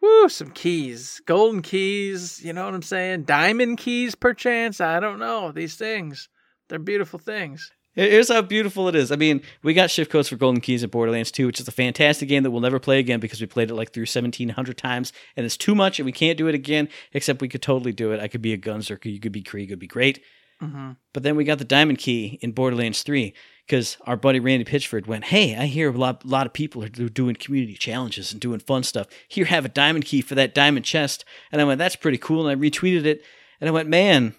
Woo, 0.00 0.28
some 0.28 0.52
keys, 0.52 1.20
golden 1.26 1.62
keys. 1.62 2.40
You 2.44 2.52
know 2.52 2.64
what 2.64 2.74
I'm 2.74 2.82
saying? 2.82 3.24
Diamond 3.24 3.78
keys, 3.78 4.14
perchance. 4.14 4.80
I 4.80 5.00
don't 5.00 5.18
know. 5.18 5.50
These 5.50 5.74
things, 5.74 6.28
they're 6.68 6.78
beautiful 6.78 7.18
things. 7.18 7.72
Here's 7.96 8.28
how 8.28 8.42
beautiful 8.42 8.88
it 8.88 8.94
is. 8.94 9.10
I 9.10 9.16
mean, 9.16 9.40
we 9.62 9.72
got 9.72 9.90
shift 9.90 10.10
codes 10.10 10.28
for 10.28 10.36
Golden 10.36 10.60
Keys 10.60 10.82
in 10.82 10.90
Borderlands 10.90 11.30
2, 11.30 11.46
which 11.46 11.60
is 11.60 11.66
a 11.66 11.72
fantastic 11.72 12.28
game 12.28 12.42
that 12.42 12.50
we'll 12.50 12.60
never 12.60 12.78
play 12.78 12.98
again 12.98 13.20
because 13.20 13.40
we 13.40 13.46
played 13.46 13.70
it 13.70 13.74
like 13.74 13.92
through 13.92 14.02
1700 14.02 14.76
times 14.76 15.14
and 15.34 15.46
it's 15.46 15.56
too 15.56 15.74
much 15.74 15.98
and 15.98 16.04
we 16.04 16.12
can't 16.12 16.36
do 16.36 16.46
it 16.46 16.54
again, 16.54 16.90
except 17.14 17.40
we 17.40 17.48
could 17.48 17.62
totally 17.62 17.92
do 17.92 18.12
it. 18.12 18.20
I 18.20 18.28
could 18.28 18.42
be 18.42 18.52
a 18.52 18.58
Gunzerker, 18.58 19.06
you 19.06 19.18
could 19.18 19.32
be 19.32 19.42
Kree, 19.42 19.64
it'd 19.64 19.78
be 19.78 19.86
great. 19.86 20.22
Mm-hmm. 20.62 20.92
But 21.14 21.22
then 21.22 21.36
we 21.36 21.44
got 21.44 21.58
the 21.58 21.64
Diamond 21.64 21.98
Key 21.98 22.38
in 22.42 22.52
Borderlands 22.52 23.02
3 23.02 23.32
because 23.66 23.96
our 24.02 24.16
buddy 24.16 24.40
Randy 24.40 24.64
Pitchford 24.64 25.06
went, 25.06 25.24
Hey, 25.24 25.56
I 25.56 25.64
hear 25.64 25.90
a 25.90 25.96
lot, 25.96 26.24
lot 26.24 26.46
of 26.46 26.52
people 26.52 26.84
are 26.84 26.88
doing 26.88 27.36
community 27.36 27.74
challenges 27.74 28.30
and 28.30 28.40
doing 28.40 28.60
fun 28.60 28.82
stuff. 28.82 29.06
Here, 29.28 29.46
have 29.46 29.64
a 29.64 29.70
Diamond 29.70 30.04
Key 30.04 30.20
for 30.20 30.34
that 30.34 30.54
diamond 30.54 30.84
chest. 30.84 31.24
And 31.50 31.60
I 31.60 31.64
went, 31.64 31.78
That's 31.78 31.96
pretty 31.96 32.18
cool. 32.18 32.46
And 32.46 32.58
I 32.58 32.62
retweeted 32.62 33.04
it. 33.04 33.22
And 33.60 33.68
I 33.68 33.72
went, 33.72 33.88
Man, 33.88 34.34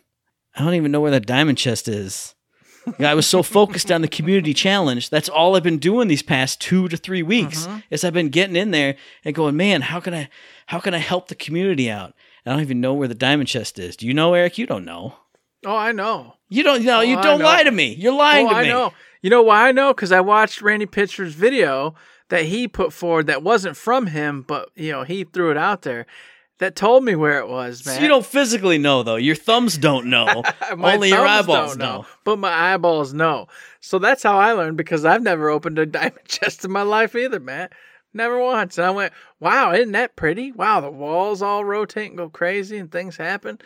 I 0.56 0.64
don't 0.64 0.76
even 0.76 0.92
know 0.92 1.02
where 1.02 1.12
that 1.12 1.26
diamond 1.28 1.58
chest 1.58 1.88
is. 1.88 2.36
I 3.00 3.14
was 3.14 3.28
so 3.28 3.44
focused 3.44 3.92
on 3.92 4.02
the 4.02 4.08
community 4.08 4.54
challenge. 4.54 5.10
That's 5.10 5.30
all 5.30 5.56
I've 5.56 5.64
been 5.64 5.78
doing 5.78 6.08
these 6.08 6.22
past 6.24 6.62
two 6.62 6.88
to 6.90 6.98
three 6.98 7.24
weeks. 7.24 7.68
Mhm. 7.68 7.84
Is 7.90 8.04
I've 8.04 8.14
been 8.14 8.30
getting 8.30 8.56
in 8.56 8.72
there 8.72 8.96
and 9.26 9.36
going, 9.36 9.56
man, 9.58 9.82
how 9.82 10.00
can 10.00 10.14
I, 10.14 10.30
how 10.68 10.80
can 10.80 10.94
I 10.94 11.00
help 11.00 11.28
the 11.28 11.36
community 11.36 11.90
out? 11.90 12.14
I 12.46 12.52
don't 12.52 12.62
even 12.62 12.80
know 12.82 12.94
where 12.94 13.08
the 13.08 13.16
diamond 13.16 13.50
chest 13.50 13.78
is. 13.78 13.98
Do 13.98 14.08
you 14.08 14.14
know, 14.14 14.34
Eric? 14.34 14.58
You 14.58 14.66
don't 14.66 14.86
know. 14.86 15.16
Oh, 15.66 15.76
I 15.76 15.92
know. 15.92 16.36
You 16.50 16.64
don't 16.64 16.84
know. 16.84 17.02
you 17.02 17.16
Oh, 17.16 17.20
I 17.20 17.24
don't 17.24 17.40
know. 17.40 17.46
lie 17.46 17.64
to 17.64 17.72
me. 17.72 17.94
You're 17.96 18.14
lying 18.14 18.48
oh, 18.48 18.52
to 18.52 18.56
I 18.56 18.62
me. 18.64 18.70
know. 18.70 18.94
You 19.22 19.30
know 19.30 19.42
why 19.42 19.68
I 19.68 19.72
know? 19.72 19.94
Because 19.94 20.12
I 20.12 20.22
watched 20.22 20.62
Randy 20.62 20.86
Pitchford's 20.86 21.34
video 21.34 21.96
that 22.30 22.46
he 22.46 22.68
put 22.68 22.94
forward 22.94 23.28
that 23.28 23.44
wasn't 23.44 23.76
from 23.76 24.08
him, 24.08 24.44
but 24.48 24.70
you 24.76 24.92
know 24.92 25.04
he 25.04 25.24
threw 25.26 25.50
it 25.52 25.58
out 25.58 25.82
there. 25.82 26.06
That 26.60 26.76
told 26.76 27.04
me 27.04 27.16
where 27.16 27.38
it 27.38 27.48
was, 27.48 27.86
man. 27.86 27.96
So 27.96 28.02
you 28.02 28.08
don't 28.08 28.26
physically 28.26 28.80
know 28.80 29.04
though. 29.04 29.16
Your 29.16 29.36
thumbs 29.36 29.78
don't 29.78 30.08
know. 30.08 30.44
Only 30.72 31.10
your 31.10 31.26
eyeballs 31.26 31.76
don't 31.76 31.80
know. 31.80 32.06
but 32.24 32.40
my 32.40 32.52
eyeballs 32.74 33.14
know. 33.14 33.48
So 33.80 34.00
that's 34.00 34.24
how 34.24 34.38
I 34.40 34.54
learned 34.54 34.76
because 34.78 35.06
I've 35.06 35.22
never 35.22 35.50
opened 35.50 35.78
a 35.78 35.86
diamond 35.86 36.26
chest 36.28 36.66
in 36.66 36.72
my 36.72 36.82
life 36.82 37.16
either, 37.16 37.40
man. 37.40 37.70
Never 38.14 38.40
once. 38.40 38.78
And 38.80 38.88
I 38.88 38.92
went, 38.92 39.14
wow, 39.40 39.72
isn't 39.74 39.92
that 39.92 40.16
pretty? 40.16 40.52
Wow, 40.52 40.82
the 40.82 40.90
walls 40.90 41.44
all 41.44 41.64
rotate 41.64 42.08
and 42.10 42.18
go 42.18 42.30
crazy 42.30 42.78
and 42.78 42.92
things 42.92 43.18
happen. 43.18 43.60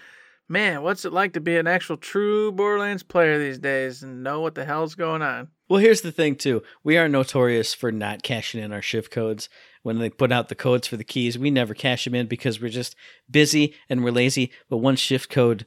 Man, 0.49 0.81
what's 0.83 1.05
it 1.05 1.13
like 1.13 1.31
to 1.33 1.39
be 1.39 1.55
an 1.55 1.67
actual 1.67 1.95
true 1.95 2.51
Borderlands 2.51 3.03
player 3.03 3.39
these 3.39 3.59
days 3.59 4.03
and 4.03 4.21
know 4.21 4.41
what 4.41 4.55
the 4.55 4.65
hell's 4.65 4.95
going 4.95 5.21
on? 5.21 5.47
Well, 5.71 5.79
here's 5.79 6.01
the 6.01 6.11
thing 6.11 6.35
too. 6.35 6.63
We 6.83 6.97
are 6.97 7.07
notorious 7.07 7.73
for 7.73 7.93
not 7.93 8.23
cashing 8.23 8.61
in 8.61 8.73
our 8.73 8.81
shift 8.81 9.09
codes. 9.09 9.47
When 9.83 9.99
they 9.99 10.09
put 10.09 10.29
out 10.29 10.49
the 10.49 10.53
codes 10.53 10.85
for 10.85 10.97
the 10.97 11.05
keys, 11.05 11.39
we 11.39 11.49
never 11.49 11.73
cash 11.73 12.03
them 12.03 12.13
in 12.13 12.27
because 12.27 12.59
we're 12.59 12.67
just 12.67 12.93
busy 13.29 13.73
and 13.87 14.03
we're 14.03 14.11
lazy. 14.11 14.51
But 14.69 14.79
one 14.79 14.97
shift 14.97 15.29
code 15.29 15.65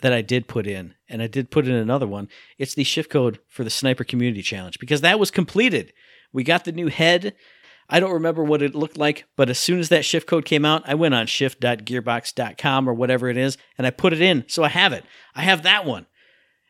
that 0.00 0.10
I 0.10 0.22
did 0.22 0.48
put 0.48 0.66
in, 0.66 0.94
and 1.06 1.20
I 1.20 1.26
did 1.26 1.50
put 1.50 1.68
in 1.68 1.74
another 1.74 2.06
one, 2.06 2.30
it's 2.56 2.72
the 2.72 2.82
shift 2.82 3.10
code 3.10 3.40
for 3.46 3.62
the 3.62 3.68
Sniper 3.68 4.04
Community 4.04 4.40
Challenge 4.40 4.78
because 4.78 5.02
that 5.02 5.20
was 5.20 5.30
completed. 5.30 5.92
We 6.32 6.44
got 6.44 6.64
the 6.64 6.72
new 6.72 6.88
head. 6.88 7.34
I 7.90 8.00
don't 8.00 8.14
remember 8.14 8.42
what 8.42 8.62
it 8.62 8.74
looked 8.74 8.96
like, 8.96 9.26
but 9.36 9.50
as 9.50 9.58
soon 9.58 9.80
as 9.80 9.90
that 9.90 10.06
shift 10.06 10.26
code 10.26 10.46
came 10.46 10.64
out, 10.64 10.82
I 10.86 10.94
went 10.94 11.12
on 11.12 11.26
shift.gearbox.com 11.26 12.88
or 12.88 12.94
whatever 12.94 13.28
it 13.28 13.36
is, 13.36 13.58
and 13.76 13.86
I 13.86 13.90
put 13.90 14.14
it 14.14 14.22
in. 14.22 14.44
So 14.48 14.64
I 14.64 14.68
have 14.68 14.94
it. 14.94 15.04
I 15.34 15.42
have 15.42 15.62
that 15.64 15.84
one. 15.84 16.06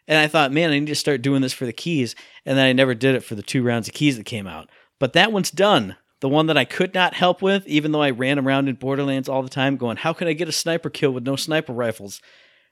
And 0.09 0.19
I 0.19 0.27
thought, 0.27 0.53
man, 0.53 0.71
I 0.71 0.79
need 0.79 0.87
to 0.87 0.95
start 0.95 1.23
doing 1.23 1.43
this 1.43 1.53
for 1.53 1.67
the 1.67 1.73
keys. 1.73 2.15
And 2.45 2.59
then 2.59 2.67
I 2.67 2.73
never 2.73 2.95
did 2.95 3.15
it 3.15 3.25
for 3.25 3.35
the 3.35 3.43
two 3.43 3.63
rounds 3.63 3.89
of 3.89 3.95
keys 3.95 4.17
that 4.17 4.27
came 4.27 4.47
out. 4.47 4.69
But 4.99 5.13
that 5.13 5.33
one's 5.33 5.51
done. 5.51 5.97
The 6.21 6.29
one 6.29 6.47
that 6.47 6.57
I 6.57 6.65
could 6.65 6.95
not 6.95 7.15
help 7.15 7.43
with, 7.43 7.67
even 7.67 7.91
though 7.91 8.03
I 8.03 8.11
ran 8.11 8.39
around 8.39 8.69
in 8.69 8.77
Borderlands 8.77 9.29
all 9.29 9.43
the 9.43 9.49
time 9.49 9.77
going, 9.77 9.97
how 9.97 10.13
can 10.13 10.29
I 10.29 10.33
get 10.33 10.49
a 10.49 10.53
sniper 10.53 10.91
kill 10.91 11.11
with 11.11 11.25
no 11.25 11.35
sniper 11.35 11.73
rifles? 11.73 12.21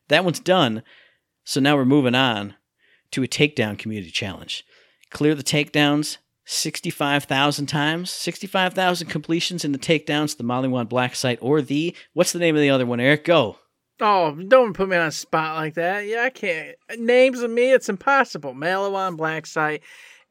That 0.08 0.24
one's 0.24 0.38
done. 0.38 0.82
So 1.44 1.60
now 1.60 1.76
we're 1.76 1.84
moving 1.84 2.14
on 2.14 2.54
to 3.12 3.22
a 3.22 3.28
takedown 3.28 3.78
community 3.78 4.12
challenge. 4.12 4.64
Clear 5.10 5.34
the 5.34 5.42
takedowns 5.42 6.18
65,000 6.44 7.66
times, 7.66 8.10
65,000 8.10 9.08
completions 9.08 9.64
in 9.64 9.70
the 9.72 9.78
takedowns, 9.78 10.36
the 10.36 10.44
Maliwan 10.44 10.88
Black 10.88 11.14
site, 11.14 11.38
or 11.40 11.62
the, 11.62 11.94
what's 12.12 12.32
the 12.32 12.40
name 12.40 12.56
of 12.56 12.60
the 12.60 12.70
other 12.70 12.86
one, 12.86 12.98
Eric? 12.98 13.24
Go. 13.24 13.58
Oh, 14.00 14.32
don't 14.32 14.72
put 14.72 14.88
me 14.88 14.96
on 14.96 15.08
a 15.08 15.12
spot 15.12 15.56
like 15.56 15.74
that. 15.74 16.06
Yeah, 16.06 16.22
I 16.22 16.30
can't. 16.30 16.76
Names 16.98 17.40
of 17.40 17.50
me, 17.50 17.72
it's 17.72 17.88
impossible. 17.88 18.54
Maliwan, 18.54 19.16
Black 19.16 19.46
Site, 19.46 19.82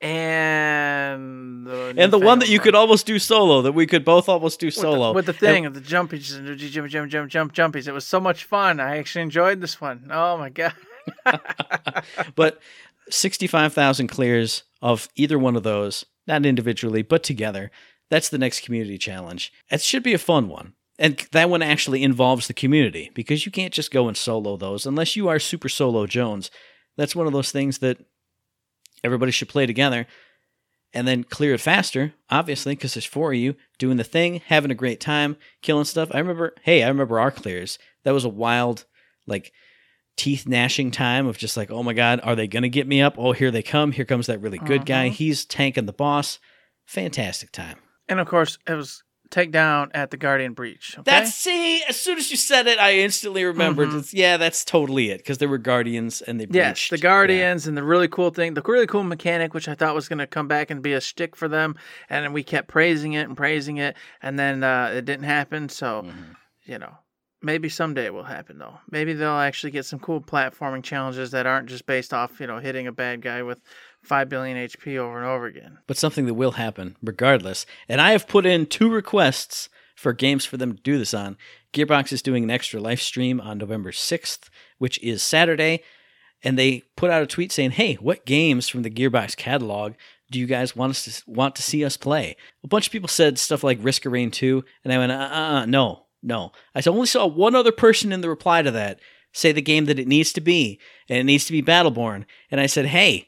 and 0.02 1.68
the 1.68 1.94
And 1.98 2.12
the 2.12 2.20
one 2.20 2.40
that 2.40 2.50
you 2.50 2.60
could 2.60 2.76
almost 2.76 3.06
do 3.06 3.20
solo, 3.20 3.62
that 3.62 3.74
we 3.74 3.86
could 3.86 4.06
both 4.06 4.30
almost 4.30 4.60
do 4.60 4.68
with 4.68 4.76
the- 4.76 4.82
solo. 4.82 5.14
with 5.14 5.26
the, 5.26 5.34
thing 5.34 5.66
of 5.66 5.74
the 5.74 5.82
jumpies 5.82 6.36
and 6.36 6.48
the 6.48 6.56
jump, 6.56 6.90
jump, 6.90 7.10
jump, 7.12 7.30
jump, 7.30 7.54
jumpies. 7.54 7.88
It 7.88 7.94
was 7.94 8.06
so 8.06 8.20
much 8.20 8.44
fun. 8.46 8.80
I 8.80 8.98
actually 8.98 9.24
enjoyed 9.24 9.62
this 9.62 9.80
one. 9.80 10.10
Oh 10.12 10.38
my 10.38 10.50
god. 10.50 10.74
but 12.36 12.60
65,000 13.10 14.08
clears 14.08 14.64
of 14.82 15.10
either 15.16 15.38
one 15.38 15.56
of 15.56 15.64
those, 15.64 16.06
not 16.28 16.46
individually, 16.46 17.02
but 17.02 17.24
together. 17.24 17.72
That's 18.10 18.30
the 18.30 18.38
next 18.38 18.62
community 18.64 18.98
challenge. 18.98 19.54
It 19.70 19.82
should 19.82 20.04
be 20.04 20.14
a 20.14 20.18
fun 20.20 20.48
one. 20.48 20.74
And 21.00 21.18
that 21.32 21.50
one 21.50 21.62
actually 21.62 22.04
involves 22.04 22.48
the 22.48 22.54
community 22.54 23.10
because 23.16 23.46
you 23.46 23.52
can't 23.52 23.74
just 23.74 23.90
go 23.90 24.10
and 24.10 24.18
solo 24.18 24.58
those 24.58 24.86
unless 24.86 25.16
you 25.16 25.30
are 25.30 25.40
Super 25.40 25.70
Solo 25.70 26.06
Jones. 26.06 26.52
That's 26.98 27.16
one 27.16 27.26
of 27.26 27.32
those 27.34 27.52
things 27.52 27.78
that 27.78 27.98
everybody 29.02 29.32
should 29.32 29.48
play 29.48 29.66
together 29.66 30.06
and 30.94 31.08
then 31.08 31.24
clear 31.24 31.54
it 31.54 31.62
faster, 31.62 32.14
obviously, 32.30 32.76
because 32.76 32.96
there's 32.96 33.06
four 33.06 33.32
of 33.32 33.40
you 33.40 33.56
doing 33.78 33.96
the 33.96 34.04
thing, 34.04 34.42
having 34.48 34.72
a 34.72 34.76
great 34.76 35.00
time, 35.00 35.38
killing 35.62 35.86
stuff. 35.86 36.10
I 36.14 36.20
remember, 36.20 36.54
hey, 36.64 36.84
I 36.84 36.90
remember 36.90 37.18
our 37.20 37.32
clears. 37.32 37.80
That 38.04 38.14
was 38.14 38.26
a 38.26 38.30
wild, 38.30 38.86
like, 39.26 39.54
teeth 40.18 40.46
gnashing 40.46 40.92
time 40.92 41.28
of 41.28 41.38
just 41.38 41.56
like, 41.56 41.72
oh 41.72 41.82
my 41.82 41.94
God, 41.94 42.20
are 42.24 42.36
they 42.36 42.48
going 42.48 42.64
to 42.64 42.70
get 42.70 42.88
me 42.88 43.02
up? 43.02 43.16
Oh, 43.18 43.32
here 43.32 43.52
they 43.52 43.64
come. 43.64 43.94
Here 43.94 44.04
comes 44.04 44.28
that 44.28 44.42
really 44.42 44.58
good 44.58 44.86
guy. 44.86 45.08
Mhm. 45.08 45.14
He's 45.14 45.46
tanking 45.46 45.86
the 45.86 45.94
boss. 45.94 46.40
Fantastic 46.86 47.54
time. 47.54 47.78
And 48.10 48.20
of 48.20 48.28
course, 48.28 48.58
it 48.68 48.74
was 48.74 49.04
takedown 49.32 49.90
at 49.94 50.12
the 50.12 50.18
Guardian 50.18 50.54
Breach. 50.54 50.96
Okay? 50.98 51.04
That's 51.10 51.34
see. 51.34 51.82
As 51.88 52.00
soon 52.00 52.18
as 52.18 52.32
you 52.32 52.38
said 52.38 52.68
it, 52.68 52.80
I 52.80 52.96
instantly 52.96 53.44
remembered. 53.44 53.90
Mhm. 53.90 54.10
Yeah, 54.14 54.38
that's 54.38 54.66
totally 54.66 55.10
it 55.12 55.20
because 55.20 55.38
there 55.38 55.50
were 55.50 55.58
guardians 55.58 56.22
and 56.22 56.40
they 56.40 56.46
breached. 56.46 56.56
Yes, 56.56 56.90
the 56.90 56.98
Yeah. 56.98 57.02
Guardians 57.02 57.68
and 57.68 57.78
the 57.78 57.84
really 57.84 58.08
cool 58.08 58.30
thing, 58.32 58.54
the 58.54 58.62
really 58.66 58.88
cool 58.88 59.04
mechanic, 59.04 59.54
which 59.54 59.68
I 59.68 59.76
thought 59.76 59.96
was 59.96 60.08
going 60.08 60.20
to 60.20 60.28
come 60.28 60.48
back 60.48 60.70
and 60.72 60.82
be 60.82 60.94
a 60.94 61.02
stick 61.02 61.36
for 61.36 61.48
them, 61.48 61.76
and 62.10 62.34
we 62.34 62.44
kept 62.44 62.68
praising 62.68 63.14
it 63.14 63.28
and 63.28 63.38
praising 63.38 63.78
it, 63.78 63.96
and 64.22 64.38
then 64.40 64.64
uh, 64.64 64.92
it 64.96 65.06
didn't 65.06 65.26
happen. 65.26 65.70
So 65.70 66.04
Mhm. 66.06 66.36
you 66.66 66.78
know, 66.78 66.98
maybe 67.42 67.70
someday 67.70 68.06
it 68.06 68.14
will 68.14 68.24
happen 68.24 68.58
though. 68.58 68.80
Maybe 68.92 69.14
they'll 69.14 69.30
actually 69.40 69.72
get 69.72 69.86
some 69.86 70.00
cool 70.00 70.22
platforming 70.22 70.84
challenges 70.84 71.32
that 71.32 71.46
aren't 71.48 71.70
just 71.70 71.86
based 71.86 72.14
off 72.14 72.40
you 72.40 72.48
know 72.48 72.60
hitting 72.60 72.86
a 72.88 72.92
bad 72.92 73.22
guy 73.22 73.42
with 73.44 73.62
five 74.04 74.30
billion 74.30 74.58
HP 74.58 74.98
over 74.98 75.18
and 75.18 75.28
over 75.28 75.46
again. 75.46 75.80
but 75.88 75.98
something 75.98 76.26
that 76.26 76.34
will 76.34 76.52
happen 76.52 76.96
regardless. 77.02 77.66
And 77.88 78.02
I 78.02 78.12
have 78.12 78.28
put 78.28 78.46
in 78.46 78.66
two 78.66 78.90
requests 78.90 79.70
for 79.96 80.14
games 80.14 80.46
for 80.46 80.58
them 80.58 80.76
to 80.76 80.82
do 80.82 80.98
this 80.98 81.14
on. 81.14 81.38
Gearbox 81.74 82.12
is 82.12 82.22
doing 82.22 82.44
an 82.44 82.50
extra 82.50 82.80
live 82.80 83.02
stream 83.02 83.42
on 83.42 83.58
November 83.58 83.92
6th, 83.92 84.50
which 84.78 85.02
is 85.04 85.22
Saturday. 85.22 85.84
And 86.42 86.58
they 86.58 86.84
put 86.96 87.12
out 87.12 87.22
a 87.22 87.28
tweet 87.28 87.52
saying, 87.52 87.72
"Hey, 87.72 87.96
what 87.96 88.26
games 88.26 88.70
from 88.70 88.84
the 88.84 88.90
Gearbox 88.90 89.36
catalog 89.36 89.94
do 90.32 90.40
you 90.40 90.46
guys 90.46 90.76
want 90.76 90.92
us 90.92 91.04
to 91.04 91.30
want 91.30 91.56
to 91.58 91.62
see 91.62 91.84
us 91.84 91.98
play?" 91.98 92.38
A 92.64 92.68
bunch 92.68 92.88
of 92.88 92.94
people 92.94 93.10
said 93.10 93.38
stuff 93.38 93.64
like 93.64 93.78
Risk 93.82 94.06
of 94.06 94.14
Rain 94.14 94.32
2, 94.32 94.64
and 94.86 94.94
I 94.94 94.98
went, 94.98 95.12
"Uh, 95.12 95.16
uh, 95.16 95.38
uh 95.38 95.66
no, 95.66 96.06
no." 96.24 96.54
I 96.74 96.82
only 96.88 97.08
saw 97.08 97.26
one 97.28 97.56
other 97.56 97.74
person 97.74 98.14
in 98.14 98.22
the 98.22 98.30
reply 98.30 98.62
to 98.62 98.72
that 98.72 99.02
say 99.34 99.52
the 99.52 99.62
game 99.62 99.86
that 99.86 100.00
it 100.00 100.08
needs 100.08 100.32
to 100.34 100.42
be, 100.42 100.80
and 101.10 101.18
it 101.18 101.26
needs 101.26 101.46
to 101.46 101.52
be 101.52 101.62
Battleborn. 101.62 102.24
And 102.50 102.62
I 102.62 102.68
said, 102.68 102.86
"Hey, 102.86 103.28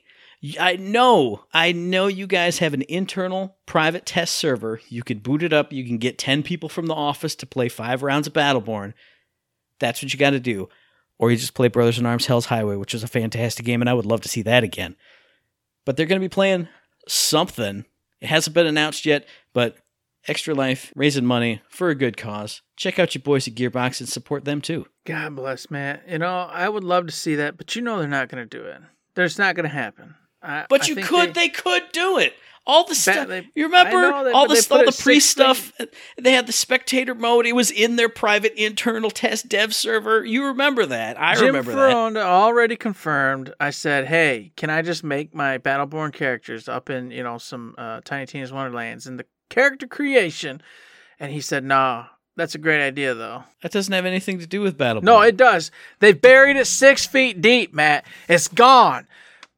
I 0.60 0.76
know, 0.76 1.44
I 1.54 1.72
know 1.72 2.08
you 2.08 2.26
guys 2.26 2.58
have 2.60 2.74
an 2.74 2.82
internal 2.90 3.58
private 3.68 4.06
test 4.08 4.36
server. 4.36 4.82
You 4.90 5.04
could 5.04 5.22
boot 5.22 5.44
it 5.44 5.54
up. 5.54 5.72
You 5.72 5.86
can 5.86 5.98
get 6.00 6.18
10 6.18 6.42
people 6.42 6.68
from 6.68 6.88
the 6.88 6.96
office 6.96 7.36
to 7.36 7.46
play 7.46 7.70
five 7.70 8.02
rounds 8.02 8.26
of 8.26 8.34
Battleborn. 8.34 8.94
That's 9.80 10.02
what 10.02 10.12
you 10.14 10.18
got 10.20 10.32
to 10.32 10.40
do. 10.40 10.68
or 11.20 11.30
you 11.30 11.38
just 11.38 11.54
play 11.54 11.68
Brothers 11.68 12.00
in 12.00 12.08
Arms 12.08 12.26
Hell's 12.26 12.48
Highway, 12.48 12.76
which 12.76 12.96
is 12.96 13.04
a 13.04 13.08
fantastic 13.08 13.64
game, 13.64 13.82
and 13.82 13.90
I 13.90 13.94
would 13.94 14.08
love 14.08 14.22
to 14.22 14.30
see 14.30 14.42
that 14.42 14.64
again. 14.64 14.96
But 15.86 15.96
they're 15.96 16.08
going 16.08 16.20
to 16.20 16.26
be 16.26 16.30
playing 16.34 16.68
something. 17.08 17.86
It 18.20 18.28
hasn't 18.28 18.56
been 18.56 18.66
announced 18.66 19.06
yet, 19.06 19.28
but 19.54 19.78
Extra 20.28 20.56
Life 20.56 20.92
raising 20.96 21.26
money 21.26 21.62
for 21.70 21.90
a 21.90 21.96
good 21.96 22.18
cause. 22.18 22.62
Check 22.76 22.98
out 22.98 23.14
your 23.14 23.22
boys 23.22 23.48
at 23.48 23.54
Gearbox 23.54 24.00
and 24.00 24.10
support 24.10 24.46
them 24.46 24.62
too. 24.62 24.88
God 25.06 25.36
bless, 25.36 25.70
man. 25.70 26.02
You 26.08 26.18
know, 26.20 26.48
I 26.52 26.68
would 26.70 26.84
love 26.84 27.06
to 27.06 27.12
see 27.12 27.36
that, 27.36 27.58
but 27.58 27.76
you 27.76 27.84
know 27.84 28.00
they're 28.00 28.08
not 28.08 28.30
going 28.30 28.48
to 28.48 28.58
do 28.58 28.64
it. 28.66 28.82
There's 29.14 29.38
not 29.38 29.56
going 29.56 29.70
to 29.70 29.76
happen. 29.76 30.16
I, 30.42 30.66
But 30.70 30.84
I 30.84 30.88
you 30.88 30.96
could, 30.96 31.34
they, 31.34 31.50
could 31.50 31.84
do 31.92 32.18
it. 32.18 32.34
All 32.66 32.84
the 32.84 32.94
stuff. 32.94 33.28
you 33.56 33.66
remember 33.66 34.02
that, 34.02 34.14
all 34.14 34.48
they 34.48 34.60
the 34.60 34.68
all 34.72 34.86
the 34.86 34.98
pre 35.02 35.20
stuff. 35.20 35.74
They 36.22 36.32
had 36.34 36.46
the 36.46 36.54
spectator 36.54 37.16
mode. 37.16 37.48
It 37.48 37.54
was 37.54 37.72
in 37.72 37.96
their 37.96 38.08
private 38.08 38.54
internal 38.54 39.10
test 39.10 39.50
dev 39.50 39.74
server. 39.74 40.24
You 40.24 40.46
remember 40.46 40.86
that? 40.86 41.20
I 41.20 41.34
Jim 41.36 41.48
remember 41.48 41.72
that. 41.74 41.92
Ferrone 41.92 42.18
already 42.18 42.76
confirmed. 42.76 43.52
I 43.60 43.72
said, 43.72 44.06
"Hey, 44.06 44.52
can 44.58 44.70
I 44.70 44.84
just 44.84 45.04
make 45.04 45.34
my 45.34 45.58
Battleborn 45.58 46.14
characters 46.14 46.70
up 46.70 46.92
in 46.92 47.10
you 47.10 47.24
know 47.24 47.40
some 47.40 47.74
uh, 47.80 48.02
Tiny 48.06 48.28
Tina's 48.28 48.54
Wonderlands 48.54 49.08
and 49.08 49.18
the 49.18 49.26
character 49.50 49.88
creation?" 49.88 50.62
And 51.20 51.32
he 51.32 51.42
said, 51.42 51.64
"Nah, 51.64 52.06
that's 52.36 52.54
a 52.54 52.60
great 52.60 52.86
idea 52.86 53.16
though." 53.16 53.44
That 53.64 53.72
doesn't 53.72 53.92
have 53.92 54.06
anything 54.06 54.38
to 54.38 54.46
do 54.46 54.62
with 54.62 54.78
Battleborn. 54.78 55.04
No, 55.04 55.22
it 55.22 55.36
does. 55.36 55.72
They 56.00 56.14
buried 56.14 56.58
it 56.58 56.68
six 56.68 57.08
feet 57.08 57.42
deep, 57.42 57.74
Matt. 57.74 58.06
It's 58.30 58.48
gone. 58.48 59.08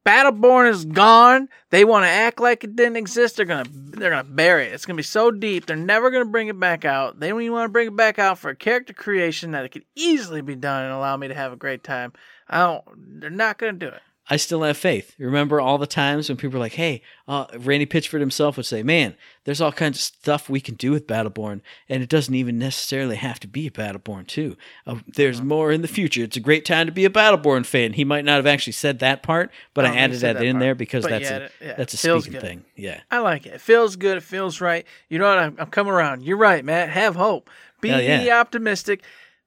Battleborn 0.06 0.70
is 0.70 0.84
gone. 0.84 1.47
They 1.70 1.86
want 1.86 2.04
to 2.04 2.10
act 2.10 2.41
like 2.41 2.64
it 2.64 2.76
didn't 2.76 2.97
exist. 2.97 3.38
They're 3.38 3.45
gonna 3.45 3.70
they're 3.72 4.10
gonna 4.10 4.24
bury 4.26 4.66
it. 4.66 4.74
It's 4.74 4.86
gonna 4.86 4.97
be 4.97 5.04
so 5.04 5.32
deep. 5.32 5.66
They're 5.66 5.78
never 5.78 6.12
gonna 6.12 6.26
bring 6.26 6.49
it 6.49 6.60
back 6.60 6.84
out. 6.84 7.20
They 7.20 7.30
don't 7.30 7.41
even 7.41 7.54
want 7.54 7.66
to 7.66 7.72
bring 7.72 7.88
it 7.88 7.95
back 7.95 8.20
out 8.20 8.38
for 8.38 8.49
a 8.49 8.56
character 8.56 8.93
creation 8.93 9.51
that 9.51 9.64
it 9.64 9.70
could 9.70 9.86
easily 9.95 10.41
be 10.41 10.56
done 10.56 10.84
and 10.84 10.93
allow 10.93 11.16
me 11.16 11.30
to 11.30 11.34
have 11.34 11.54
a 11.54 11.58
great 11.58 11.84
time. 11.84 12.12
I 12.49 12.60
don't. 12.60 13.22
They're 13.22 13.30
not 13.30 13.58
gonna 13.58 13.74
do 13.74 13.88
it. 13.88 14.01
I 14.34 14.38
still 14.38 14.63
have 14.63 14.77
faith. 14.77 15.13
Remember 15.19 15.61
all 15.61 15.77
the 15.77 15.86
times 15.86 16.27
when 16.27 16.38
people 16.38 16.53
were 16.53 16.65
like, 16.65 16.73
"Hey," 16.73 17.03
uh, 17.27 17.45
Randy 17.55 17.86
Pitchford 17.86 18.19
himself 18.19 18.57
would 18.57 18.65
say, 18.65 18.81
"Man, 18.81 19.15
there's 19.43 19.61
all 19.61 19.71
kinds 19.71 19.99
of 19.99 20.03
stuff 20.03 20.49
we 20.49 20.59
can 20.59 20.73
do 20.73 20.91
with 20.91 21.05
Battleborn, 21.05 21.61
and 21.88 22.01
it 22.01 22.09
doesn't 22.09 22.34
even 22.34 22.57
necessarily 22.57 23.15
have 23.17 23.39
to 23.41 23.47
be 23.47 23.69
Battleborn 23.69 24.25
too. 24.25 24.57
Uh, 24.88 24.95
there's 25.07 25.39
more 25.39 25.71
in 25.71 25.84
the 25.84 25.88
future. 25.88 26.23
It's 26.23 26.36
a 26.36 26.39
great 26.39 26.65
time 26.65 26.88
to 26.88 26.91
be 26.91 27.05
a 27.05 27.11
Battleborn 27.11 27.63
fan." 27.63 27.93
He 27.93 28.03
might 28.03 28.25
not 28.25 28.38
have 28.38 28.47
actually 28.47 28.73
said 28.73 28.97
that 28.99 29.21
part, 29.21 29.51
but 29.75 29.86
I 29.86 29.89
I, 29.89 29.91
don't 29.91 29.93
think 29.93 29.99
he 29.99 30.03
added 30.03 30.19
that, 30.21 30.39
that 30.39 30.45
in 30.47 30.53
part. 30.55 30.61
there 30.61 30.75
because 30.75 31.03
But 31.03 31.11
that's 31.11 31.29
yeah, 31.29 31.38
a 31.38 31.65
yeah, 31.65 31.73
that's 31.75 31.93
a 31.93 31.97
speaking 31.97 32.31
good. 32.31 32.41
thing. 32.41 32.65
Yeah. 32.75 33.01
I 33.11 33.19
like 33.19 33.45
it. 33.45 33.53
It 33.53 33.61
feels 33.61 33.95
good. 33.95 34.17
It 34.17 34.23
feels 34.23 34.59
right. 34.59 34.88
You 35.09 35.19
know 35.19 35.27
what? 35.29 35.38
I'm, 35.38 35.55
I'm 35.59 35.69
coming 35.69 35.93
around. 35.93 36.23
You're 36.23 36.38
right, 36.38 36.65
Matt. 36.65 36.89
Have 36.89 37.15
hope. 37.15 37.51
Be 37.81 37.89
yeah. 37.89 38.39
optimistic. 38.39 39.03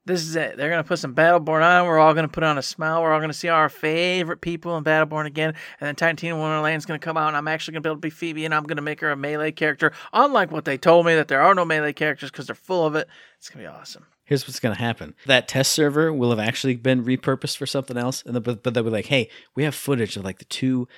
This 0.07 0.23
is 0.23 0.37
it. 0.37 0.57
They're 0.57 0.71
gonna 0.71 0.85
put 0.85 1.01
some 1.01 1.17
Battleborn 1.17 1.63
on. 1.63 1.85
We're 1.85 1.99
all 1.99 2.15
gonna 2.15 2.29
put 2.29 2.45
on 2.45 2.59
a 2.59 2.63
smile. 2.63 3.03
We're 3.03 3.13
all 3.13 3.21
gonna 3.21 3.33
see 3.33 3.49
our 3.49 3.69
favorite 3.69 4.41
people 4.41 4.77
in 4.79 4.85
Battleborn 4.85 5.27
again. 5.27 5.49
And 5.81 5.89
then 5.89 5.97
Tiny 5.97 6.15
Tina 6.15 6.39
Wonderland's 6.39 6.87
gonna 6.87 7.01
come 7.01 7.17
out, 7.17 7.27
and 7.29 7.37
I'm 7.37 7.49
actually 7.49 7.73
gonna 7.73 7.83
be 7.83 7.89
able 7.89 7.97
to 7.97 8.01
be 8.01 8.11
Phoebe, 8.11 8.45
and 8.45 8.55
I'm 8.55 8.63
gonna 8.63 8.83
make 8.83 9.01
her 9.01 9.11
a 9.11 9.17
melee 9.17 9.51
character. 9.51 9.93
Unlike 10.13 10.53
what 10.53 10.65
they 10.65 10.79
told 10.79 11.07
me 11.07 11.17
that 11.17 11.27
there 11.27 11.43
are 11.43 11.57
no 11.57 11.65
melee 11.65 11.93
characters 11.93 12.31
because 12.31 12.47
they're 12.47 12.55
full 12.55 12.87
of 12.87 12.95
it. 12.95 13.09
It's 13.39 13.51
gonna 13.51 13.65
be 13.65 13.67
awesome. 13.69 14.07
Here's 14.27 14.47
what's 14.47 14.59
to 14.59 14.75
happen. 14.75 15.15
That 15.27 15.47
test 15.49 15.73
server 15.73 16.13
will 16.13 16.31
have 16.31 16.41
actually 16.41 16.77
been 16.77 17.05
repurposed 17.05 17.57
for 17.57 17.67
something 17.67 17.97
else, 17.97 18.23
and 18.27 18.35
the, 18.35 18.41
but, 18.41 18.63
but 18.63 18.75
they'll 18.75 18.83
be 18.83 18.91
like, 18.91 19.07
"Hey, 19.07 19.29
we 19.55 19.65
have 19.65 19.75
footage 19.75 20.17
of 20.17 20.25
like 20.25 20.39
the 20.39 20.45
two 20.45 20.89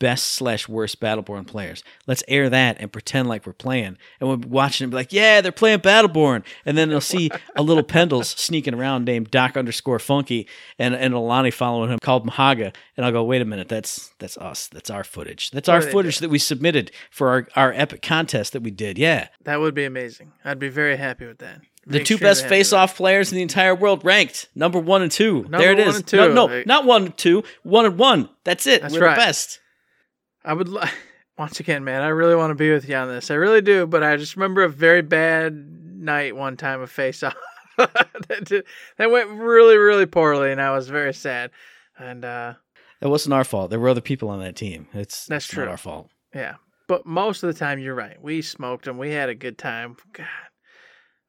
best 0.00 0.30
slash 0.30 0.68
worst 0.68 0.98
Battleborn 0.98 1.46
players. 1.46 1.84
Let's 2.08 2.24
air 2.26 2.50
that 2.50 2.78
and 2.80 2.90
pretend 2.90 3.28
like 3.28 3.46
we're 3.46 3.52
playing." 3.52 3.96
And 4.18 4.28
we'll 4.28 4.38
be 4.38 4.48
watching 4.48 4.84
and 4.84 4.90
be 4.90 4.96
like, 4.96 5.12
"Yeah, 5.12 5.40
they're 5.40 5.52
playing 5.52 5.78
Battleborn." 5.78 6.42
And 6.66 6.76
then 6.76 6.88
they'll 6.88 7.00
see 7.00 7.30
a 7.54 7.62
little 7.62 7.84
Pendles 7.84 8.24
sneaking 8.38 8.74
around 8.74 9.04
named 9.04 9.30
Doc 9.30 9.56
underscore 9.56 10.00
Funky, 10.00 10.48
and 10.76 10.94
and 10.94 11.14
Alani 11.14 11.52
following 11.52 11.90
him 11.90 12.00
called 12.00 12.28
Mahaga. 12.28 12.74
And 12.96 13.06
I'll 13.06 13.12
go, 13.12 13.22
"Wait 13.22 13.40
a 13.40 13.44
minute, 13.44 13.68
that's 13.68 14.12
that's 14.18 14.36
us. 14.38 14.66
That's 14.66 14.90
our 14.90 15.04
footage. 15.04 15.52
That's 15.52 15.68
our 15.68 15.80
footage 15.80 16.18
that 16.18 16.30
we 16.30 16.40
submitted 16.40 16.90
for 17.10 17.28
our 17.28 17.48
our 17.54 17.72
epic 17.72 18.02
contest 18.02 18.52
that 18.54 18.62
we 18.62 18.72
did. 18.72 18.98
Yeah." 18.98 19.28
That 19.44 19.60
would 19.60 19.74
be 19.74 19.84
amazing. 19.84 20.32
I'd 20.44 20.58
be 20.58 20.68
very 20.68 20.96
happy 20.96 21.26
with 21.26 21.38
that. 21.38 21.60
The 21.86 21.98
two 21.98 22.14
extremely 22.14 22.22
best 22.22 22.46
face-off 22.46 22.96
players 22.96 23.32
in 23.32 23.36
the 23.36 23.42
entire 23.42 23.74
world 23.74 24.04
ranked 24.04 24.48
number 24.54 24.78
one 24.78 25.02
and 25.02 25.10
two. 25.10 25.42
Number 25.42 25.58
there 25.58 25.72
it 25.72 25.78
is. 25.78 26.12
No, 26.12 26.32
no, 26.32 26.62
not 26.66 26.84
one 26.84 27.06
and 27.06 27.16
two. 27.16 27.42
One 27.62 27.86
and 27.86 27.98
one. 27.98 28.28
That's 28.44 28.66
it. 28.66 28.82
That's 28.82 28.94
We're 28.94 29.06
right. 29.06 29.14
the 29.14 29.20
best. 29.20 29.60
I 30.44 30.52
would 30.54 30.68
li- 30.68 30.82
once 31.38 31.60
again, 31.60 31.84
man. 31.84 32.02
I 32.02 32.08
really 32.08 32.34
want 32.34 32.50
to 32.50 32.54
be 32.54 32.70
with 32.72 32.88
you 32.88 32.96
on 32.96 33.08
this. 33.08 33.30
I 33.30 33.34
really 33.34 33.60
do, 33.62 33.86
but 33.86 34.02
I 34.02 34.16
just 34.16 34.36
remember 34.36 34.62
a 34.62 34.68
very 34.68 35.02
bad 35.02 35.54
night 35.54 36.36
one 36.36 36.56
time 36.56 36.80
of 36.80 36.90
face 36.90 37.22
off. 37.22 37.34
that, 37.76 38.44
did- 38.44 38.64
that 38.98 39.10
went 39.10 39.30
really, 39.30 39.76
really 39.76 40.06
poorly, 40.06 40.52
and 40.52 40.60
I 40.60 40.70
was 40.72 40.88
very 40.88 41.14
sad. 41.14 41.50
And 41.98 42.24
uh, 42.24 42.54
It 43.00 43.08
wasn't 43.08 43.34
our 43.34 43.44
fault. 43.44 43.70
There 43.70 43.80
were 43.80 43.88
other 43.88 44.00
people 44.00 44.28
on 44.30 44.40
that 44.40 44.56
team. 44.56 44.86
It's 44.94 45.26
That's 45.26 45.44
it's 45.46 45.54
true. 45.54 45.64
Not 45.64 45.70
our 45.72 45.76
fault. 45.76 46.08
yeah, 46.34 46.54
but 46.88 47.04
most 47.06 47.42
of 47.42 47.52
the 47.52 47.58
time, 47.58 47.78
you're 47.78 47.94
right. 47.94 48.20
We 48.22 48.40
smoked 48.42 48.86
them. 48.86 48.96
We 48.98 49.10
had 49.12 49.28
a 49.28 49.34
good 49.34 49.58
time. 49.58 49.96
God, 50.14 50.26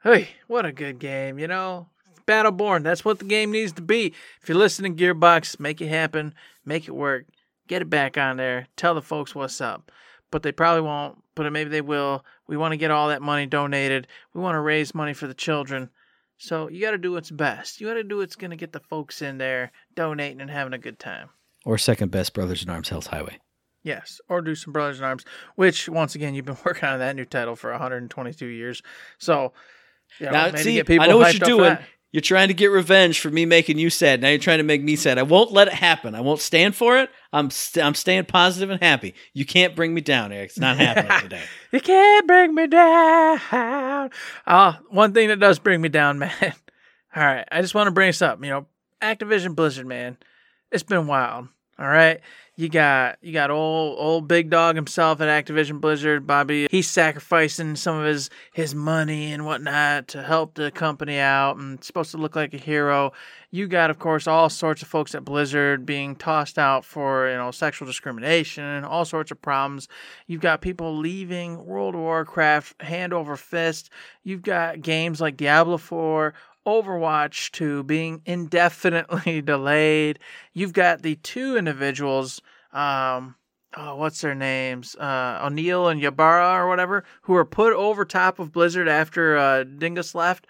hey, 0.04 0.30
what 0.48 0.66
a 0.66 0.72
good 0.72 1.00
game! 1.00 1.38
You 1.40 1.48
know, 1.48 1.90
Battleborn. 2.26 2.84
That's 2.84 3.04
what 3.06 3.20
the 3.20 3.26
game 3.26 3.52
needs 3.52 3.74
to 3.74 3.82
be. 3.82 4.14
If 4.42 4.48
you're 4.50 4.58
listening, 4.58 4.96
Gearbox, 4.96 5.60
make 5.60 5.82
it 5.82 5.90
happen. 5.90 6.34
Make 6.66 6.88
it 6.88 6.92
work. 6.96 7.26
Get 7.68 7.82
it 7.82 7.90
back 7.90 8.18
on 8.18 8.38
there. 8.38 8.68
Tell 8.76 8.96
the 8.96 9.02
folks 9.02 9.36
what's 9.36 9.62
up. 9.62 9.92
But 10.32 10.44
they 10.44 10.52
probably 10.52 10.82
won't. 10.82 11.18
But 11.36 11.52
maybe 11.52 11.70
they 11.70 11.82
will. 11.82 12.26
We 12.48 12.58
want 12.58 12.74
to 12.74 12.78
get 12.78 12.92
all 12.92 13.10
that 13.10 13.22
money 13.22 13.46
donated. 13.46 14.08
We 14.34 14.42
want 14.42 14.56
to 14.56 14.62
raise 14.62 14.96
money 14.96 15.14
for 15.14 15.28
the 15.28 15.34
children. 15.34 15.90
So 16.38 16.70
you 16.70 16.82
got 16.82 16.92
to 16.92 16.98
do 16.98 17.12
what's 17.12 17.32
best. 17.32 17.80
You 17.80 17.88
got 17.88 17.94
to 17.94 18.04
do 18.04 18.18
what's 18.18 18.36
going 18.36 18.52
to 18.52 18.58
get 18.58 18.72
the 18.72 18.80
folks 18.80 19.22
in 19.22 19.38
there 19.38 19.72
donating 19.96 20.42
and 20.42 20.50
having 20.50 20.74
a 20.74 20.80
good 20.80 21.00
time. 21.00 21.30
Or 21.66 21.78
second 21.78 22.10
best 22.10 22.34
Brothers 22.34 22.64
in 22.64 22.70
Arms 22.70 22.90
Hell's 22.90 23.08
Highway. 23.08 23.38
Yes, 23.84 24.22
or 24.30 24.42
do 24.42 24.56
some 24.56 24.74
Brothers 24.74 25.00
in 25.00 25.06
Arms, 25.06 25.26
which 25.56 25.90
once 25.90 26.16
again 26.16 26.34
you've 26.36 26.46
been 26.46 26.58
working 26.66 26.90
on 26.90 27.00
that 27.00 27.16
new 27.16 27.26
title 27.26 27.56
for 27.56 27.72
122 27.72 28.46
years. 28.46 28.82
So, 29.18 29.54
you 30.20 30.28
know, 30.28 30.32
now, 30.32 30.46
maybe 30.48 30.58
see, 30.58 30.74
get 30.76 30.88
people 30.88 31.04
I 31.04 31.08
know 31.08 31.18
what 31.18 31.34
you're 31.34 31.48
doing. 31.48 31.64
that. 31.64 31.84
You're 32.12 32.22
trying 32.22 32.50
to 32.50 32.54
get 32.54 32.68
revenge 32.72 33.22
for 33.22 33.30
me 33.30 33.46
making 33.46 33.78
you 33.78 33.90
sad. 33.90 34.22
Now 34.22 34.28
you're 34.30 34.38
trying 34.38 34.58
to 34.58 34.64
make 34.66 34.84
me 34.84 34.98
sad. 34.98 35.18
I 35.18 35.24
won't 35.24 35.54
let 35.54 35.68
it 35.70 35.74
happen. 35.74 36.14
I 36.14 36.20
won't 36.22 36.42
stand 36.42 36.76
for 36.76 36.98
it. 36.98 37.10
I'm 37.32 37.50
st- 37.50 37.86
I'm 37.86 37.96
staying 37.96 38.26
positive 38.26 38.70
and 38.70 38.82
happy. 38.84 39.14
You 39.34 39.46
can't 39.46 39.76
bring 39.78 39.94
me 39.94 40.02
down, 40.02 40.34
Eric. 40.34 40.50
It's 40.50 40.60
not 40.60 40.76
happening 40.78 41.20
today. 41.22 41.44
You 41.72 41.80
can't 41.80 42.28
bring 42.28 42.54
me 42.54 42.68
down. 42.68 44.10
Uh, 44.46 44.74
one 44.90 45.14
thing 45.14 45.30
that 45.30 45.40
does 45.40 45.60
bring 45.60 45.80
me 45.82 45.88
down, 45.90 46.20
man. 46.20 46.32
All 47.16 47.24
right, 47.24 47.48
I 47.50 47.62
just 47.62 47.76
want 47.76 47.88
to 47.88 47.92
bring 47.92 48.10
this 48.10 48.22
up. 48.22 48.44
You 48.44 48.50
know, 48.50 48.66
Activision 49.02 49.56
Blizzard, 49.56 49.88
man, 49.88 50.18
it's 50.72 50.84
been 50.84 51.08
wild. 51.08 51.48
All 51.82 51.88
right, 51.88 52.20
you 52.58 52.70
got 52.70 53.18
you 53.24 53.34
got 53.34 53.50
old 53.50 53.98
old 53.98 54.28
big 54.28 54.52
dog 54.52 54.76
himself 54.76 55.20
at 55.20 55.46
Activision 55.46 55.82
Blizzard, 55.82 56.28
Bobby. 56.28 56.68
He's 56.70 56.88
sacrificing 56.88 57.76
some 57.76 57.98
of 57.98 58.06
his 58.06 58.30
his 58.54 58.76
money 58.76 59.34
and 59.34 59.48
whatnot 59.48 60.08
to 60.10 60.22
help 60.22 60.54
the 60.54 60.70
company 60.70 61.18
out, 61.18 61.58
and 61.58 61.84
supposed 61.84 62.12
to 62.12 62.18
look 62.18 62.36
like 62.36 62.54
a 62.54 62.58
hero. 62.58 63.14
You 63.50 63.68
got, 63.68 63.90
of 63.90 63.98
course, 63.98 64.28
all 64.28 64.48
sorts 64.48 64.84
of 64.84 64.90
folks 64.90 65.16
at 65.16 65.26
Blizzard 65.26 65.88
being 65.88 66.16
tossed 66.16 66.60
out 66.60 66.86
for 66.86 67.28
you 67.28 67.36
know 67.36 67.50
sexual 67.50 67.88
discrimination 67.88 68.64
and 68.64 68.86
all 68.86 69.06
sorts 69.06 69.32
of 69.32 69.42
problems. 69.42 69.88
You've 70.28 70.42
got 70.42 70.62
people 70.62 70.96
leaving 70.96 71.66
World 71.66 71.96
of 71.96 72.02
Warcraft 72.02 72.80
hand 72.84 73.12
over 73.12 73.36
fist. 73.36 73.90
You've 74.24 74.44
got 74.44 74.82
games 74.82 75.20
like 75.20 75.36
Diablo 75.36 75.78
4, 75.78 76.36
Overwatch 76.66 77.52
2 77.52 77.84
being 77.84 78.22
indefinitely 78.26 79.42
delayed. 79.46 80.20
You've 80.54 80.74
got 80.74 81.02
the 81.02 81.16
two 81.16 81.58
individuals, 81.58 82.42
um, 82.74 83.36
oh, 83.76 83.96
what's 83.96 84.22
their 84.22 84.36
names? 84.36 84.96
Uh, 85.00 85.40
Oneal 85.44 85.92
and 85.92 86.04
Ybarra 86.04 86.64
or 86.64 86.68
whatever, 86.68 87.04
who 87.24 87.34
were 87.34 87.46
put 87.46 87.74
over 87.74 88.06
top 88.06 88.40
of 88.40 88.52
Blizzard 88.52 88.88
after 88.88 89.38
uh, 89.38 89.64
Dingus 89.64 90.14
left. 90.14 90.48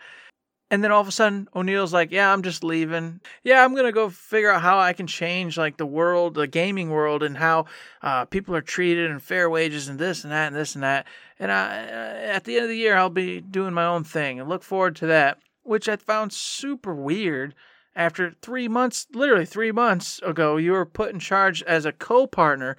And 0.71 0.81
then 0.81 0.91
all 0.91 1.01
of 1.01 1.07
a 1.09 1.11
sudden, 1.11 1.49
Oneal's 1.53 1.91
like, 1.91 2.11
"Yeah, 2.11 2.31
I'm 2.31 2.43
just 2.43 2.63
leaving. 2.63 3.19
Yeah, 3.43 3.63
I'm 3.65 3.75
gonna 3.75 3.91
go 3.91 4.09
figure 4.09 4.49
out 4.49 4.61
how 4.61 4.79
I 4.79 4.93
can 4.93 5.05
change 5.05 5.57
like 5.57 5.75
the 5.75 5.85
world, 5.85 6.33
the 6.33 6.47
gaming 6.47 6.89
world, 6.89 7.23
and 7.23 7.35
how 7.35 7.65
uh, 8.01 8.23
people 8.23 8.55
are 8.55 8.61
treated 8.61 9.11
and 9.11 9.21
fair 9.21 9.49
wages 9.49 9.89
and 9.89 9.99
this 9.99 10.23
and 10.23 10.31
that 10.31 10.47
and 10.47 10.55
this 10.55 10.73
and 10.73 10.83
that. 10.83 11.07
And 11.39 11.51
I, 11.51 11.83
uh, 11.83 12.35
at 12.35 12.45
the 12.45 12.55
end 12.55 12.63
of 12.63 12.69
the 12.69 12.77
year, 12.77 12.95
I'll 12.95 13.09
be 13.09 13.41
doing 13.41 13.73
my 13.73 13.85
own 13.85 14.05
thing 14.05 14.39
and 14.39 14.47
look 14.47 14.63
forward 14.63 14.95
to 14.97 15.07
that, 15.07 15.39
which 15.63 15.87
I 15.87 15.95
found 15.95 16.33
super 16.33 16.93
weird. 16.93 17.55
After 17.95 18.33
three 18.41 18.67
months, 18.67 19.07
literally 19.13 19.45
three 19.45 19.71
months 19.71 20.19
ago, 20.23 20.57
you 20.57 20.71
were 20.71 20.85
put 20.85 21.13
in 21.13 21.19
charge 21.19 21.61
as 21.63 21.85
a 21.85 21.91
co-partner 21.91 22.77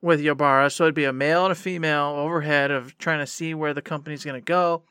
with 0.00 0.24
Ybarra, 0.24 0.70
so 0.70 0.84
it'd 0.84 0.94
be 0.94 1.04
a 1.04 1.12
male 1.12 1.44
and 1.44 1.52
a 1.52 1.56
female 1.56 2.14
overhead 2.16 2.70
of 2.70 2.96
trying 2.98 3.20
to 3.20 3.26
see 3.26 3.54
where 3.54 3.74
the 3.74 3.82
company's 3.82 4.24
gonna 4.24 4.40
go. 4.40 4.82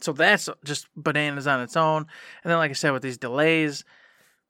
So 0.00 0.12
that's 0.12 0.48
just 0.64 0.88
bananas 0.96 1.46
on 1.46 1.60
its 1.60 1.76
own. 1.76 2.06
And 2.42 2.50
then, 2.50 2.58
like 2.58 2.70
I 2.70 2.74
said, 2.74 2.92
with 2.92 3.02
these 3.02 3.18
delays, 3.18 3.84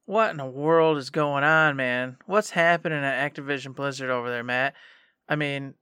what 0.04 0.30
in 0.30 0.38
the 0.38 0.46
world 0.46 0.98
is 0.98 1.10
going 1.10 1.44
on, 1.44 1.76
man? 1.76 2.16
What's 2.26 2.50
happening 2.50 3.04
at 3.04 3.34
Activision 3.34 3.74
Blizzard 3.74 4.10
over 4.10 4.30
there, 4.30 4.44
Matt? 4.44 4.74
I 5.28 5.36
mean, 5.36 5.74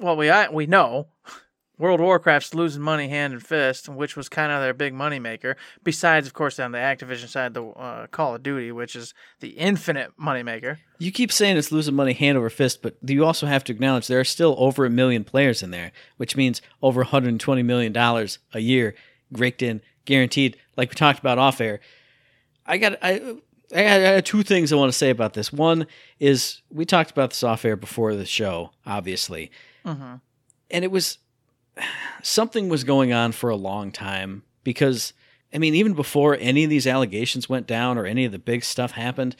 well, 0.00 0.16
we 0.16 0.30
I, 0.30 0.50
we 0.50 0.66
know 0.66 1.08
World 1.76 1.98
of 1.98 2.04
Warcraft's 2.06 2.54
losing 2.54 2.82
money 2.82 3.08
hand 3.08 3.32
and 3.32 3.44
fist, 3.44 3.88
which 3.88 4.16
was 4.16 4.28
kind 4.28 4.52
of 4.52 4.60
their 4.60 4.72
big 4.74 4.94
money 4.94 5.18
maker. 5.18 5.56
Besides, 5.82 6.26
of 6.26 6.32
course, 6.32 6.60
on 6.60 6.70
the 6.70 6.78
Activision 6.78 7.26
side, 7.28 7.54
the 7.54 7.64
uh, 7.64 8.06
Call 8.06 8.36
of 8.36 8.42
Duty, 8.44 8.70
which 8.70 8.94
is 8.94 9.12
the 9.40 9.48
infinite 9.50 10.12
money 10.16 10.44
maker. 10.44 10.78
You 10.98 11.10
keep 11.10 11.32
saying 11.32 11.56
it's 11.56 11.72
losing 11.72 11.94
money 11.96 12.12
hand 12.12 12.38
over 12.38 12.48
fist, 12.48 12.80
but 12.80 12.96
you 13.04 13.24
also 13.24 13.46
have 13.46 13.64
to 13.64 13.72
acknowledge 13.72 14.06
there 14.06 14.20
are 14.20 14.24
still 14.24 14.54
over 14.58 14.84
a 14.86 14.90
million 14.90 15.24
players 15.24 15.62
in 15.64 15.72
there, 15.72 15.90
which 16.16 16.36
means 16.36 16.62
over 16.80 17.00
120 17.00 17.62
million 17.64 17.92
dollars 17.92 18.38
a 18.52 18.60
year 18.60 18.94
raked 19.32 19.60
in, 19.62 19.80
guaranteed. 20.04 20.56
Like 20.76 20.90
we 20.90 20.94
talked 20.94 21.18
about 21.18 21.38
off 21.38 21.60
air. 21.60 21.80
I 22.66 22.78
got 22.78 22.98
I. 23.02 23.36
I 23.74 24.00
got 24.16 24.24
two 24.26 24.44
things 24.44 24.72
I 24.72 24.76
want 24.76 24.92
to 24.92 24.96
say 24.96 25.10
about 25.10 25.32
this. 25.32 25.52
One 25.52 25.86
is 26.20 26.60
we 26.70 26.84
talked 26.84 27.10
about 27.10 27.30
this 27.30 27.42
off 27.42 27.64
air 27.64 27.74
before 27.76 28.14
the 28.14 28.26
show, 28.26 28.70
obviously, 28.86 29.50
Mm-hmm. 29.84 30.14
and 30.70 30.84
it 30.84 30.90
was 30.92 31.18
something 32.22 32.68
was 32.68 32.84
going 32.84 33.12
on 33.12 33.32
for 33.32 33.50
a 33.50 33.56
long 33.56 33.90
time 33.92 34.42
because 34.62 35.12
I 35.52 35.58
mean 35.58 35.74
even 35.74 35.94
before 35.94 36.36
any 36.40 36.64
of 36.64 36.70
these 36.70 36.86
allegations 36.86 37.48
went 37.48 37.66
down 37.66 37.98
or 37.98 38.06
any 38.06 38.24
of 38.24 38.32
the 38.32 38.38
big 38.38 38.64
stuff 38.64 38.92
happened, 38.92 39.36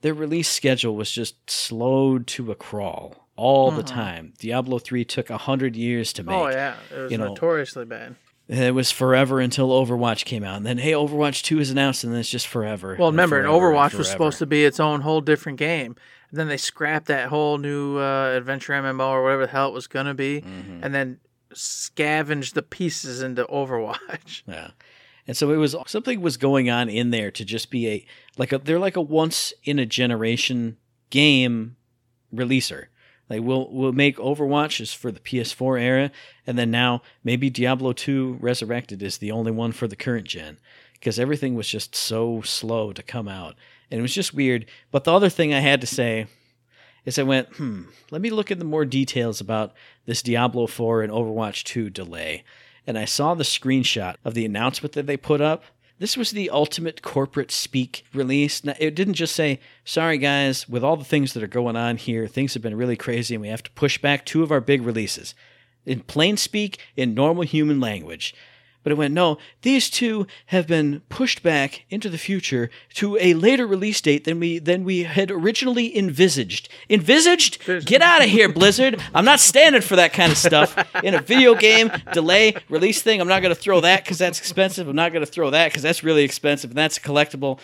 their 0.00 0.14
release 0.14 0.48
schedule 0.48 0.94
was 0.96 1.10
just 1.10 1.50
slowed 1.50 2.26
to 2.28 2.50
a 2.50 2.54
crawl 2.54 3.26
all 3.36 3.70
the 3.70 3.82
Mhm. 3.82 3.86
time. 3.86 4.32
Diablo 4.38 4.78
3 4.78 5.04
took 5.04 5.30
a 5.30 5.34
100 5.36 5.76
years 5.76 6.12
to 6.14 6.22
make. 6.22 6.34
Oh 6.36 6.48
yeah, 6.48 6.74
it 6.94 6.98
was 6.98 7.12
you 7.12 7.18
know, 7.18 7.28
notoriously 7.28 7.84
bad. 7.84 8.14
It 8.48 8.74
was 8.74 8.90
forever 8.90 9.40
until 9.40 9.68
Overwatch 9.68 10.24
came 10.24 10.42
out. 10.42 10.56
And 10.56 10.64
then 10.64 10.78
hey, 10.78 10.92
Overwatch 10.92 11.42
2 11.42 11.60
is 11.60 11.70
announced 11.70 12.02
and 12.02 12.12
then 12.12 12.20
it's 12.20 12.30
just 12.30 12.46
forever. 12.46 12.96
Well, 12.98 13.10
remember, 13.10 13.42
forever 13.42 13.52
Overwatch 13.72 13.94
was 13.94 14.08
supposed 14.10 14.38
to 14.38 14.46
be 14.46 14.64
its 14.64 14.80
own 14.80 15.02
whole 15.02 15.20
different 15.20 15.58
game. 15.58 15.94
And 16.30 16.38
then 16.40 16.48
they 16.48 16.56
scrapped 16.56 17.06
that 17.06 17.28
whole 17.28 17.58
new 17.58 17.98
uh, 17.98 18.32
adventure 18.34 18.72
MMO 18.72 19.08
or 19.10 19.22
whatever 19.22 19.46
the 19.46 19.52
hell 19.52 19.68
it 19.68 19.74
was 19.74 19.86
gonna 19.86 20.14
be, 20.14 20.40
Mhm. 20.40 20.80
and 20.82 20.94
then 20.94 21.20
scavenged 21.52 22.54
the 22.54 22.62
pieces 22.62 23.22
into 23.22 23.44
Overwatch. 23.44 24.42
Yeah. 24.48 24.70
And 25.26 25.36
so 25.36 25.52
it 25.52 25.56
was 25.56 25.76
something 25.86 26.22
was 26.22 26.38
going 26.38 26.70
on 26.70 26.88
in 26.88 27.10
there 27.10 27.30
to 27.32 27.44
just 27.44 27.70
be 27.70 27.86
a 27.86 28.06
like 28.38 28.50
a 28.50 28.58
they're 28.58 28.78
like 28.78 28.96
a 28.96 29.02
once 29.02 29.52
in 29.62 29.78
a 29.78 29.84
generation 29.84 30.78
game 31.10 31.76
releaser. 32.34 32.86
Like 33.28 33.42
we'll 33.42 33.68
we'll 33.70 33.92
make 33.92 34.16
Overwatch 34.16 34.80
is 34.80 34.94
for 34.94 35.12
the 35.12 35.20
PS4 35.20 35.80
era, 35.80 36.10
and 36.46 36.58
then 36.58 36.70
now 36.70 37.02
maybe 37.22 37.50
Diablo 37.50 37.92
2 37.92 38.38
Resurrected 38.40 39.02
is 39.02 39.18
the 39.18 39.30
only 39.30 39.52
one 39.52 39.72
for 39.72 39.86
the 39.86 39.96
current 39.96 40.26
gen. 40.26 40.58
Because 40.94 41.18
everything 41.18 41.54
was 41.54 41.68
just 41.68 41.94
so 41.94 42.40
slow 42.40 42.92
to 42.92 43.02
come 43.02 43.28
out. 43.28 43.54
And 43.90 43.98
it 43.98 44.02
was 44.02 44.14
just 44.14 44.34
weird. 44.34 44.66
But 44.90 45.04
the 45.04 45.12
other 45.12 45.28
thing 45.28 45.54
I 45.54 45.60
had 45.60 45.80
to 45.82 45.86
say 45.86 46.26
is 47.08 47.18
I 47.18 47.22
went, 47.22 47.48
hmm, 47.54 47.84
let 48.10 48.20
me 48.20 48.28
look 48.28 48.50
at 48.50 48.58
the 48.58 48.66
more 48.66 48.84
details 48.84 49.40
about 49.40 49.72
this 50.04 50.20
Diablo 50.20 50.66
4 50.66 51.02
and 51.02 51.10
Overwatch 51.10 51.64
2 51.64 51.88
delay. 51.88 52.44
And 52.86 52.98
I 52.98 53.06
saw 53.06 53.34
the 53.34 53.44
screenshot 53.44 54.16
of 54.26 54.34
the 54.34 54.44
announcement 54.44 54.92
that 54.92 55.06
they 55.06 55.16
put 55.16 55.40
up. 55.40 55.64
This 55.98 56.18
was 56.18 56.30
the 56.30 56.50
ultimate 56.50 57.00
corporate 57.00 57.50
speak 57.50 58.04
release. 58.12 58.62
Now, 58.62 58.74
It 58.78 58.94
didn't 58.94 59.14
just 59.14 59.34
say, 59.34 59.58
sorry 59.86 60.18
guys, 60.18 60.68
with 60.68 60.84
all 60.84 60.98
the 60.98 61.04
things 61.04 61.32
that 61.32 61.42
are 61.42 61.48
going 61.48 61.76
on 61.76 61.96
here, 61.96 62.26
things 62.26 62.52
have 62.52 62.62
been 62.62 62.76
really 62.76 62.96
crazy 62.96 63.34
and 63.34 63.42
we 63.42 63.48
have 63.48 63.62
to 63.62 63.70
push 63.70 63.96
back 63.96 64.26
two 64.26 64.42
of 64.42 64.52
our 64.52 64.60
big 64.60 64.82
releases. 64.82 65.34
In 65.86 66.00
plain 66.00 66.36
speak, 66.36 66.78
in 66.94 67.14
normal 67.14 67.44
human 67.44 67.80
language. 67.80 68.34
But 68.82 68.92
it 68.92 68.98
went, 68.98 69.12
no, 69.12 69.38
these 69.62 69.90
two 69.90 70.26
have 70.46 70.66
been 70.66 71.02
pushed 71.08 71.42
back 71.42 71.84
into 71.90 72.08
the 72.08 72.16
future 72.16 72.70
to 72.94 73.18
a 73.18 73.34
later 73.34 73.66
release 73.66 74.00
date 74.00 74.24
than 74.24 74.40
we 74.40 74.58
than 74.58 74.84
we 74.84 75.02
had 75.02 75.30
originally 75.30 75.96
envisaged. 75.98 76.68
Envisaged? 76.88 77.84
Get 77.84 78.02
out 78.02 78.22
of 78.22 78.30
here, 78.30 78.48
Blizzard. 78.48 79.02
I'm 79.14 79.24
not 79.24 79.40
standing 79.40 79.82
for 79.82 79.96
that 79.96 80.12
kind 80.12 80.32
of 80.32 80.38
stuff. 80.38 80.76
In 81.02 81.14
a 81.14 81.20
video 81.20 81.54
game 81.54 81.90
delay 82.12 82.54
release 82.68 83.02
thing, 83.02 83.20
I'm 83.20 83.28
not 83.28 83.42
going 83.42 83.54
to 83.54 83.60
throw 83.60 83.80
that 83.80 84.04
because 84.04 84.18
that's 84.18 84.38
expensive. 84.38 84.88
I'm 84.88 84.96
not 84.96 85.12
going 85.12 85.24
to 85.24 85.30
throw 85.30 85.50
that 85.50 85.68
because 85.68 85.82
that's 85.82 86.02
really 86.02 86.22
expensive 86.22 86.70
and 86.70 86.78
that's 86.78 86.96
a 86.96 87.00
collectible. 87.00 87.58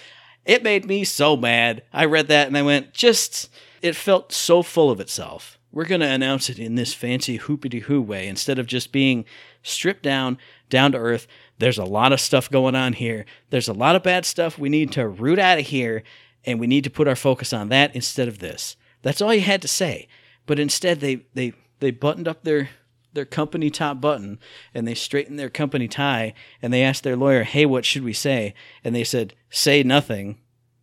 It 0.45 0.63
made 0.63 0.85
me 0.85 1.05
so 1.05 1.37
mad. 1.37 1.83
I 1.93 2.05
read 2.05 2.29
that 2.29 2.49
and 2.49 2.59
I 2.59 2.63
went, 2.63 2.93
just, 2.93 3.49
it 3.81 3.97
felt 3.97 4.33
so 4.33 4.63
full 4.63 4.91
of 4.91 5.01
itself. 5.01 5.59
We're 5.75 5.87
going 5.87 6.03
to 6.03 6.07
announce 6.07 6.49
it 6.49 6.61
in 6.61 6.77
this 6.77 6.95
fancy 6.95 7.37
hoopity 7.37 7.83
hoo 7.83 8.01
way 8.01 8.29
instead 8.29 8.61
of 8.61 8.69
just 8.69 8.93
being 8.93 9.25
stripped 9.65 10.05
down, 10.05 10.39
down 10.71 10.93
to 10.93 10.99
earth. 10.99 11.27
There's 11.59 11.79
a 11.79 11.85
lot 11.85 12.13
of 12.13 12.21
stuff 12.21 12.49
going 12.49 12.77
on 12.77 12.93
here. 12.93 13.27
There's 13.51 13.67
a 13.67 13.73
lot 13.73 13.97
of 13.97 14.05
bad 14.05 14.25
stuff 14.25 14.57
we 14.57 14.69
need 14.69 14.93
to 14.93 15.09
root 15.09 15.41
out 15.41 15.59
of 15.59 15.67
here, 15.67 16.05
and 16.45 16.61
we 16.61 16.69
need 16.69 16.85
to 16.85 16.91
put 16.91 17.09
our 17.09 17.17
focus 17.17 17.53
on 17.53 17.71
that 17.71 17.93
instead 17.93 18.29
of 18.29 18.39
this. 18.39 18.77
That's 19.03 19.21
all 19.21 19.35
you 19.35 19.41
had 19.41 19.63
to 19.63 19.69
say. 19.69 20.07
But 20.47 20.61
instead, 20.61 21.01
they 21.01 21.27
they 21.35 21.55
they 21.81 21.91
buttoned 21.91 22.29
up 22.29 22.45
their 22.45 22.71
their 23.13 23.25
company 23.25 23.69
top 23.69 24.01
button 24.01 24.39
and 24.75 24.87
they 24.87 24.95
straightened 24.95 25.39
their 25.39 25.51
company 25.51 25.89
tie 25.89 26.35
and 26.63 26.73
they 26.73 26.85
asked 26.85 27.03
their 27.03 27.17
lawyer, 27.17 27.43
"Hey, 27.43 27.67
what 27.67 27.85
should 27.85 28.05
we 28.05 28.13
say?" 28.13 28.55
And 28.85 28.95
they 28.95 29.05
said, 29.05 29.35
"Say 29.51 29.83
nothing." 29.83 30.39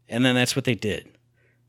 And 0.09 0.25
then 0.25 0.35
that's 0.35 0.55
what 0.55 0.65
they 0.65 0.75
did. 0.75 1.17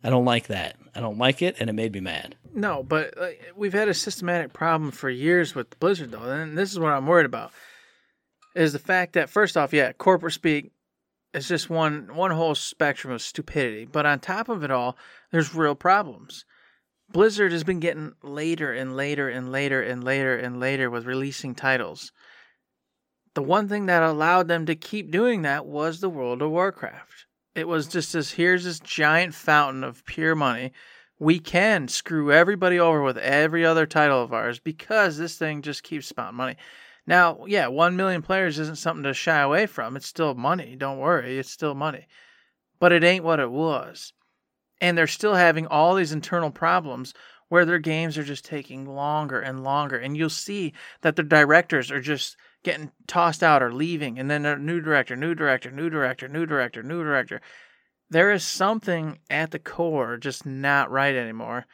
I 0.02 0.10
don't 0.10 0.24
like 0.24 0.48
that. 0.48 0.76
I 0.94 1.00
don't 1.00 1.18
like 1.18 1.42
it, 1.42 1.56
and 1.58 1.70
it 1.70 1.74
made 1.74 1.92
me 1.92 2.00
mad. 2.00 2.36
No, 2.54 2.82
but 2.82 3.14
like, 3.16 3.52
we've 3.56 3.72
had 3.72 3.88
a 3.88 3.94
systematic 3.94 4.52
problem 4.52 4.90
for 4.90 5.08
years 5.08 5.54
with 5.54 5.78
Blizzard, 5.80 6.12
though, 6.12 6.22
and 6.22 6.56
this 6.56 6.70
is 6.70 6.78
what 6.78 6.92
I'm 6.92 7.06
worried 7.06 7.26
about: 7.26 7.52
is 8.54 8.72
the 8.72 8.78
fact 8.78 9.14
that 9.14 9.30
first 9.30 9.56
off, 9.56 9.72
yeah, 9.72 9.92
corporate 9.92 10.34
speak 10.34 10.72
is 11.32 11.48
just 11.48 11.70
one 11.70 12.14
one 12.14 12.30
whole 12.30 12.54
spectrum 12.54 13.12
of 13.12 13.22
stupidity, 13.22 13.86
but 13.86 14.06
on 14.06 14.20
top 14.20 14.48
of 14.48 14.62
it 14.62 14.70
all, 14.70 14.96
there's 15.30 15.54
real 15.54 15.74
problems. 15.74 16.44
Blizzard 17.10 17.52
has 17.52 17.64
been 17.64 17.80
getting 17.80 18.12
later 18.22 18.72
and 18.72 18.96
later 18.96 19.28
and 19.28 19.52
later 19.52 19.82
and 19.82 20.02
later 20.02 20.36
and 20.36 20.60
later 20.60 20.90
with 20.90 21.04
releasing 21.04 21.54
titles. 21.54 22.12
The 23.34 23.42
one 23.42 23.68
thing 23.68 23.86
that 23.86 24.02
allowed 24.02 24.48
them 24.48 24.66
to 24.66 24.74
keep 24.74 25.10
doing 25.10 25.42
that 25.42 25.66
was 25.66 26.00
the 26.00 26.10
World 26.10 26.42
of 26.42 26.50
Warcraft. 26.50 27.26
It 27.54 27.68
was 27.68 27.86
just 27.86 28.12
this 28.12 28.32
here's 28.32 28.64
this 28.64 28.80
giant 28.80 29.34
fountain 29.34 29.84
of 29.84 30.04
pure 30.06 30.34
money 30.34 30.72
we 31.22 31.38
can 31.38 31.86
screw 31.86 32.32
everybody 32.32 32.80
over 32.80 33.00
with 33.00 33.16
every 33.16 33.64
other 33.64 33.86
title 33.86 34.20
of 34.20 34.32
ours 34.32 34.58
because 34.58 35.16
this 35.16 35.36
thing 35.36 35.62
just 35.62 35.84
keeps 35.84 36.08
spouting 36.08 36.36
money. 36.36 36.56
Now, 37.06 37.44
yeah, 37.46 37.68
1 37.68 37.94
million 37.94 38.22
players 38.22 38.58
isn't 38.58 38.78
something 38.78 39.04
to 39.04 39.14
shy 39.14 39.38
away 39.38 39.66
from. 39.66 39.94
It's 39.94 40.08
still 40.08 40.34
money. 40.34 40.74
Don't 40.74 40.98
worry, 40.98 41.38
it's 41.38 41.48
still 41.48 41.76
money. 41.76 42.08
But 42.80 42.90
it 42.90 43.04
ain't 43.04 43.24
what 43.24 43.38
it 43.38 43.52
was. 43.52 44.12
And 44.80 44.98
they're 44.98 45.06
still 45.06 45.34
having 45.34 45.68
all 45.68 45.94
these 45.94 46.10
internal 46.10 46.50
problems 46.50 47.14
where 47.48 47.64
their 47.64 47.78
games 47.78 48.18
are 48.18 48.24
just 48.24 48.44
taking 48.44 48.84
longer 48.86 49.38
and 49.40 49.62
longer. 49.62 49.96
And 49.96 50.16
you'll 50.16 50.28
see 50.28 50.72
that 51.02 51.14
the 51.14 51.22
directors 51.22 51.92
are 51.92 52.00
just 52.00 52.36
getting 52.62 52.92
tossed 53.06 53.42
out 53.42 53.62
or 53.62 53.72
leaving. 53.72 54.18
And 54.18 54.30
then 54.30 54.46
a 54.46 54.56
new 54.56 54.80
director, 54.80 55.16
new 55.16 55.34
director, 55.34 55.70
new 55.70 55.90
director, 55.90 56.28
new 56.28 56.46
director, 56.46 56.82
new 56.82 57.02
director 57.02 57.40
there 58.12 58.30
is 58.30 58.44
something 58.44 59.18
at 59.30 59.50
the 59.50 59.58
core 59.58 60.18
just 60.18 60.44
not 60.44 60.90
right 60.90 61.14
anymore. 61.14 61.64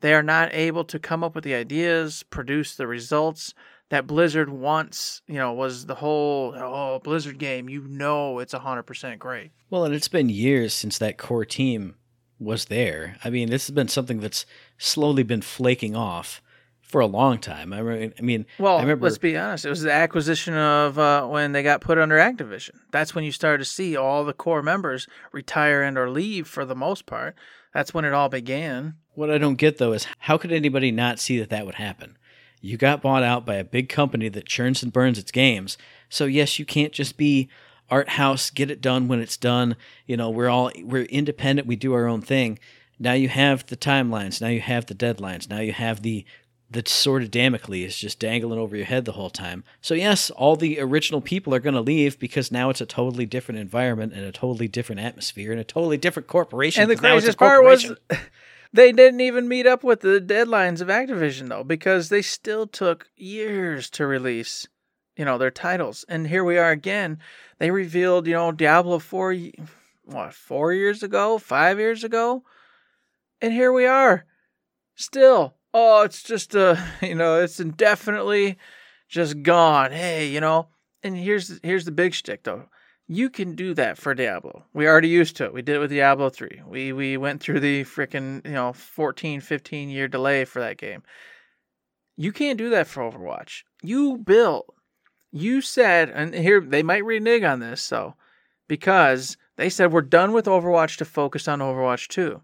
They 0.00 0.12
are 0.12 0.22
not 0.22 0.52
able 0.52 0.84
to 0.84 0.98
come 0.98 1.24
up 1.24 1.34
with 1.34 1.44
the 1.44 1.54
ideas, 1.54 2.22
produce 2.24 2.76
the 2.76 2.86
results 2.86 3.54
that 3.88 4.06
Blizzard 4.06 4.50
once, 4.50 5.22
you 5.26 5.36
know, 5.36 5.54
was 5.54 5.86
the 5.86 5.94
whole 5.94 6.54
oh 6.54 7.00
Blizzard 7.02 7.38
game. 7.38 7.70
You 7.70 7.88
know, 7.88 8.38
it's 8.38 8.52
hundred 8.52 8.82
percent 8.82 9.18
great. 9.18 9.50
Well, 9.70 9.84
and 9.84 9.94
it's 9.94 10.08
been 10.08 10.28
years 10.28 10.74
since 10.74 10.98
that 10.98 11.16
core 11.16 11.46
team 11.46 11.96
was 12.38 12.66
there. 12.66 13.16
I 13.24 13.30
mean, 13.30 13.48
this 13.48 13.66
has 13.66 13.74
been 13.74 13.88
something 13.88 14.20
that's 14.20 14.44
slowly 14.76 15.22
been 15.22 15.42
flaking 15.42 15.96
off 15.96 16.42
for 16.88 17.00
a 17.00 17.06
long 17.06 17.38
time. 17.38 17.72
I 17.72 17.82
mean, 17.82 18.14
I 18.18 18.22
mean, 18.22 18.46
Well, 18.58 18.78
I 18.78 18.80
remember. 18.80 19.04
let's 19.04 19.18
be 19.18 19.36
honest. 19.36 19.64
It 19.64 19.70
was 19.70 19.82
the 19.82 19.92
acquisition 19.92 20.54
of 20.54 20.98
uh, 20.98 21.26
when 21.26 21.52
they 21.52 21.62
got 21.62 21.80
put 21.80 21.98
under 21.98 22.16
Activision. 22.16 22.76
That's 22.90 23.14
when 23.14 23.24
you 23.24 23.30
started 23.32 23.58
to 23.58 23.70
see 23.70 23.96
all 23.96 24.24
the 24.24 24.32
core 24.32 24.62
members 24.62 25.06
retire 25.30 25.82
and 25.82 25.96
or 25.98 26.08
leave 26.10 26.48
for 26.48 26.64
the 26.64 26.74
most 26.74 27.06
part. 27.06 27.36
That's 27.74 27.92
when 27.92 28.04
it 28.06 28.14
all 28.14 28.28
began. 28.30 28.94
What 29.14 29.30
I 29.30 29.38
don't 29.38 29.56
get 29.56 29.78
though 29.78 29.92
is 29.92 30.06
how 30.18 30.38
could 30.38 30.50
anybody 30.52 30.90
not 30.90 31.18
see 31.18 31.38
that 31.38 31.50
that 31.50 31.66
would 31.66 31.74
happen? 31.76 32.16
You 32.60 32.76
got 32.76 33.02
bought 33.02 33.22
out 33.22 33.44
by 33.46 33.54
a 33.56 33.64
big 33.64 33.88
company 33.88 34.28
that 34.30 34.46
churns 34.46 34.82
and 34.82 34.92
burns 34.92 35.18
its 35.18 35.30
games. 35.30 35.76
So 36.08 36.24
yes, 36.24 36.58
you 36.58 36.64
can't 36.64 36.92
just 36.92 37.16
be 37.16 37.48
art 37.90 38.10
house, 38.10 38.50
get 38.50 38.70
it 38.70 38.80
done 38.80 39.08
when 39.08 39.20
it's 39.20 39.36
done. 39.36 39.76
You 40.06 40.16
know, 40.16 40.30
we're 40.30 40.48
all 40.48 40.72
we're 40.82 41.04
independent, 41.04 41.68
we 41.68 41.76
do 41.76 41.92
our 41.92 42.06
own 42.06 42.22
thing. 42.22 42.58
Now 42.98 43.12
you 43.12 43.28
have 43.28 43.66
the 43.66 43.76
timelines, 43.76 44.40
now 44.40 44.48
you 44.48 44.60
have 44.60 44.86
the 44.86 44.94
deadlines, 44.94 45.48
now 45.48 45.60
you 45.60 45.72
have 45.72 46.02
the 46.02 46.24
the 46.70 46.82
sword 46.86 47.22
of 47.22 47.30
Damocles 47.30 47.96
just 47.96 48.18
dangling 48.18 48.58
over 48.58 48.76
your 48.76 48.84
head 48.84 49.04
the 49.04 49.12
whole 49.12 49.30
time. 49.30 49.64
So 49.80 49.94
yes, 49.94 50.30
all 50.30 50.56
the 50.56 50.80
original 50.80 51.20
people 51.20 51.54
are 51.54 51.60
going 51.60 51.74
to 51.74 51.80
leave 51.80 52.18
because 52.18 52.52
now 52.52 52.68
it's 52.68 52.80
a 52.80 52.86
totally 52.86 53.24
different 53.24 53.60
environment 53.60 54.12
and 54.12 54.24
a 54.24 54.32
totally 54.32 54.68
different 54.68 55.00
atmosphere 55.00 55.50
and 55.50 55.60
a 55.60 55.64
totally 55.64 55.96
different 55.96 56.28
corporation. 56.28 56.82
And 56.82 56.90
the 56.90 56.96
craziest 56.96 57.38
part 57.38 57.64
was 57.64 57.92
they 58.72 58.92
didn't 58.92 59.20
even 59.20 59.48
meet 59.48 59.66
up 59.66 59.82
with 59.82 60.00
the 60.00 60.20
deadlines 60.20 60.82
of 60.82 60.88
Activision 60.88 61.48
though, 61.48 61.64
because 61.64 62.10
they 62.10 62.22
still 62.22 62.66
took 62.66 63.08
years 63.16 63.88
to 63.90 64.06
release, 64.06 64.66
you 65.16 65.24
know, 65.24 65.38
their 65.38 65.50
titles. 65.50 66.04
And 66.08 66.26
here 66.26 66.44
we 66.44 66.58
are 66.58 66.70
again. 66.70 67.18
They 67.58 67.70
revealed, 67.70 68.26
you 68.26 68.34
know, 68.34 68.52
Diablo 68.52 68.98
four, 68.98 69.34
what, 70.04 70.34
four 70.34 70.74
years 70.74 71.02
ago, 71.02 71.38
five 71.38 71.78
years 71.78 72.04
ago, 72.04 72.44
and 73.40 73.52
here 73.52 73.72
we 73.72 73.86
are, 73.86 74.26
still. 74.94 75.54
Oh, 75.80 76.02
it's 76.02 76.24
just 76.24 76.56
uh, 76.56 76.74
a, 77.00 77.06
you 77.06 77.14
know, 77.14 77.40
it's 77.40 77.60
indefinitely 77.60 78.58
just 79.08 79.42
gone. 79.44 79.92
Hey, 79.92 80.26
you 80.26 80.40
know. 80.40 80.68
And 81.04 81.16
here's 81.16 81.60
here's 81.62 81.84
the 81.84 81.92
big 81.92 82.14
shtick 82.14 82.42
though. 82.42 82.64
You 83.06 83.30
can 83.30 83.54
do 83.54 83.74
that 83.74 83.96
for 83.96 84.12
Diablo. 84.12 84.64
We 84.74 84.88
already 84.88 85.08
used 85.08 85.36
to 85.36 85.44
it. 85.44 85.54
We 85.54 85.62
did 85.62 85.76
it 85.76 85.78
with 85.78 85.90
Diablo 85.90 86.30
3. 86.30 86.62
We 86.66 86.92
we 86.92 87.16
went 87.16 87.40
through 87.40 87.60
the 87.60 87.84
freaking, 87.84 88.44
you 88.44 88.54
know, 88.54 88.72
14, 88.72 89.40
15 89.40 89.88
year 89.88 90.08
delay 90.08 90.44
for 90.44 90.58
that 90.58 90.78
game. 90.78 91.04
You 92.16 92.32
can't 92.32 92.58
do 92.58 92.70
that 92.70 92.88
for 92.88 93.08
Overwatch. 93.08 93.62
You 93.80 94.18
built. 94.18 94.74
You 95.30 95.60
said, 95.60 96.10
and 96.10 96.34
here 96.34 96.60
they 96.60 96.82
might 96.82 97.04
renege 97.04 97.44
on 97.44 97.60
this, 97.60 97.80
so 97.80 98.14
because 98.66 99.36
they 99.56 99.68
said 99.68 99.92
we're 99.92 100.02
done 100.02 100.32
with 100.32 100.46
Overwatch 100.46 100.96
to 100.96 101.04
focus 101.04 101.46
on 101.46 101.60
Overwatch 101.60 102.08
2. 102.08 102.42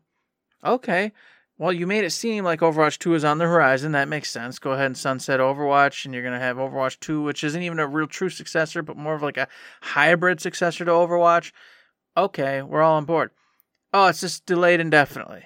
Okay. 0.65 1.13
Well, 1.57 1.73
you 1.73 1.87
made 1.87 2.05
it 2.05 2.11
seem 2.11 2.43
like 2.43 2.61
Overwatch 2.61 2.99
2 2.99 3.15
is 3.15 3.25
on 3.25 3.39
the 3.39 3.45
horizon. 3.45 3.93
That 3.93 4.09
makes 4.09 4.29
sense. 4.31 4.59
Go 4.59 4.73
ahead 4.73 4.87
and 4.87 4.97
sunset 4.97 5.39
Overwatch, 5.39 6.05
and 6.05 6.13
you're 6.13 6.25
going 6.25 6.35
to 6.35 6.45
have 6.45 6.57
Overwatch 6.57 6.99
2, 6.99 7.23
which 7.23 7.45
isn't 7.45 7.63
even 7.63 7.79
a 7.79 7.87
real 7.87 8.09
true 8.09 8.29
successor, 8.29 8.83
but 8.83 8.97
more 8.97 9.15
of 9.15 9.23
like 9.23 9.37
a 9.37 9.47
hybrid 9.81 10.41
successor 10.41 10.85
to 10.85 10.91
Overwatch. 10.91 11.53
Okay, 12.17 12.61
we're 12.63 12.83
all 12.83 12.97
on 12.97 13.05
board. 13.05 13.31
Oh, 13.93 14.07
it's 14.09 14.21
just 14.21 14.47
delayed 14.47 14.81
indefinitely. 14.81 15.45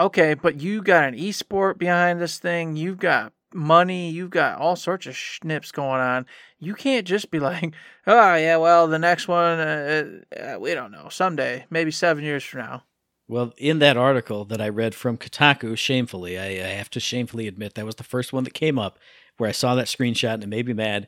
Okay, 0.00 0.34
but 0.34 0.60
you 0.60 0.82
got 0.82 1.04
an 1.04 1.14
esport 1.14 1.78
behind 1.78 2.20
this 2.20 2.38
thing. 2.38 2.74
You've 2.74 2.98
got 2.98 3.32
money. 3.54 4.10
You've 4.10 4.30
got 4.30 4.58
all 4.58 4.74
sorts 4.74 5.06
of 5.06 5.14
schnips 5.14 5.72
going 5.72 6.00
on. 6.00 6.26
You 6.58 6.74
can't 6.74 7.06
just 7.06 7.30
be 7.30 7.38
like, 7.40 7.72
oh, 8.04 8.34
yeah, 8.34 8.56
well, 8.56 8.88
the 8.88 8.98
next 8.98 9.28
one, 9.28 9.60
uh, 9.60 10.04
uh, 10.36 10.58
we 10.58 10.74
don't 10.74 10.90
know. 10.90 11.08
Someday, 11.08 11.66
maybe 11.70 11.92
seven 11.92 12.24
years 12.24 12.42
from 12.42 12.62
now. 12.62 12.82
Well, 13.30 13.54
in 13.56 13.78
that 13.78 13.96
article 13.96 14.44
that 14.46 14.60
I 14.60 14.68
read 14.68 14.92
from 14.92 15.16
Kotaku, 15.16 15.78
shamefully, 15.78 16.36
I, 16.36 16.46
I, 16.46 16.72
have 16.72 16.90
to 16.90 16.98
shamefully 16.98 17.46
admit 17.46 17.74
that 17.74 17.86
was 17.86 17.94
the 17.94 18.02
first 18.02 18.32
one 18.32 18.42
that 18.42 18.54
came 18.54 18.76
up 18.76 18.98
where 19.36 19.48
I 19.48 19.52
saw 19.52 19.76
that 19.76 19.86
screenshot 19.86 20.34
and 20.34 20.42
it 20.42 20.48
made 20.48 20.66
me 20.66 20.72
mad. 20.72 21.06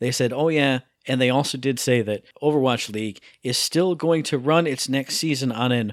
They 0.00 0.10
said, 0.10 0.32
oh, 0.32 0.48
yeah. 0.48 0.80
And 1.06 1.20
they 1.20 1.28
also 1.28 1.58
did 1.58 1.78
say 1.78 2.00
that 2.00 2.22
Overwatch 2.42 2.90
League 2.90 3.20
is 3.42 3.58
still 3.58 3.94
going 3.94 4.22
to 4.24 4.38
run 4.38 4.66
its 4.66 4.88
next 4.88 5.16
season 5.16 5.52
on 5.52 5.70
an 5.70 5.92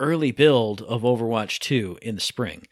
early 0.00 0.30
build 0.30 0.80
of 0.80 1.02
Overwatch 1.02 1.58
2 1.58 1.98
in 2.00 2.14
the 2.14 2.20
spring. 2.22 2.66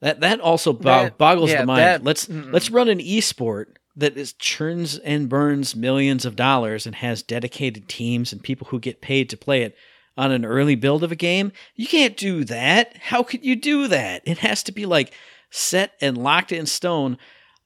That 0.00 0.20
that 0.20 0.40
also 0.40 0.72
bo- 0.72 0.84
That- 0.84 1.18
boggles 1.18 1.50
yeah, 1.50 1.62
the 1.62 1.66
mind. 1.66 1.80
that- 1.80 2.04
let's 2.04 2.26
mm-mm. 2.26 2.52
let's 2.52 2.70
run 2.70 2.88
an 2.88 3.00
esport 3.00 3.66
that 3.96 4.16
is 4.16 4.32
churns 4.32 4.96
and 4.98 5.28
burns 5.28 5.74
millions 5.74 6.24
of 6.24 6.36
dollars 6.36 6.86
and 6.86 6.94
has 6.94 7.22
dedicated 7.22 7.88
teams 7.88 8.32
and 8.32 8.42
people 8.42 8.68
who 8.68 8.78
get 8.78 9.02
paid 9.02 9.28
to 9.30 9.36
play 9.36 9.62
it 9.62 9.76
on 10.16 10.32
an 10.32 10.44
early 10.44 10.74
build 10.74 11.02
of 11.04 11.12
a 11.12 11.16
game. 11.16 11.52
You 11.74 11.86
can't 11.86 12.16
do 12.16 12.44
that. 12.44 12.96
How 12.96 13.22
could 13.22 13.44
you 13.44 13.56
do 13.56 13.88
that? 13.88 14.22
It 14.24 14.38
has 14.38 14.62
to 14.64 14.72
be 14.72 14.86
like 14.86 15.12
set 15.50 15.92
and 16.00 16.16
locked 16.18 16.52
in 16.52 16.66
stone. 16.66 17.16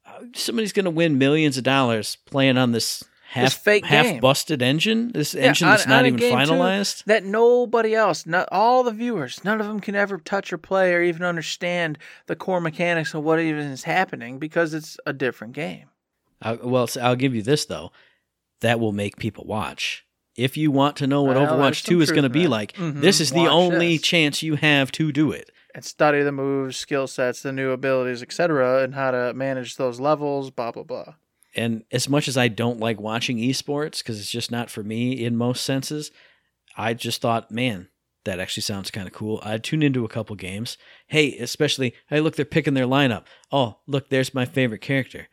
Uh, 0.07 0.21
Somebody's 0.35 0.73
going 0.73 0.85
to 0.85 0.91
win 0.91 1.19
millions 1.19 1.57
of 1.59 1.65
dollars 1.65 2.17
playing 2.27 2.57
on 2.59 2.73
this 2.73 3.03
half 3.31 3.55
fake 3.55 3.85
half 3.85 4.05
game. 4.07 4.21
busted 4.21 4.63
engine. 4.63 5.11
This 5.13 5.35
Yeah, 5.35 5.43
engine 5.49 5.67
on- 5.69 5.73
that's 5.75 5.87
not 5.89 6.01
on 6.01 6.07
even 6.07 6.21
too, 6.21 6.31
finalized. 6.31 7.03
that 7.05 7.25
nobody 7.25 7.95
else, 7.95 8.25
not 8.27 8.49
all 8.53 8.85
the 8.85 8.93
viewers, 8.93 9.43
none 9.45 9.61
of 9.61 9.67
them 9.67 9.81
can 9.81 9.97
ever 9.97 10.19
touch 10.19 10.53
or 10.53 10.59
play 10.59 10.93
or 10.95 11.03
even 11.03 11.25
understand 11.25 11.99
the 12.27 12.37
core 12.37 12.61
mechanics 12.61 13.13
of 13.15 13.25
what 13.25 13.41
even 13.41 13.63
is 13.67 13.83
happening 13.85 14.39
because 14.39 14.73
it's 14.73 14.97
a 15.05 15.13
different 15.13 15.53
game. 15.55 15.87
I, 16.41 16.53
well, 16.53 16.87
so 16.87 17.01
I'll 17.01 17.17
give 17.17 17.35
you 17.35 17.43
this 17.43 17.65
though. 17.65 17.91
That 18.61 18.79
will 18.79 18.93
make 18.93 19.17
people 19.17 19.45
watch. 19.47 20.05
If 20.37 20.57
you 20.57 20.71
want 20.71 20.97
to 20.97 21.07
know 21.07 21.23
what 21.23 21.37
Well, 21.37 21.47
Overwatch 21.47 21.85
2 21.85 22.01
is 22.01 22.11
going 22.11 22.25
to 22.25 22.29
be 22.29 22.47
like, 22.49 22.73
Mhm. 22.73 23.01
this 23.01 23.21
is 23.21 23.31
the 23.31 23.47
only 23.47 23.97
this. 23.99 24.03
chance 24.07 24.43
you 24.43 24.57
have 24.57 24.91
to 24.93 25.13
do 25.13 25.31
it. 25.31 25.51
And 25.75 25.85
study 25.85 26.23
the 26.23 26.33
moves, 26.33 26.77
skill 26.77 27.07
sets, 27.07 27.43
the 27.43 27.53
new 27.53 27.71
abilities, 27.71 28.23
etc., 28.23 28.83
and 28.83 28.95
how 28.95 29.11
to 29.11 29.33
manage 29.35 29.77
those 29.77 30.01
levels, 30.01 30.51
blah 30.51 30.71
blah 30.73 30.83
blah. 30.85 31.15
And 31.57 31.85
as 31.93 32.09
much 32.09 32.27
as 32.27 32.37
I 32.37 32.49
don't 32.49 32.81
like 32.81 33.01
watching 33.01 33.39
esports 33.39 33.99
because 33.99 34.19
it's 34.19 34.31
just 34.31 34.51
not 34.51 34.71
for 34.71 34.83
me 34.83 35.25
in 35.25 35.37
most 35.37 35.63
senses, 35.65 36.11
I 36.77 36.95
just 36.95 37.21
thought, 37.21 37.51
man, 37.53 37.89
that 38.25 38.41
actually 38.41 38.63
sounds 38.63 38.91
kind 38.91 39.07
of 39.07 39.13
cool. 39.13 39.41
I'd 39.45 39.63
tune 39.63 39.83
into 39.83 40.05
a 40.05 40.09
couple 40.09 40.35
games. 40.35 40.77
Hey, 41.07 41.37
especially, 41.39 41.95
hey, 42.09 42.21
look, 42.21 42.35
they're 42.35 42.45
picking 42.45 42.75
their 42.75 42.87
lineup. 42.87 43.25
Oh, 43.53 43.79
look, 43.87 44.09
there's 44.11 44.35
my 44.35 44.45
favorite 44.45 44.81
character. 44.81 45.29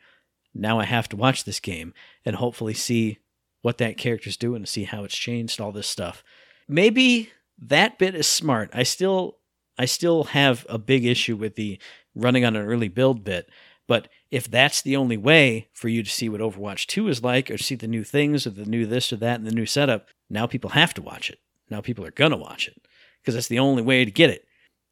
Now 0.54 0.78
I 0.78 0.84
have 0.84 1.08
to 1.08 1.16
watch 1.16 1.42
this 1.44 1.58
game 1.58 1.94
and 2.24 2.36
hopefully 2.36 2.74
see 2.74 3.18
what 3.62 3.78
that 3.78 3.96
character's 3.96 4.36
doing 4.36 4.56
and 4.56 4.68
see 4.68 4.84
how 4.84 5.04
it's 5.04 5.16
changed, 5.16 5.60
all 5.60 5.72
this 5.72 5.86
stuff. 5.86 6.22
Maybe 6.68 7.30
that 7.58 7.98
bit 7.98 8.14
is 8.14 8.26
smart. 8.26 8.70
I 8.72 8.82
still 8.82 9.38
I 9.78 9.86
still 9.86 10.24
have 10.24 10.66
a 10.68 10.78
big 10.78 11.06
issue 11.06 11.36
with 11.36 11.54
the 11.56 11.78
running 12.14 12.44
on 12.44 12.56
an 12.56 12.66
early 12.66 12.88
build 12.88 13.24
bit, 13.24 13.48
but 13.88 14.08
if 14.30 14.50
that's 14.50 14.82
the 14.82 14.96
only 14.96 15.16
way 15.16 15.68
for 15.72 15.88
you 15.88 16.02
to 16.02 16.10
see 16.10 16.28
what 16.28 16.40
Overwatch 16.40 16.86
2 16.86 17.08
is 17.08 17.22
like 17.22 17.50
or 17.50 17.56
see 17.56 17.74
the 17.74 17.88
new 17.88 18.04
things 18.04 18.46
or 18.46 18.50
the 18.50 18.66
new 18.66 18.86
this 18.86 19.12
or 19.12 19.16
that 19.16 19.38
and 19.38 19.46
the 19.46 19.54
new 19.54 19.66
setup, 19.66 20.08
now 20.28 20.46
people 20.46 20.70
have 20.70 20.92
to 20.94 21.02
watch 21.02 21.30
it. 21.30 21.38
Now 21.70 21.80
people 21.80 22.04
are 22.04 22.10
to 22.10 22.36
watch 22.36 22.68
it 22.68 22.86
because 23.20 23.34
that's 23.34 23.48
the 23.48 23.58
only 23.58 23.82
way 23.82 24.04
to 24.04 24.10
get 24.10 24.30
it. 24.30 24.44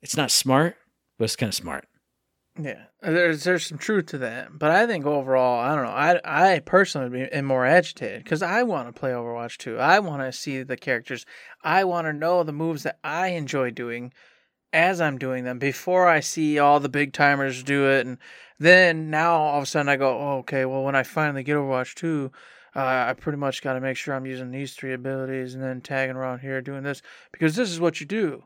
It's 0.03 0.17
not 0.17 0.31
smart, 0.31 0.77
but 1.19 1.25
it's 1.25 1.37
kind 1.37 1.51
of 1.51 1.55
smart. 1.55 1.87
Yeah, 2.63 2.85
there's 3.01 3.45
there's 3.45 3.67
some 3.67 3.79
truth 3.79 4.07
to 4.07 4.19
that, 4.19 4.59
but 4.59 4.71
I 4.71 4.87
think 4.87 5.07
overall, 5.07 5.61
I 5.61 5.75
don't 5.75 5.85
know. 5.85 5.91
I 5.91 6.55
I 6.55 6.59
personally 6.59 7.09
would 7.09 7.31
be, 7.31 7.41
more 7.41 7.65
agitated 7.65 8.25
because 8.25 8.43
I 8.43 8.65
want 8.65 8.89
to 8.89 8.99
play 8.99 9.13
Overwatch 9.13 9.57
2. 9.59 9.79
I 9.79 9.99
want 10.01 10.21
to 10.23 10.33
see 10.33 10.63
the 10.63 10.77
characters. 10.77 11.25
I 11.63 11.85
want 11.85 12.07
to 12.07 12.13
know 12.13 12.43
the 12.43 12.53
moves 12.53 12.83
that 12.83 12.99
I 13.03 13.29
enjoy 13.29 13.71
doing 13.71 14.13
as 14.73 15.01
I'm 15.01 15.17
doing 15.17 15.45
them 15.45 15.59
before 15.59 16.07
I 16.07 16.21
see 16.21 16.59
all 16.59 16.81
the 16.81 16.89
big 16.89 17.13
timers 17.13 17.63
do 17.63 17.89
it, 17.89 18.07
and 18.07 18.19
then 18.59 19.11
now 19.11 19.37
all 19.37 19.59
of 19.59 19.63
a 19.63 19.67
sudden 19.67 19.89
I 19.89 19.97
go, 19.97 20.19
oh, 20.19 20.39
okay, 20.39 20.65
well 20.65 20.85
when 20.85 20.95
I 20.95 21.03
finally 21.03 21.43
get 21.43 21.57
Overwatch 21.57 21.95
2, 21.95 22.31
uh, 22.77 22.79
I 23.09 23.15
pretty 23.15 23.39
much 23.39 23.63
got 23.63 23.73
to 23.73 23.81
make 23.81 23.97
sure 23.97 24.15
I'm 24.15 24.27
using 24.27 24.51
these 24.51 24.75
three 24.75 24.93
abilities 24.93 25.55
and 25.55 25.63
then 25.63 25.81
tagging 25.81 26.17
around 26.17 26.41
here 26.41 26.61
doing 26.61 26.83
this 26.83 27.01
because 27.33 27.57
this 27.57 27.71
is 27.71 27.81
what 27.81 28.01
you 28.01 28.07
do. 28.07 28.45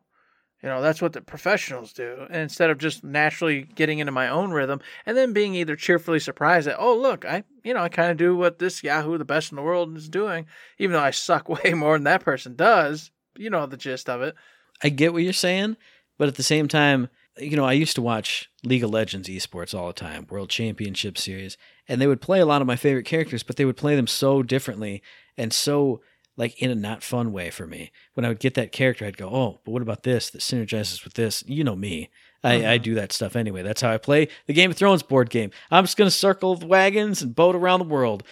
You 0.64 0.70
know, 0.70 0.80
that's 0.80 1.02
what 1.02 1.12
the 1.12 1.20
professionals 1.20 1.92
do. 1.92 2.26
And 2.30 2.40
instead 2.40 2.70
of 2.70 2.78
just 2.78 3.04
naturally 3.04 3.64
getting 3.74 3.98
into 3.98 4.12
my 4.12 4.30
own 4.30 4.50
rhythm 4.50 4.80
and 5.04 5.14
then 5.14 5.34
being 5.34 5.54
either 5.54 5.76
cheerfully 5.76 6.18
surprised 6.18 6.66
that, 6.66 6.78
oh, 6.78 6.96
look, 6.96 7.26
I, 7.26 7.44
you 7.62 7.74
know, 7.74 7.82
I 7.82 7.90
kind 7.90 8.10
of 8.10 8.16
do 8.16 8.34
what 8.34 8.58
this 8.58 8.82
Yahoo, 8.82 9.18
the 9.18 9.26
best 9.26 9.52
in 9.52 9.56
the 9.56 9.62
world, 9.62 9.94
is 9.94 10.08
doing, 10.08 10.46
even 10.78 10.94
though 10.94 11.02
I 11.02 11.10
suck 11.10 11.48
way 11.64 11.74
more 11.74 11.96
than 11.96 12.04
that 12.04 12.24
person 12.24 12.56
does. 12.56 13.10
You 13.36 13.50
know 13.50 13.66
the 13.66 13.76
gist 13.76 14.08
of 14.08 14.22
it. 14.22 14.36
I 14.82 14.88
get 14.88 15.12
what 15.12 15.22
you're 15.22 15.34
saying, 15.34 15.76
but 16.16 16.28
at 16.28 16.36
the 16.36 16.42
same 16.42 16.66
time, 16.66 17.10
you 17.36 17.58
know, 17.58 17.66
I 17.66 17.72
used 17.74 17.96
to 17.96 18.02
watch 18.02 18.50
League 18.62 18.84
of 18.84 18.90
Legends 18.90 19.28
esports 19.28 19.78
all 19.78 19.88
the 19.88 19.92
time, 19.92 20.26
World 20.30 20.48
Championship 20.48 21.18
Series, 21.18 21.58
and 21.86 22.00
they 22.00 22.06
would 22.06 22.22
play 22.22 22.40
a 22.40 22.46
lot 22.46 22.62
of 22.62 22.66
my 22.66 22.76
favorite 22.76 23.04
characters, 23.04 23.42
but 23.42 23.56
they 23.56 23.66
would 23.66 23.76
play 23.76 23.96
them 23.96 24.06
so 24.06 24.42
differently 24.42 25.02
and 25.36 25.52
so 25.52 26.00
like 26.36 26.60
in 26.60 26.70
a 26.70 26.74
not 26.74 27.02
fun 27.02 27.32
way 27.32 27.50
for 27.50 27.66
me. 27.66 27.92
When 28.14 28.24
I 28.24 28.28
would 28.28 28.40
get 28.40 28.54
that 28.54 28.72
character, 28.72 29.04
I'd 29.04 29.16
go, 29.16 29.28
"Oh, 29.28 29.60
but 29.64 29.72
what 29.72 29.82
about 29.82 30.02
this 30.02 30.30
that 30.30 30.40
synergizes 30.40 31.04
with 31.04 31.14
this?" 31.14 31.44
You 31.46 31.64
know 31.64 31.76
me. 31.76 32.10
I, 32.42 32.72
I 32.72 32.78
do 32.78 32.94
that 32.96 33.10
stuff 33.10 33.36
anyway. 33.36 33.62
That's 33.62 33.80
how 33.80 33.90
I 33.90 33.96
play 33.96 34.28
the 34.46 34.52
Game 34.52 34.70
of 34.70 34.76
Thrones 34.76 35.02
board 35.02 35.30
game. 35.30 35.50
I'm 35.70 35.84
just 35.84 35.96
gonna 35.96 36.10
circle 36.10 36.56
the 36.56 36.66
wagons 36.66 37.22
and 37.22 37.34
boat 37.34 37.54
around 37.54 37.78
the 37.78 37.86
world. 37.86 38.22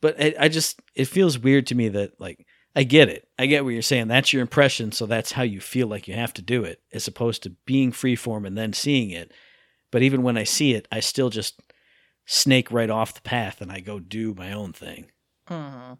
But 0.00 0.20
I, 0.20 0.34
I 0.38 0.48
just 0.48 0.80
it 0.94 1.04
feels 1.04 1.38
weird 1.38 1.66
to 1.68 1.74
me 1.74 1.88
that 1.90 2.20
like 2.20 2.46
I 2.74 2.82
get 2.84 3.08
it. 3.08 3.28
I 3.38 3.46
get 3.46 3.64
what 3.64 3.70
you're 3.70 3.82
saying. 3.82 4.08
That's 4.08 4.32
your 4.32 4.42
impression, 4.42 4.92
so 4.92 5.06
that's 5.06 5.32
how 5.32 5.42
you 5.42 5.60
feel 5.60 5.86
like 5.86 6.08
you 6.08 6.14
have 6.14 6.32
to 6.34 6.42
do 6.42 6.64
it, 6.64 6.80
as 6.92 7.06
opposed 7.06 7.42
to 7.44 7.50
being 7.66 7.92
freeform 7.92 8.46
and 8.46 8.56
then 8.56 8.72
seeing 8.72 9.10
it. 9.10 9.32
But 9.90 10.02
even 10.02 10.22
when 10.22 10.36
I 10.36 10.44
see 10.44 10.74
it, 10.74 10.86
I 10.90 11.00
still 11.00 11.30
just 11.30 11.60
snake 12.26 12.70
right 12.70 12.90
off 12.90 13.14
the 13.14 13.20
path 13.22 13.60
and 13.60 13.72
I 13.72 13.80
go 13.80 13.98
do 13.98 14.34
my 14.34 14.52
own 14.52 14.72
thing. 14.72 15.06
hmm 15.48 15.94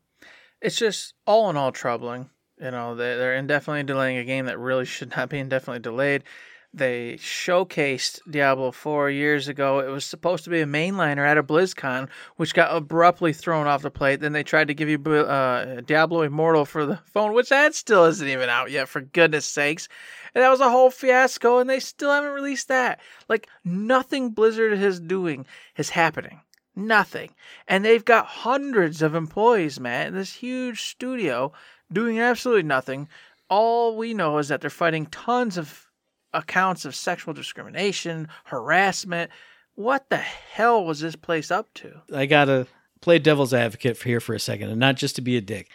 It's 0.61 0.77
just 0.77 1.15
all 1.27 1.49
in 1.51 1.57
all 1.57 1.73
troubling. 1.73 2.31
You 2.61 2.71
know, 2.71 2.95
they, 2.95 3.17
they're 3.17 3.35
indefinitely 3.35 3.85
delaying 3.85 4.19
a 4.19 4.25
game 4.25 4.47
that 4.47 4.59
really 4.59 4.85
should 4.85 5.17
not 5.17 5.31
be 5.31 5.39
indefinitely 5.39 5.81
delayed. 5.81 6.25
They 6.73 7.15
showcased 7.15 8.21
Diablo 8.31 8.71
4 8.71 9.11
years 9.11 9.49
ago. 9.49 9.81
It 9.81 9.89
was 9.89 10.05
supposed 10.05 10.45
to 10.45 10.51
be 10.51 10.61
a 10.61 10.67
mainliner 10.67 11.27
at 11.27 11.39
a 11.39 11.43
BlizzCon, 11.43 12.09
which 12.37 12.55
got 12.55 12.77
abruptly 12.77 13.33
thrown 13.33 13.67
off 13.67 13.83
the 13.83 13.91
plate. 13.91 14.21
Then 14.21 14.35
they 14.35 14.45
tried 14.45 14.69
to 14.69 14.75
give 14.75 14.89
you 14.89 14.99
uh, 14.99 15.81
Diablo 15.81 16.23
Immortal 16.23 16.65
for 16.65 16.87
the 16.87 16.99
phone, 17.07 17.33
which 17.33 17.49
that 17.49 17.75
still 17.75 18.05
isn't 18.05 18.29
even 18.29 18.49
out 18.49 18.71
yet, 18.71 18.89
for 18.89 19.01
goodness 19.01 19.47
sakes. 19.47 19.89
And 20.33 20.45
that 20.45 20.51
was 20.51 20.61
a 20.61 20.71
whole 20.71 20.91
fiasco, 20.91 21.59
and 21.59 21.69
they 21.69 21.81
still 21.81 22.13
haven't 22.13 22.31
released 22.31 22.69
that. 22.69 23.01
Like, 23.29 23.49
nothing 23.65 24.31
Blizzard 24.31 24.75
is 24.75 25.01
doing 25.01 25.47
is 25.77 25.91
happening. 25.91 26.41
Nothing. 26.77 27.35
And 27.67 27.85
they've 27.85 28.05
got 28.05 28.27
hundreds 28.27 29.03
of 29.03 29.15
employees, 29.15 29.81
man, 29.81 30.09
in 30.09 30.15
this 30.15 30.35
huge 30.35 30.83
studio 30.83 31.53
doing 31.93 32.21
absolutely 32.21 32.63
nothing. 32.63 33.09
All 33.49 33.97
we 33.97 34.15
know 34.15 34.39
is 34.39 34.49
that 34.49 34.61
they're 34.61 34.71
fighting 34.71 35.07
tons 35.07 35.59
of 35.59 35.89
accounts 36.33 36.85
of 36.85 36.95
sexual 36.95 37.35
discrimination, 37.35 38.29
harassment. 38.45 39.31
What 39.75 40.09
the 40.11 40.19
hell 40.19 40.85
was 40.85 41.01
this 41.01 41.17
place 41.17 41.51
up 41.51 41.73
to? 41.75 42.03
I 42.13 42.27
gotta 42.27 42.67
play 43.01 43.19
devil's 43.19 43.55
advocate 43.55 43.97
for 43.97 44.09
here 44.09 44.21
for 44.21 44.35
a 44.35 44.41
second, 44.41 44.71
and 44.71 44.79
not 44.79 44.97
just 44.97 45.17
to 45.17 45.23
be 45.23 45.37
a 45.37 45.41
dick. 45.41 45.71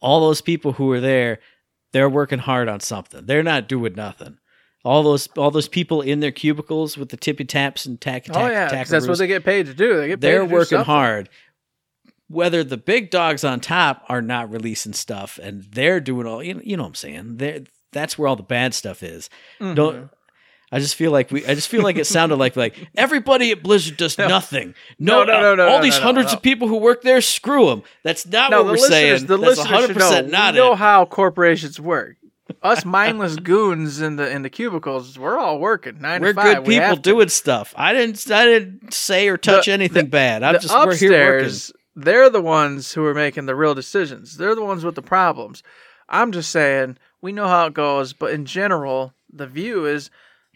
All 0.00 0.20
those 0.20 0.40
people 0.40 0.72
who 0.72 0.90
are 0.92 1.00
there, 1.00 1.40
they're 1.92 2.08
working 2.08 2.38
hard 2.38 2.68
on 2.68 2.80
something. 2.80 3.26
They're 3.26 3.42
not 3.42 3.68
doing 3.68 3.94
nothing. 3.94 4.38
All 4.88 5.02
those 5.02 5.28
all 5.36 5.50
those 5.50 5.68
people 5.68 6.00
in 6.00 6.20
their 6.20 6.32
cubicles 6.32 6.96
with 6.96 7.10
the 7.10 7.18
tippy 7.18 7.44
taps 7.44 7.84
and 7.84 8.00
tack 8.00 8.24
tack 8.24 8.36
oh 8.36 8.48
yeah, 8.48 8.68
tack 8.68 8.86
that's 8.88 9.06
what 9.06 9.18
they 9.18 9.26
get 9.26 9.44
paid 9.44 9.66
to 9.66 9.74
do. 9.74 9.98
They 9.98 10.08
get 10.08 10.20
paid 10.20 10.26
they're 10.26 10.44
working 10.46 10.78
hard. 10.78 11.28
Whether 12.28 12.64
the 12.64 12.78
big 12.78 13.10
dogs 13.10 13.44
on 13.44 13.60
top 13.60 14.02
are 14.08 14.22
not 14.22 14.50
releasing 14.50 14.94
stuff 14.94 15.38
and 15.42 15.62
they're 15.64 16.00
doing 16.00 16.26
all 16.26 16.42
you 16.42 16.54
know, 16.54 16.60
you 16.64 16.78
know 16.78 16.84
what 16.84 16.88
I'm 16.88 16.94
saying. 16.94 17.36
They're, 17.36 17.60
that's 17.92 18.16
where 18.16 18.28
all 18.28 18.36
the 18.36 18.42
bad 18.42 18.72
stuff 18.72 19.02
is. 19.02 19.28
Mm-hmm. 19.60 19.74
Don't 19.74 20.10
I 20.70 20.78
just 20.78 20.94
feel 20.96 21.10
like 21.10 21.30
we 21.30 21.44
I 21.46 21.54
just 21.54 21.68
feel 21.68 21.82
like 21.82 21.96
it 21.96 22.06
sounded 22.06 22.36
like 22.36 22.56
like 22.56 22.76
everybody 22.96 23.50
at 23.50 23.62
Blizzard 23.62 23.98
does 23.98 24.16
nothing. 24.18 24.74
No, 24.98 25.24
No, 25.24 25.32
no, 25.34 25.40
no, 25.40 25.54
no, 25.54 25.68
all 25.68 25.78
no, 25.78 25.82
these 25.82 25.94
no, 25.94 26.00
no, 26.00 26.04
hundreds 26.04 26.32
no. 26.32 26.36
of 26.36 26.42
people 26.42 26.68
who 26.68 26.76
work 26.76 27.02
there 27.02 27.20
screw 27.20 27.66
them. 27.66 27.82
That's 28.04 28.26
not 28.26 28.50
No, 28.50 28.62
what 28.62 28.66
the 28.66 28.70
we're 28.72 28.88
saying. 28.88 29.26
the 29.26 29.36
That's 29.36 29.58
listeners 29.58 29.86
should 29.86 29.96
know. 29.96 30.10
100% 30.10 30.30
not 30.30 30.54
we 30.54 30.60
know 30.60 30.72
it. 30.72 30.76
how 30.76 31.04
corporations 31.06 31.80
work. 31.80 32.16
Us 32.62 32.84
mindless 32.84 33.36
goons 33.36 34.00
in 34.00 34.16
the 34.16 34.28
in 34.30 34.42
the 34.42 34.50
cubicles, 34.50 35.18
we're 35.18 35.38
all 35.38 35.58
working 35.58 36.00
nine 36.00 36.20
We're 36.22 36.32
to 36.32 36.34
five. 36.34 36.56
good 36.58 36.66
We 36.66 36.78
people 36.80 36.96
doing 36.96 37.28
stuff. 37.28 37.74
I 37.76 37.92
didn't 37.92 38.30
I 38.30 38.44
didn't 38.46 38.92
say 38.94 39.28
or 39.28 39.36
touch 39.36 39.66
The- 39.66 39.72
anything 39.72 40.04
the- 40.06 40.10
bad. 40.10 40.42
I'm 40.42 40.54
the 40.54 40.58
just 40.60 40.74
we're 40.74 40.94
here 40.96 41.10
working. 41.10 41.46
upstairs, 41.46 41.72
they're 41.94 42.30
the 42.30 42.40
ones 42.40 42.92
who 42.94 43.04
are 43.04 43.14
making 43.14 43.46
the 43.46 43.54
real 43.54 43.74
decisions. 43.74 44.36
They're 44.36 44.54
the 44.54 44.64
ones 44.64 44.84
with 44.84 44.94
the 44.94 45.02
problems. 45.02 45.62
I'm 46.08 46.32
just 46.32 46.50
saying, 46.50 46.96
we 47.20 47.32
know 47.32 47.48
how 47.48 47.66
it 47.66 47.74
goes, 47.74 48.12
but 48.14 48.32
in 48.32 48.46
general, 48.46 49.12
the 49.32 49.46
view 49.46 49.84
is 49.86 50.10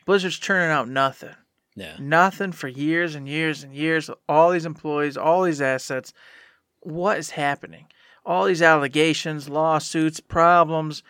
Blizzard's 0.07 0.38
churning 0.38 0.70
out 0.70 0.88
nothing. 0.88 1.34
Yeah. 1.76 1.97
Nothing 1.99 2.53
for 2.53 2.68
years 2.68 3.14
and 3.14 3.28
years 3.28 3.62
and 3.62 3.74
years. 3.74 4.11
All 4.28 4.51
these 4.51 4.66
employees, 4.66 5.16
all 5.16 5.43
these 5.43 5.61
assets. 5.62 6.12
What 6.80 7.18
is 7.18 7.30
happening? 7.30 7.86
All 8.24 8.45
these 8.47 8.62
allegations, 8.62 9.49
lawsuits, 9.49 10.20
problems. 10.20 11.03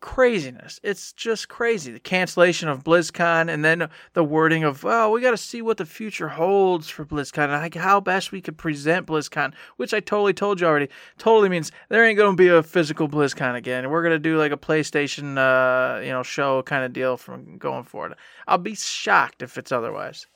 Craziness. 0.00 0.78
It's 0.84 1.12
just 1.12 1.48
crazy. 1.48 1.90
The 1.90 1.98
cancellation 1.98 2.68
of 2.68 2.84
BlizzCon 2.84 3.50
and 3.52 3.64
then 3.64 3.88
the 4.12 4.22
wording 4.22 4.62
of, 4.62 4.84
well, 4.84 5.10
we 5.10 5.20
got 5.20 5.32
to 5.32 5.36
see 5.36 5.60
what 5.60 5.76
the 5.76 5.84
future 5.84 6.28
holds 6.28 6.88
for 6.88 7.04
BlizzCon 7.04 7.48
and 7.48 7.74
how 7.74 7.98
best 8.00 8.30
we 8.30 8.40
could 8.40 8.56
present 8.56 9.06
BlizzCon, 9.08 9.54
which 9.76 9.92
I 9.92 9.98
totally 9.98 10.32
told 10.34 10.60
you 10.60 10.68
already. 10.68 10.88
Totally 11.18 11.48
means 11.48 11.72
there 11.88 12.04
ain't 12.04 12.16
going 12.16 12.36
to 12.36 12.40
be 12.40 12.46
a 12.46 12.62
physical 12.62 13.08
BlizzCon 13.08 13.56
again. 13.56 13.90
We're 13.90 14.02
going 14.02 14.14
to 14.14 14.20
do 14.20 14.38
like 14.38 14.52
a 14.52 14.56
PlayStation, 14.56 15.36
uh, 15.36 16.00
you 16.00 16.12
know, 16.12 16.22
show 16.22 16.62
kind 16.62 16.84
of 16.84 16.92
deal 16.92 17.16
from 17.16 17.58
going 17.58 17.82
forward. 17.82 18.14
I'll 18.46 18.58
be 18.58 18.76
shocked 18.76 19.42
if 19.42 19.58
it's 19.58 19.72
otherwise. 19.72 20.28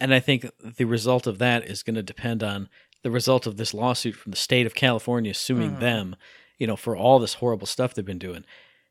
And 0.00 0.14
I 0.14 0.20
think 0.20 0.46
the 0.62 0.86
result 0.86 1.26
of 1.26 1.36
that 1.38 1.66
is 1.66 1.82
going 1.82 1.96
to 1.96 2.02
depend 2.02 2.42
on 2.42 2.70
the 3.02 3.10
result 3.10 3.46
of 3.46 3.58
this 3.58 3.74
lawsuit 3.74 4.14
from 4.14 4.30
the 4.30 4.36
state 4.38 4.64
of 4.64 4.74
California 4.74 5.34
suing 5.34 5.72
Mhm. 5.72 5.80
them, 5.80 6.16
you 6.58 6.66
know, 6.66 6.76
for 6.76 6.96
all 6.96 7.18
this 7.18 7.34
horrible 7.34 7.66
stuff 7.66 7.92
they've 7.92 8.02
been 8.04 8.18
doing. 8.18 8.46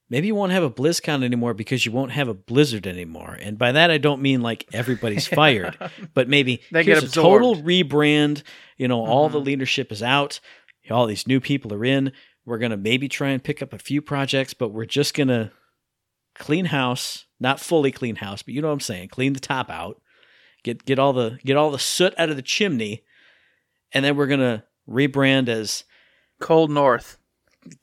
Maybe 0.10 0.28
you 0.28 0.34
won't 0.36 0.52
have 0.52 0.64
a 0.64 0.72
BlizzCon 0.72 1.24
anymore 1.24 1.54
because 1.54 1.86
you 1.86 1.92
won't 1.92 2.12
have 2.12 2.28
a 2.28 2.34
Blizzard 2.34 2.88
anymore. 2.88 3.38
And 3.40 3.58
by 3.60 3.72
that, 3.74 3.92
I 3.92 4.00
don't 4.00 4.22
mean 4.22 4.42
like 4.42 4.66
everybody's 4.74 5.28
fired, 5.42 5.78
but 6.16 6.28
maybe 6.28 6.62
They 6.72 6.84
get 6.84 6.98
here's 7.00 7.12
a 7.12 7.22
total 7.22 7.56
rebrand. 7.58 8.42
You 8.78 8.88
know, 8.88 9.06
all 9.06 9.30
the 9.30 9.40
Mhm. 9.40 9.46
leadership 9.46 9.92
is 9.92 10.02
out. 10.02 10.40
All 10.90 11.06
these 11.06 11.28
new 11.28 11.40
people 11.40 11.72
are 11.76 11.86
in. 11.86 12.12
We're 12.46 12.58
going 12.58 12.72
to 12.72 12.78
maybe 12.78 13.08
try 13.08 13.30
and 13.30 13.44
pick 13.44 13.62
up 13.62 13.72
a 13.74 13.78
few 13.78 14.02
projects, 14.02 14.56
but 14.56 14.70
we're 14.70 14.86
just 14.86 15.14
going 15.14 15.28
to 15.28 15.52
clean 16.34 16.66
house, 16.66 17.26
not 17.40 17.60
fully 17.60 17.92
clean 17.92 18.16
house, 18.16 18.42
but 18.42 18.56
you 18.56 18.62
know 18.64 18.70
what 18.70 18.74
I'm 18.74 18.80
saying, 18.80 19.10
clean 19.10 19.34
the 19.34 19.40
top 19.40 19.70
out. 19.70 20.02
Get 20.64 20.86
get 20.86 20.98
all 20.98 21.14
the 21.14 21.38
get 21.46 21.56
all 21.56 21.70
the 21.70 21.78
soot 21.78 22.16
out 22.18 22.30
of 22.32 22.36
the 22.36 22.42
chimney 22.42 23.04
and 23.94 24.04
then 24.04 24.16
we're 24.16 24.28
going 24.28 24.40
to 24.40 24.64
rebrand 24.90 25.48
as 25.50 25.84
Cold 26.42 26.72
North. 26.72 27.19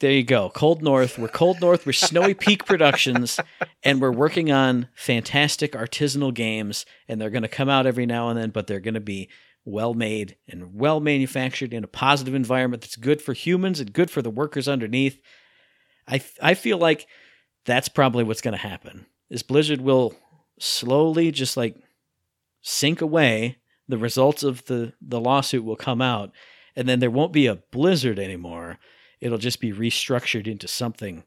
There 0.00 0.12
you 0.12 0.24
go. 0.24 0.50
Cold 0.50 0.82
North. 0.82 1.18
We're 1.18 1.28
Cold 1.28 1.60
North. 1.60 1.86
We're 1.86 1.92
Snowy 1.92 2.34
Peak 2.34 2.64
Productions, 2.64 3.38
and 3.82 4.00
we're 4.00 4.12
working 4.12 4.50
on 4.50 4.88
fantastic 4.94 5.72
artisanal 5.72 6.32
games. 6.32 6.86
And 7.08 7.20
they're 7.20 7.30
going 7.30 7.42
to 7.42 7.48
come 7.48 7.68
out 7.68 7.86
every 7.86 8.06
now 8.06 8.28
and 8.28 8.38
then, 8.38 8.50
but 8.50 8.66
they're 8.66 8.80
going 8.80 8.94
to 8.94 9.00
be 9.00 9.28
well 9.64 9.94
made 9.94 10.36
and 10.48 10.74
well 10.74 11.00
manufactured 11.00 11.72
in 11.72 11.84
a 11.84 11.88
positive 11.88 12.34
environment 12.34 12.82
that's 12.82 12.96
good 12.96 13.20
for 13.20 13.32
humans 13.32 13.80
and 13.80 13.92
good 13.92 14.10
for 14.10 14.22
the 14.22 14.30
workers 14.30 14.68
underneath. 14.68 15.20
I 16.06 16.22
I 16.40 16.54
feel 16.54 16.78
like 16.78 17.06
that's 17.64 17.88
probably 17.88 18.24
what's 18.24 18.42
going 18.42 18.56
to 18.56 18.58
happen. 18.58 19.06
Is 19.28 19.42
Blizzard 19.42 19.80
will 19.80 20.14
slowly 20.58 21.30
just 21.30 21.56
like 21.56 21.76
sink 22.62 23.00
away. 23.00 23.58
The 23.88 23.98
results 23.98 24.42
of 24.42 24.64
the 24.66 24.92
the 25.00 25.20
lawsuit 25.20 25.64
will 25.64 25.76
come 25.76 26.00
out, 26.02 26.32
and 26.74 26.88
then 26.88 27.00
there 27.00 27.10
won't 27.10 27.32
be 27.32 27.46
a 27.46 27.56
Blizzard 27.56 28.18
anymore 28.18 28.78
it'll 29.20 29.38
just 29.38 29.60
be 29.60 29.72
restructured 29.72 30.46
into 30.46 30.68
something 30.68 31.24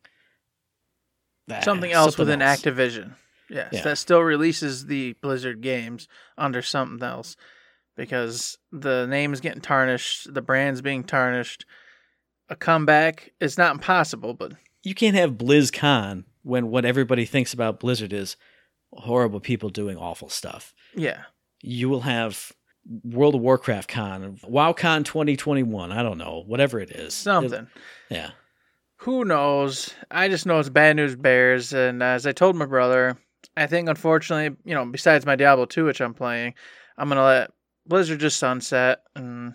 that- 1.47 1.63
something 1.63 1.91
else 1.91 2.15
something 2.15 2.25
within 2.27 2.41
else. 2.41 2.61
Activision. 2.61 3.15
Yes, 3.49 3.69
Yeah. 3.73 3.81
that 3.81 3.97
still 3.97 4.21
releases 4.21 4.85
the 4.85 5.13
Blizzard 5.13 5.61
games 5.61 6.07
under 6.37 6.61
something 6.61 7.01
else 7.05 7.35
because 7.95 8.57
the 8.71 9.07
name 9.07 9.33
is 9.33 9.41
getting 9.41 9.61
tarnished, 9.61 10.31
the 10.33 10.41
brand's 10.41 10.81
being 10.81 11.03
tarnished. 11.03 11.65
A 12.49 12.55
comeback 12.55 13.31
is 13.39 13.57
not 13.57 13.73
impossible, 13.73 14.33
but 14.33 14.53
You 14.83 14.93
can't 14.95 15.15
have 15.15 15.31
BlizzCon 15.33 16.25
when 16.43 16.67
what 16.69 16.85
everybody 16.85 17.25
thinks 17.25 17.53
about 17.53 17.79
Blizzard 17.79 18.13
is 18.13 18.37
horrible 18.93 19.39
people 19.39 19.69
doing 19.69 19.97
awful 19.97 20.29
stuff. 20.29 20.73
yeah, 20.95 21.25
You 21.61 21.89
will 21.89 22.01
have 22.01 22.51
World 23.03 23.36
of 23.36 23.41
Warcraft 23.41 23.89
Con, 23.89 24.38
WoWCon 24.43 25.05
2021. 25.05 25.91
I 25.91 26.01
don't 26.01 26.17
know, 26.17 26.43
whatever 26.47 26.80
it 26.80 26.91
is. 26.91 27.13
something. 27.13 27.67
yeah. 28.09 28.32
Who 29.03 29.23
knows? 29.23 29.93
I 30.11 30.27
just 30.27 30.45
know 30.45 30.59
it's 30.59 30.69
bad 30.69 30.97
news 30.97 31.15
bears, 31.15 31.71
and 31.73 32.03
as 32.03 32.27
I 32.27 32.34
told 32.34 32.55
my 32.57 32.65
brother, 32.65 33.17
I 33.55 33.65
think 33.67 33.88
unfortunately, 33.88 34.57
you 34.65 34.75
know, 34.75 34.86
besides 34.86 35.25
my 35.25 35.36
Diablo 35.36 35.65
2, 35.65 35.86
which 35.86 36.01
I'm 36.01 36.13
playing, 36.13 36.53
I'm 36.97 37.07
gonna 37.07 37.23
let 37.23 37.51
Blizzard 37.86 38.19
just 38.19 38.39
sunset, 38.39 38.99
and 39.15 39.53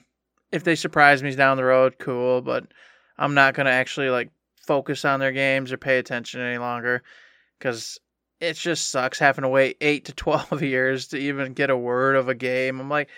if 0.50 0.64
they 0.64 0.74
surprise 0.74 1.22
me 1.22 1.34
down 1.34 1.56
the 1.58 1.64
road, 1.64 1.98
cool. 1.98 2.40
But 2.40 2.64
I'm 3.18 3.34
not 3.34 3.54
gonna 3.54 3.70
actually 3.70 4.08
like 4.08 4.30
focus 4.66 5.04
on 5.04 5.20
their 5.20 5.32
games 5.32 5.72
or 5.72 5.76
pay 5.76 5.98
attention 5.98 6.40
any 6.40 6.58
longer, 6.58 7.02
because 7.58 7.98
it 8.44 8.56
just 8.56 8.90
sucks 8.90 9.18
having 9.18 9.42
to 9.42 9.48
wait 9.48 9.76
eight 9.80 10.06
to 10.06 10.12
twelve 10.14 10.62
years 10.62 11.08
to 11.08 11.16
even 11.18 11.52
get 11.54 11.70
a 11.70 11.76
word 11.76 12.16
of 12.16 12.28
a 12.28 12.34
game. 12.34 12.80
I'm 12.80 12.90
like, 12.90 13.08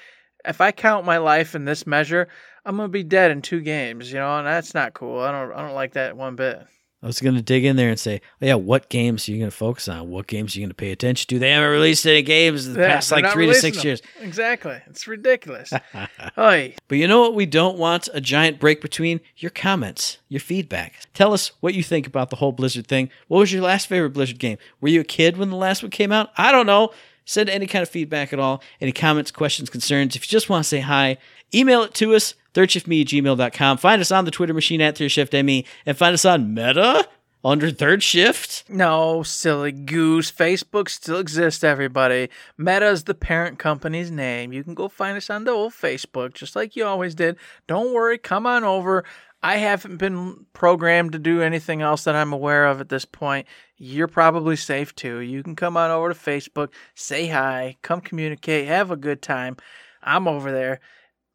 if 0.44 0.60
I 0.60 0.72
count 0.72 1.04
my 1.04 1.18
life 1.18 1.54
in 1.54 1.64
this 1.64 1.86
measure, 1.86 2.28
I'm 2.64 2.76
gonna 2.76 2.88
be 2.88 3.02
dead 3.02 3.30
in 3.30 3.42
two 3.42 3.60
games, 3.60 4.12
you 4.12 4.18
know, 4.18 4.38
and 4.38 4.46
that's 4.46 4.74
not 4.74 4.94
cool. 4.94 5.20
I 5.20 5.32
don't 5.32 5.52
I 5.52 5.62
don't 5.62 5.74
like 5.74 5.94
that 5.94 6.16
one 6.16 6.36
bit. 6.36 6.66
I 7.06 7.08
was 7.08 7.20
going 7.20 7.36
to 7.36 7.40
dig 7.42 7.64
in 7.64 7.76
there 7.76 7.88
and 7.90 8.00
say, 8.00 8.20
oh, 8.42 8.46
yeah, 8.46 8.54
what 8.56 8.88
games 8.88 9.28
are 9.28 9.32
you 9.32 9.38
going 9.38 9.48
to 9.48 9.56
focus 9.56 9.86
on? 9.86 10.10
What 10.10 10.26
games 10.26 10.56
are 10.56 10.58
you 10.58 10.64
going 10.64 10.70
to 10.70 10.74
pay 10.74 10.90
attention 10.90 11.28
to? 11.28 11.38
They 11.38 11.52
haven't 11.52 11.70
released 11.70 12.04
any 12.04 12.20
games 12.22 12.66
in 12.66 12.72
the 12.72 12.80
Yeah, 12.80 12.94
past 12.94 13.12
like 13.12 13.30
three 13.30 13.46
to 13.46 13.54
six 13.54 13.76
them. 13.76 13.86
years. 13.86 14.02
Exactly. 14.20 14.80
It's 14.88 15.06
ridiculous. 15.06 15.72
Oy. 16.38 16.74
But 16.88 16.98
you 16.98 17.06
know 17.06 17.20
what? 17.20 17.36
We 17.36 17.46
don't 17.46 17.78
want 17.78 18.08
a 18.12 18.20
giant 18.20 18.58
break 18.58 18.80
between 18.80 19.20
your 19.36 19.52
comments, 19.52 20.18
your 20.28 20.40
feedback. 20.40 20.94
Tell 21.14 21.32
us 21.32 21.52
what 21.60 21.74
you 21.74 21.84
think 21.84 22.08
about 22.08 22.30
the 22.30 22.36
whole 22.36 22.50
Blizzard 22.50 22.88
thing. 22.88 23.08
What 23.28 23.38
was 23.38 23.52
your 23.52 23.62
last 23.62 23.86
favorite 23.86 24.10
Blizzard 24.10 24.40
game? 24.40 24.58
Were 24.80 24.88
you 24.88 25.02
a 25.02 25.04
kid 25.04 25.36
when 25.36 25.50
the 25.50 25.56
last 25.56 25.84
one 25.84 25.92
came 25.92 26.10
out? 26.10 26.30
I 26.36 26.50
don't 26.50 26.66
know. 26.66 26.90
Send 27.24 27.48
any 27.48 27.68
kind 27.68 27.84
of 27.84 27.88
feedback 27.88 28.32
at 28.32 28.40
all, 28.40 28.60
any 28.80 28.90
comments, 28.90 29.30
questions, 29.30 29.70
concerns. 29.70 30.16
If 30.16 30.26
you 30.26 30.28
just 30.28 30.48
want 30.48 30.64
to 30.64 30.68
say 30.68 30.80
hi, 30.80 31.18
email 31.54 31.84
it 31.84 31.94
to 31.94 32.16
us, 32.16 32.34
thirdshiftme 32.56 33.02
at 33.02 33.08
gmail.com. 33.08 33.78
Find 33.78 34.00
us 34.00 34.10
on 34.10 34.24
the 34.24 34.30
Twitter 34.30 34.54
machine 34.54 34.80
at 34.80 34.96
thirdshiftme, 34.96 35.64
and 35.84 35.96
find 35.96 36.14
us 36.14 36.24
on 36.24 36.54
Meta 36.54 37.06
under 37.44 37.70
Third 37.70 38.02
Shift. 38.02 38.64
No, 38.68 39.22
silly 39.22 39.70
goose. 39.70 40.32
Facebook 40.32 40.88
still 40.88 41.18
exists, 41.18 41.62
everybody. 41.62 42.28
Meta's 42.56 43.04
the 43.04 43.14
parent 43.14 43.58
company's 43.58 44.10
name. 44.10 44.52
You 44.52 44.64
can 44.64 44.74
go 44.74 44.88
find 44.88 45.16
us 45.16 45.30
on 45.30 45.44
the 45.44 45.52
old 45.52 45.72
Facebook, 45.72 46.34
just 46.34 46.56
like 46.56 46.74
you 46.74 46.84
always 46.84 47.14
did. 47.14 47.36
Don't 47.68 47.94
worry, 47.94 48.18
come 48.18 48.46
on 48.46 48.64
over. 48.64 49.04
I 49.42 49.58
haven't 49.58 49.98
been 49.98 50.46
programmed 50.54 51.12
to 51.12 51.20
do 51.20 51.42
anything 51.42 51.82
else 51.82 52.04
that 52.04 52.16
I'm 52.16 52.32
aware 52.32 52.66
of 52.66 52.80
at 52.80 52.88
this 52.88 53.04
point. 53.04 53.46
You're 53.76 54.08
probably 54.08 54.56
safe 54.56 54.94
too. 54.96 55.20
You 55.20 55.42
can 55.42 55.54
come 55.54 55.76
on 55.76 55.90
over 55.90 56.12
to 56.12 56.18
Facebook, 56.18 56.70
say 56.94 57.28
hi, 57.28 57.76
come 57.82 58.00
communicate, 58.00 58.66
have 58.66 58.90
a 58.90 58.96
good 58.96 59.22
time. 59.22 59.56
I'm 60.02 60.26
over 60.26 60.50
there. 60.50 60.80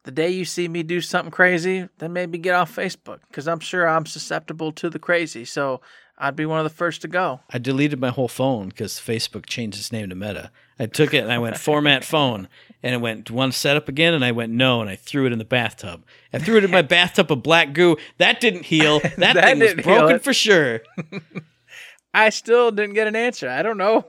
The 0.04 0.10
day 0.10 0.30
you 0.30 0.44
see 0.44 0.66
me 0.66 0.82
do 0.82 1.00
something 1.00 1.30
crazy, 1.30 1.88
then 1.98 2.12
maybe 2.12 2.38
get 2.38 2.54
off 2.54 2.74
Facebook 2.74 3.20
because 3.28 3.46
I'm 3.46 3.60
sure 3.60 3.88
I'm 3.88 4.06
susceptible 4.06 4.72
to 4.72 4.90
the 4.90 4.98
crazy. 4.98 5.44
So 5.44 5.80
I'd 6.18 6.36
be 6.36 6.46
one 6.46 6.58
of 6.58 6.64
the 6.64 6.70
first 6.70 7.02
to 7.02 7.08
go. 7.08 7.40
I 7.50 7.58
deleted 7.58 8.00
my 8.00 8.10
whole 8.10 8.28
phone 8.28 8.68
because 8.68 8.94
Facebook 8.94 9.46
changed 9.46 9.78
its 9.78 9.92
name 9.92 10.08
to 10.08 10.14
Meta. 10.14 10.50
I 10.78 10.86
took 10.86 11.14
it 11.14 11.22
and 11.22 11.32
I 11.32 11.38
went 11.38 11.56
format 11.56 12.04
phone, 12.04 12.48
and 12.82 12.94
it 12.94 13.00
went, 13.00 13.30
one 13.30 13.34
you 13.34 13.38
want 13.38 13.52
to 13.52 13.58
set 13.58 13.76
up 13.76 13.88
again?" 13.88 14.14
And 14.14 14.24
I 14.24 14.32
went 14.32 14.52
no, 14.52 14.80
and 14.80 14.90
I 14.90 14.96
threw 14.96 15.26
it 15.26 15.32
in 15.32 15.38
the 15.38 15.44
bathtub. 15.44 16.04
I 16.32 16.38
threw 16.38 16.56
it 16.56 16.64
in 16.64 16.70
my 16.70 16.82
bathtub 16.82 17.30
of 17.30 17.42
black 17.42 17.72
goo. 17.72 17.96
That 18.18 18.40
didn't 18.40 18.64
heal. 18.64 19.00
That, 19.16 19.34
That 19.34 19.44
thing 19.44 19.58
was 19.60 19.74
broken 19.74 20.18
for 20.18 20.32
sure. 20.32 20.80
I 22.14 22.30
still 22.30 22.70
didn't 22.70 22.94
get 22.94 23.06
an 23.06 23.16
answer. 23.16 23.48
I 23.48 23.62
don't 23.62 23.78
know. 23.78 24.06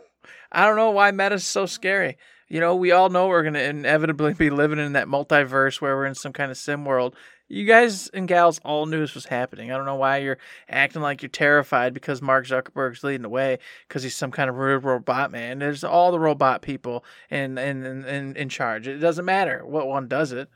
I 0.51 0.65
don't 0.65 0.75
know 0.75 0.91
why 0.91 1.11
meta's 1.11 1.43
so 1.43 1.65
scary. 1.65 2.17
You 2.53 2.59
know, 2.59 2.75
we 2.75 2.91
all 2.91 3.09
know 3.09 3.29
we're 3.29 3.41
going 3.41 3.55
to 3.55 3.63
inevitably 3.63 4.35
be 4.35 4.51
living 4.51 4.77
in 4.77 4.93
that 4.93 5.07
multiverse 5.07 5.81
where 5.81 5.95
we're 5.95 6.05
in 6.05 6.13
some 6.13 6.33
kind 6.33 6.51
of 6.51 6.57
sim 6.57 6.85
world. 6.85 7.15
You 7.47 7.65
guys 7.65 8.09
and 8.09 8.27
gals 8.27 8.59
all 8.63 8.85
knew 8.85 8.99
this 8.99 9.15
was 9.15 9.25
happening. 9.25 9.71
I 9.71 9.75
don't 9.75 9.87
know 9.87 9.95
why 9.95 10.17
you're 10.17 10.37
acting 10.69 11.01
like 11.01 11.23
you're 11.23 11.29
terrified 11.29 11.95
because 11.95 12.21
Mark 12.21 12.45
Zuckerberg's 12.45 13.03
leading 13.03 13.23
the 13.23 13.29
way 13.29 13.57
because 13.87 14.03
he's 14.03 14.15
some 14.15 14.29
kind 14.29 14.51
of 14.51 14.55
weird 14.55 14.83
robot 14.83 15.31
man. 15.31 15.57
There's 15.57 15.83
all 15.83 16.11
the 16.11 16.19
robot 16.19 16.61
people 16.61 17.03
in 17.31 17.57
in, 17.57 17.83
in, 17.87 18.05
in 18.05 18.35
in 18.35 18.49
charge. 18.49 18.87
It 18.87 18.99
doesn't 18.99 19.25
matter 19.25 19.65
what 19.65 19.87
one 19.87 20.07
does 20.07 20.31
it. 20.31 20.47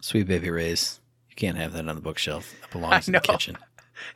Sweet 0.00 0.26
baby 0.26 0.50
Ray's. 0.50 1.00
You 1.30 1.36
can't 1.36 1.58
have 1.58 1.74
that 1.74 1.88
on 1.88 1.94
the 1.94 2.02
bookshelf. 2.02 2.56
It 2.64 2.70
belongs 2.72 3.06
in 3.06 3.12
the 3.12 3.20
kitchen. 3.20 3.56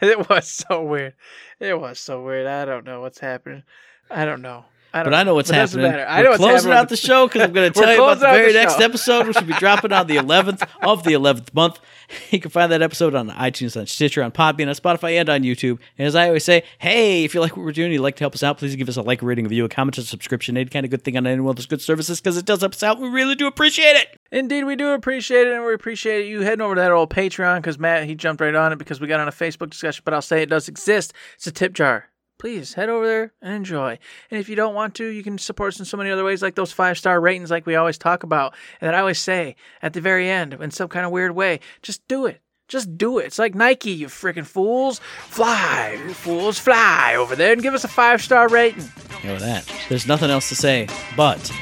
It 0.02 0.28
was 0.28 0.46
so 0.46 0.82
weird. 0.82 1.14
It 1.60 1.80
was 1.80 2.00
so 2.00 2.22
weird. 2.22 2.48
I 2.48 2.66
don't 2.66 2.84
know 2.84 3.00
what's 3.00 3.20
happening. 3.20 3.62
I 4.10 4.26
don't 4.26 4.42
know. 4.42 4.66
I 4.92 5.02
But 5.04 5.14
I 5.14 5.22
know 5.22 5.34
what's 5.34 5.50
But 5.50 5.56
it 5.56 5.60
doesn't 5.60 5.80
happening. 5.80 5.98
matter. 6.00 6.10
I 6.10 6.22
We're 6.22 6.30
know 6.30 6.36
closing 6.36 6.54
happening 6.54 6.72
out 6.78 6.88
the 6.88 6.96
show 6.96 7.26
because 7.28 7.42
I'm 7.42 7.52
going 7.52 7.72
to 7.72 7.80
tell 7.80 7.92
you 7.94 8.02
about 8.02 8.18
the 8.18 8.26
very 8.26 8.52
the 8.52 8.58
next 8.58 8.80
episode, 8.80 9.26
which 9.28 9.36
will 9.36 9.46
be 9.46 9.52
dropping 9.58 9.92
on 9.92 10.06
the 10.06 10.16
11th 10.16 10.66
of 10.82 11.04
the 11.04 11.12
11th 11.12 11.54
month. 11.54 11.80
You 12.32 12.40
can 12.40 12.50
find 12.50 12.72
that 12.72 12.82
episode 12.82 13.14
on 13.14 13.30
iTunes, 13.30 13.78
on 13.78 13.86
Stitcher, 13.86 14.20
on 14.24 14.32
Podbean, 14.32 14.66
on 14.66 14.74
Spotify, 14.74 15.20
and 15.20 15.28
on 15.28 15.42
YouTube. 15.44 15.78
And 15.96 16.08
as 16.08 16.16
I 16.16 16.26
always 16.26 16.42
say, 16.44 16.64
hey, 16.78 17.22
if 17.22 17.34
you 17.34 17.40
like 17.40 17.56
what 17.56 17.64
we're 17.64 17.70
doing, 17.70 17.92
you'd 17.92 18.00
like 18.00 18.16
to 18.16 18.24
help 18.24 18.34
us 18.34 18.42
out, 18.42 18.58
please 18.58 18.74
give 18.74 18.88
us 18.88 18.96
a 18.96 19.02
like, 19.02 19.22
a 19.22 19.26
rating, 19.26 19.46
a 19.46 19.48
review, 19.48 19.64
a 19.64 19.68
comment, 19.68 19.96
a 19.96 20.02
subscription, 20.02 20.56
any 20.56 20.68
kind 20.68 20.84
of 20.84 20.90
good 20.90 21.04
thing 21.04 21.16
on 21.16 21.24
any 21.24 21.40
one 21.40 21.50
of 21.50 21.56
those 21.56 21.66
good 21.66 21.80
services 21.80 22.20
because 22.20 22.36
it 22.36 22.44
does 22.44 22.62
help 22.62 22.72
us 22.72 22.82
out. 22.82 22.98
We 22.98 23.08
really 23.08 23.36
do 23.36 23.46
appreciate 23.46 23.94
it. 23.94 24.18
Indeed, 24.32 24.64
we 24.64 24.74
do 24.74 24.88
appreciate 24.90 25.46
it, 25.46 25.54
and 25.54 25.64
we 25.64 25.72
appreciate 25.72 26.26
you 26.28 26.40
heading 26.40 26.62
over 26.62 26.74
to 26.74 26.80
that 26.80 26.90
old 26.90 27.10
Patreon 27.10 27.58
because 27.58 27.78
Matt 27.78 28.06
he 28.06 28.16
jumped 28.16 28.40
right 28.40 28.56
on 28.56 28.72
it 28.72 28.78
because 28.80 29.00
we 29.00 29.06
got 29.06 29.20
on 29.20 29.28
a 29.28 29.32
Facebook 29.32 29.70
discussion. 29.70 30.02
But 30.04 30.12
I'll 30.12 30.20
say 30.20 30.42
it 30.42 30.48
does 30.50 30.66
exist. 30.66 31.12
It's 31.36 31.46
a 31.46 31.52
tip 31.52 31.74
jar. 31.74 32.09
Please 32.40 32.72
head 32.72 32.88
over 32.88 33.06
there 33.06 33.32
and 33.42 33.52
enjoy. 33.52 33.98
And 34.30 34.40
if 34.40 34.48
you 34.48 34.56
don't 34.56 34.74
want 34.74 34.94
to, 34.94 35.04
you 35.04 35.22
can 35.22 35.36
support 35.36 35.74
us 35.74 35.78
in 35.78 35.84
so 35.84 35.98
many 35.98 36.10
other 36.10 36.24
ways, 36.24 36.40
like 36.40 36.54
those 36.54 36.72
five 36.72 36.96
star 36.96 37.20
ratings, 37.20 37.50
like 37.50 37.66
we 37.66 37.76
always 37.76 37.98
talk 37.98 38.22
about, 38.22 38.54
and 38.80 38.88
that 38.88 38.94
I 38.94 39.00
always 39.00 39.18
say 39.18 39.56
at 39.82 39.92
the 39.92 40.00
very 40.00 40.26
end 40.26 40.54
in 40.54 40.70
some 40.70 40.88
kind 40.88 41.04
of 41.04 41.12
weird 41.12 41.32
way. 41.32 41.60
Just 41.82 42.06
do 42.08 42.24
it. 42.24 42.40
Just 42.66 42.96
do 42.96 43.18
it. 43.18 43.26
It's 43.26 43.38
like 43.38 43.54
Nike, 43.54 43.90
you 43.90 44.06
freaking 44.06 44.46
fools. 44.46 45.00
Fly, 45.26 46.00
you 46.06 46.14
fools, 46.14 46.58
fly 46.58 47.14
over 47.14 47.36
there 47.36 47.52
and 47.52 47.62
give 47.62 47.74
us 47.74 47.84
a 47.84 47.88
five 47.88 48.22
star 48.22 48.48
rating. 48.48 48.88
You 49.22 49.28
know 49.28 49.38
that. 49.38 49.70
There's 49.90 50.06
nothing 50.06 50.30
else 50.30 50.48
to 50.48 50.54
say 50.54 50.88
but. 51.16 51.52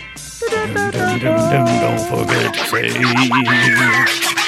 Dum, 0.48 0.74
dum, 0.74 0.92
dum, 0.92 1.20
dum, 1.20 1.66
don't 1.80 2.00
forget 2.08 2.54
to 2.54 2.64
say. 2.66 4.47